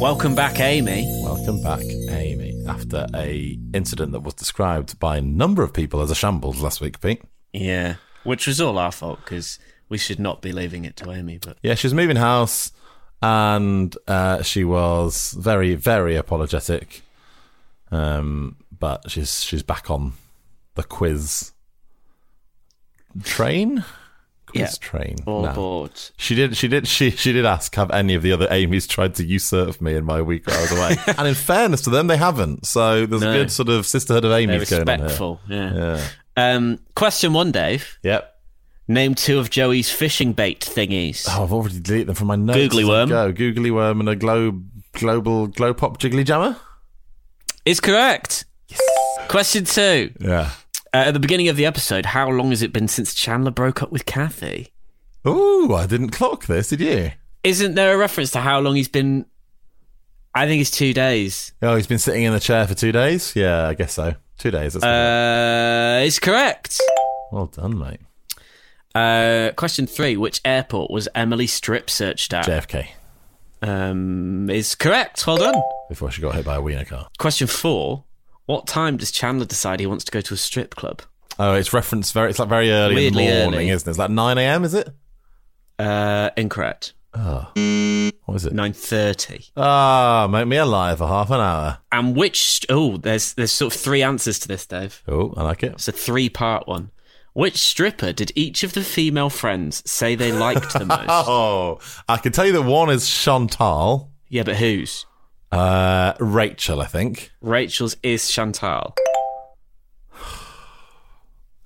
Welcome 0.00 0.36
back, 0.36 0.60
Amy. 0.60 1.04
Welcome 1.24 1.60
back, 1.64 1.82
Amy. 1.82 2.62
After 2.68 3.08
a 3.12 3.58
incident 3.74 4.12
that 4.12 4.20
was 4.20 4.34
described 4.34 5.00
by 5.00 5.16
a 5.16 5.20
number 5.20 5.64
of 5.64 5.72
people 5.72 6.00
as 6.00 6.12
a 6.12 6.14
shambles 6.14 6.60
last 6.60 6.80
week, 6.80 7.00
Pete. 7.00 7.22
Yeah, 7.52 7.96
which 8.22 8.46
was 8.46 8.60
all 8.60 8.78
our 8.78 8.92
fault 8.92 9.18
because 9.24 9.58
we 9.90 9.98
should 9.98 10.18
not 10.18 10.40
be 10.40 10.52
leaving 10.52 10.86
it 10.86 10.96
to 10.96 11.10
Amy. 11.12 11.36
But 11.38 11.58
Yeah, 11.62 11.74
she 11.74 11.86
was 11.86 11.92
moving 11.94 12.16
house 12.16 12.72
and 13.20 13.94
uh, 14.08 14.40
she 14.42 14.64
was 14.64 15.32
very, 15.38 15.74
very 15.74 16.16
apologetic. 16.16 17.02
Um, 17.92 18.56
but 18.78 19.10
she's 19.10 19.42
she's 19.44 19.62
back 19.62 19.90
on 19.90 20.14
the 20.76 20.82
quiz 20.84 21.52
train. 23.24 23.84
Quiz 24.46 24.60
Yeah. 24.60 24.68
train. 24.80 25.16
all 25.26 25.44
aboard. 25.46 25.92
She 26.16 26.34
did. 26.34 26.56
She 26.56 26.66
did. 26.68 26.88
She 26.88 27.10
she 27.10 27.32
did 27.32 27.44
ask, 27.44 27.74
"Have 27.74 27.90
any 27.90 28.14
of 28.14 28.22
the 28.22 28.32
other 28.32 28.48
Amy's 28.50 28.86
tried 28.86 29.14
to 29.16 29.24
usurp 29.24 29.80
me 29.80 29.94
in 29.94 30.04
my 30.04 30.22
week 30.22 30.44
that 30.44 30.54
I 30.56 30.60
was 30.62 30.72
away?" 30.72 30.96
and 31.18 31.28
in 31.28 31.34
fairness 31.34 31.82
to 31.82 31.90
them, 31.90 32.06
they 32.06 32.16
haven't. 32.16 32.66
So 32.66 33.06
there's 33.06 33.22
No. 33.22 33.30
a 33.30 33.34
good 33.34 33.50
sort 33.52 33.68
of 33.68 33.86
sisterhood 33.86 34.24
of 34.24 34.30
They're 34.30 34.40
Amy's 34.40 34.70
going 34.70 34.82
on 34.82 34.86
here. 34.88 35.04
respectful. 35.04 35.40
Yeah. 35.48 35.74
Yeah. 35.74 36.08
Um, 36.36 36.78
question 36.94 37.32
one, 37.32 37.52
Dave. 37.52 37.98
Yep. 38.02 38.29
Name 38.90 39.14
two 39.14 39.38
of 39.38 39.50
Joey's 39.50 39.88
fishing 39.88 40.32
bait 40.32 40.58
thingies. 40.60 41.24
Oh, 41.28 41.44
I've 41.44 41.52
already 41.52 41.78
deleted 41.78 42.08
them 42.08 42.16
from 42.16 42.26
my 42.26 42.34
notes. 42.34 42.56
Googly 42.58 42.84
worm. 42.84 43.08
Go 43.08 43.30
googly 43.30 43.70
worm 43.70 44.00
and 44.00 44.08
a 44.08 44.16
globe 44.16 44.66
global 44.94 45.46
glow 45.46 45.72
pop 45.72 45.98
jiggly 46.00 46.24
jammer. 46.24 46.56
Is 47.64 47.78
correct. 47.78 48.46
Yes. 48.66 48.80
Question 49.28 49.64
two. 49.64 50.12
Yeah. 50.18 50.50
Uh, 50.92 50.96
at 51.06 51.12
the 51.12 51.20
beginning 51.20 51.46
of 51.46 51.54
the 51.56 51.66
episode, 51.66 52.04
how 52.04 52.28
long 52.30 52.50
has 52.50 52.62
it 52.62 52.72
been 52.72 52.88
since 52.88 53.14
Chandler 53.14 53.52
broke 53.52 53.80
up 53.80 53.92
with 53.92 54.06
Kathy? 54.06 54.72
Ooh, 55.24 55.72
I 55.72 55.86
didn't 55.86 56.10
clock 56.10 56.46
this. 56.46 56.70
Did 56.70 56.80
you? 56.80 57.12
Isn't 57.44 57.76
there 57.76 57.94
a 57.94 57.96
reference 57.96 58.32
to 58.32 58.40
how 58.40 58.58
long 58.58 58.74
he's 58.74 58.88
been? 58.88 59.24
I 60.34 60.46
think 60.48 60.62
it's 60.62 60.70
two 60.72 60.92
days. 60.92 61.52
Oh, 61.62 61.76
he's 61.76 61.86
been 61.86 61.98
sitting 62.00 62.24
in 62.24 62.32
the 62.32 62.40
chair 62.40 62.66
for 62.66 62.74
two 62.74 62.90
days. 62.90 63.36
Yeah, 63.36 63.68
I 63.68 63.74
guess 63.74 63.92
so. 63.92 64.14
Two 64.36 64.50
days. 64.50 64.72
That's 64.72 64.84
Uh, 64.84 66.02
it's 66.04 66.18
correct. 66.18 66.80
well 67.30 67.46
done, 67.46 67.78
mate. 67.78 68.00
Uh, 68.94 69.50
question 69.56 69.86
three: 69.86 70.16
Which 70.16 70.40
airport 70.44 70.90
was 70.90 71.08
Emily 71.14 71.46
strip 71.46 71.88
searched 71.90 72.32
at? 72.32 72.46
JFK. 72.46 72.88
Um, 73.62 74.48
is 74.50 74.74
correct. 74.74 75.26
Well 75.26 75.36
done. 75.36 75.62
Before 75.88 76.10
she 76.10 76.22
got 76.22 76.34
hit 76.34 76.44
by 76.44 76.56
a 76.56 76.60
wiener 76.62 76.84
car. 76.84 77.08
Question 77.18 77.46
four: 77.46 78.04
What 78.46 78.66
time 78.66 78.96
does 78.96 79.10
Chandler 79.10 79.46
decide 79.46 79.80
he 79.80 79.86
wants 79.86 80.04
to 80.04 80.12
go 80.12 80.20
to 80.20 80.34
a 80.34 80.36
strip 80.36 80.74
club? 80.74 81.02
Oh, 81.38 81.54
it's 81.54 81.72
referenced 81.72 82.12
very. 82.12 82.30
It's 82.30 82.38
like 82.38 82.48
very 82.48 82.70
early 82.70 83.06
in 83.06 83.14
the 83.14 83.20
morning, 83.20 83.54
early. 83.54 83.68
isn't 83.70 83.86
it? 83.86 83.90
It's 83.90 83.98
like 83.98 84.10
nine 84.10 84.38
a.m. 84.38 84.64
Is 84.64 84.74
it? 84.74 84.90
Uh, 85.78 86.30
incorrect. 86.36 86.92
Oh, 87.14 87.50
what 88.26 88.34
is 88.36 88.44
it? 88.46 88.52
Nine 88.52 88.72
thirty. 88.72 89.46
Ah, 89.56 90.28
make 90.30 90.46
me 90.46 90.56
alive 90.56 90.98
for 90.98 91.08
half 91.08 91.30
an 91.30 91.40
hour. 91.40 91.78
And 91.90 92.14
which? 92.16 92.64
Oh, 92.68 92.96
there's 92.98 93.34
there's 93.34 93.52
sort 93.52 93.74
of 93.74 93.80
three 93.80 94.02
answers 94.02 94.38
to 94.40 94.48
this, 94.48 94.66
Dave. 94.66 95.02
Oh, 95.08 95.32
I 95.36 95.42
like 95.42 95.62
it. 95.62 95.72
It's 95.72 95.88
a 95.88 95.92
three 95.92 96.28
part 96.28 96.68
one. 96.68 96.90
Which 97.32 97.58
stripper 97.58 98.12
did 98.12 98.32
each 98.34 98.62
of 98.64 98.72
the 98.72 98.82
female 98.82 99.30
friends 99.30 99.88
say 99.88 100.14
they 100.14 100.32
liked 100.32 100.72
the 100.72 100.84
most? 100.86 101.04
Oh, 101.08 101.78
I 102.08 102.16
can 102.16 102.32
tell 102.32 102.46
you 102.46 102.52
that 102.54 102.62
one 102.62 102.90
is 102.90 103.08
Chantal. 103.08 104.10
Yeah, 104.28 104.42
but 104.42 104.56
whose? 104.56 105.06
Uh, 105.52 106.14
Rachel, 106.18 106.80
I 106.80 106.86
think. 106.86 107.30
Rachel's 107.40 107.96
is 108.02 108.30
Chantal. 108.30 108.94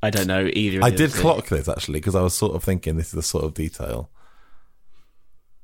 I 0.03 0.11
don't 0.11 0.27
know 0.27 0.51
either. 0.53 0.79
Of 0.79 0.85
I 0.85 0.91
did 0.91 1.13
clock 1.13 1.49
this 1.49 1.67
actually 1.67 1.99
because 2.01 2.15
I 2.15 2.21
was 2.21 2.35
sort 2.35 2.55
of 2.55 2.63
thinking 2.63 2.97
this 2.97 3.07
is 3.07 3.13
the 3.13 3.23
sort 3.23 3.45
of 3.45 3.55
detail. 3.55 4.11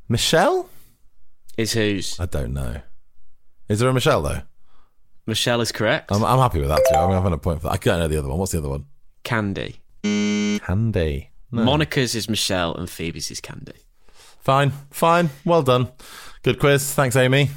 Michelle? 0.09 0.71
Is 1.59 1.75
whose? 1.75 2.19
I 2.19 2.25
don't 2.25 2.55
know. 2.55 2.81
Is 3.69 3.81
there 3.81 3.89
a 3.91 3.93
Michelle 3.93 4.23
though? 4.23 4.43
Michelle 5.27 5.61
is 5.61 5.73
correct. 5.73 6.11
I'm, 6.11 6.25
I'm 6.25 6.39
happy 6.39 6.59
with 6.59 6.71
that 6.71 6.83
too. 6.89 6.97
I'm 6.97 7.13
having 7.13 7.35
a 7.35 7.39
point 7.39 7.61
for 7.61 7.69
that. 7.69 7.75
I 7.75 7.77
don't 7.77 8.01
know 8.01 8.09
the 8.09 8.17
other 8.19 8.29
one. 8.29 8.39
What's 8.39 8.53
the 8.53 8.59
other 8.59 8.71
one? 8.71 8.87
Candy. 9.25 9.80
Candy. 10.03 11.31
No. 11.53 11.65
Monica's 11.65 12.15
is 12.15 12.29
Michelle 12.29 12.75
and 12.77 12.89
Phoebe's 12.89 13.31
is 13.31 13.41
Candy. 13.41 13.73
Fine, 14.41 14.73
fine. 14.91 15.31
Well 15.45 15.63
done. 15.63 15.89
Good 16.43 16.59
quiz. 16.59 16.95
Thanks, 16.95 17.17
Amy. 17.17 17.51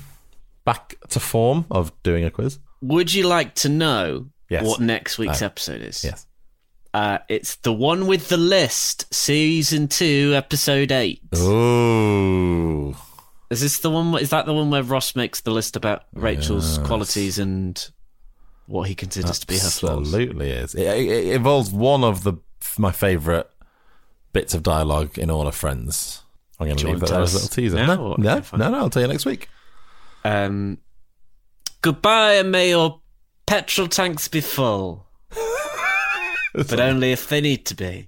Back 0.66 0.96
to 1.10 1.20
form 1.20 1.66
of 1.72 1.91
doing 2.04 2.24
a 2.26 2.32
quiz. 2.32 2.60
Would 2.82 3.14
you 3.14 3.28
like 3.28 3.56
to 3.56 3.70
know 3.70 4.28
Yes. 4.50 4.66
what 4.66 4.80
next 4.82 5.18
week's 5.18 5.41
No. 5.41 5.48
episode 5.48 5.82
is? 5.82 6.04
Yes. 6.04 6.26
Uh, 6.94 7.20
it's 7.30 7.56
the 7.56 7.74
one 7.74 8.06
with 8.08 8.30
the 8.30 8.38
list, 8.38 9.12
season 9.14 9.88
two, 9.88 10.34
episode 10.36 10.91
eight. 10.91 11.22
Ooh. 11.36 12.96
Is 13.50 13.62
this 13.62 13.80
the 13.80 13.89
one? 13.89 14.16
Is 14.20 14.30
that 14.32 14.46
the 14.46 14.54
one 14.54 14.70
where 14.70 14.84
Ross 14.84 15.16
makes 15.16 15.41
the 15.41 15.52
list 15.52 15.76
about 15.76 16.04
Rachel's 16.14 16.78
qualities 16.80 17.39
and 17.39 17.89
what 18.74 18.88
he 18.89 18.95
considers 18.95 19.38
to 19.39 19.47
be 19.47 19.53
her 19.53 19.69
flaws? 19.69 20.13
Absolutely 20.13 20.49
is. 20.49 20.74
It, 20.74 20.82
it, 20.82 21.09
it 21.28 21.36
involves 21.36 21.69
one 21.71 22.03
of 22.03 22.24
the 22.24 22.34
my 22.78 22.91
favourite 22.91 23.45
bits 24.34 24.53
of 24.55 24.63
dialogue 24.63 25.17
in 25.19 25.30
all 25.30 25.47
of 25.47 25.53
Friends. 25.55 26.24
I'm 26.59 26.65
going 26.67 26.78
to 26.78 26.88
you 26.88 26.93
leave 26.93 27.01
want 27.01 27.11
that 27.11 27.21
as 27.21 27.34
a 27.34 27.36
little 27.38 27.47
us 27.49 27.55
teaser. 27.55 27.78
now, 27.78 27.86
No, 27.95 28.15
no, 28.17 28.32
okay, 28.32 28.41
fine. 28.41 28.59
no, 28.59 28.69
no. 28.71 28.78
I'll 28.80 28.89
tell 28.89 29.03
you 29.03 29.07
next 29.07 29.26
week. 29.26 29.47
Um, 30.24 30.80
goodbye, 31.82 32.34
and 32.36 32.51
may 32.51 32.69
your 32.69 33.01
petrol 33.45 33.88
tanks 33.88 34.28
be 34.28 34.41
full, 34.41 35.05
but 36.53 36.80
only 36.80 37.11
if 37.11 37.30
they 37.30 37.41
need 37.41 37.65
to 37.67 37.76
be. 37.76 38.07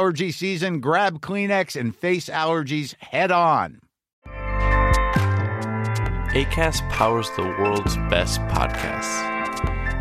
allergy 0.00 0.32
season, 0.32 0.80
grab 0.80 1.20
Kleenex 1.20 1.78
and 1.78 1.94
face 1.94 2.30
allergies 2.30 2.94
head 3.02 3.30
on. 3.30 3.82
ACAST 6.32 6.88
powers 6.88 7.28
the 7.36 7.42
world's 7.42 7.98
best 8.08 8.40
podcasts. 8.48 9.28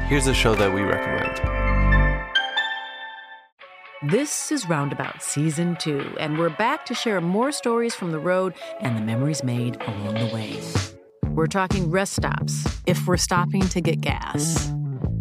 Here's 0.04 0.28
a 0.28 0.34
show 0.34 0.56
that 0.56 0.74
we 0.74 0.84
recommend. 0.84 1.36
This 4.10 4.54
is 4.54 4.70
Roundabout 4.70 5.22
Season 5.22 5.76
2, 5.76 6.16
and 6.18 6.40
we're 6.40 6.50
back 6.50 6.86
to 6.86 6.94
share 6.94 7.20
more 7.20 7.52
stories 7.52 7.94
from 7.94 8.14
the 8.14 8.20
road 8.20 8.54
and 8.80 8.96
the 8.96 9.02
memories 9.02 9.44
made 9.44 9.82
along 9.82 10.14
the 10.14 10.34
way. 10.34 10.62
We're 11.26 11.48
talking 11.48 11.92
rest 11.92 12.14
stops. 12.14 12.64
If 12.86 13.06
we're 13.06 13.18
stopping 13.18 13.68
to 13.68 13.82
get 13.82 14.00
gas, 14.00 14.72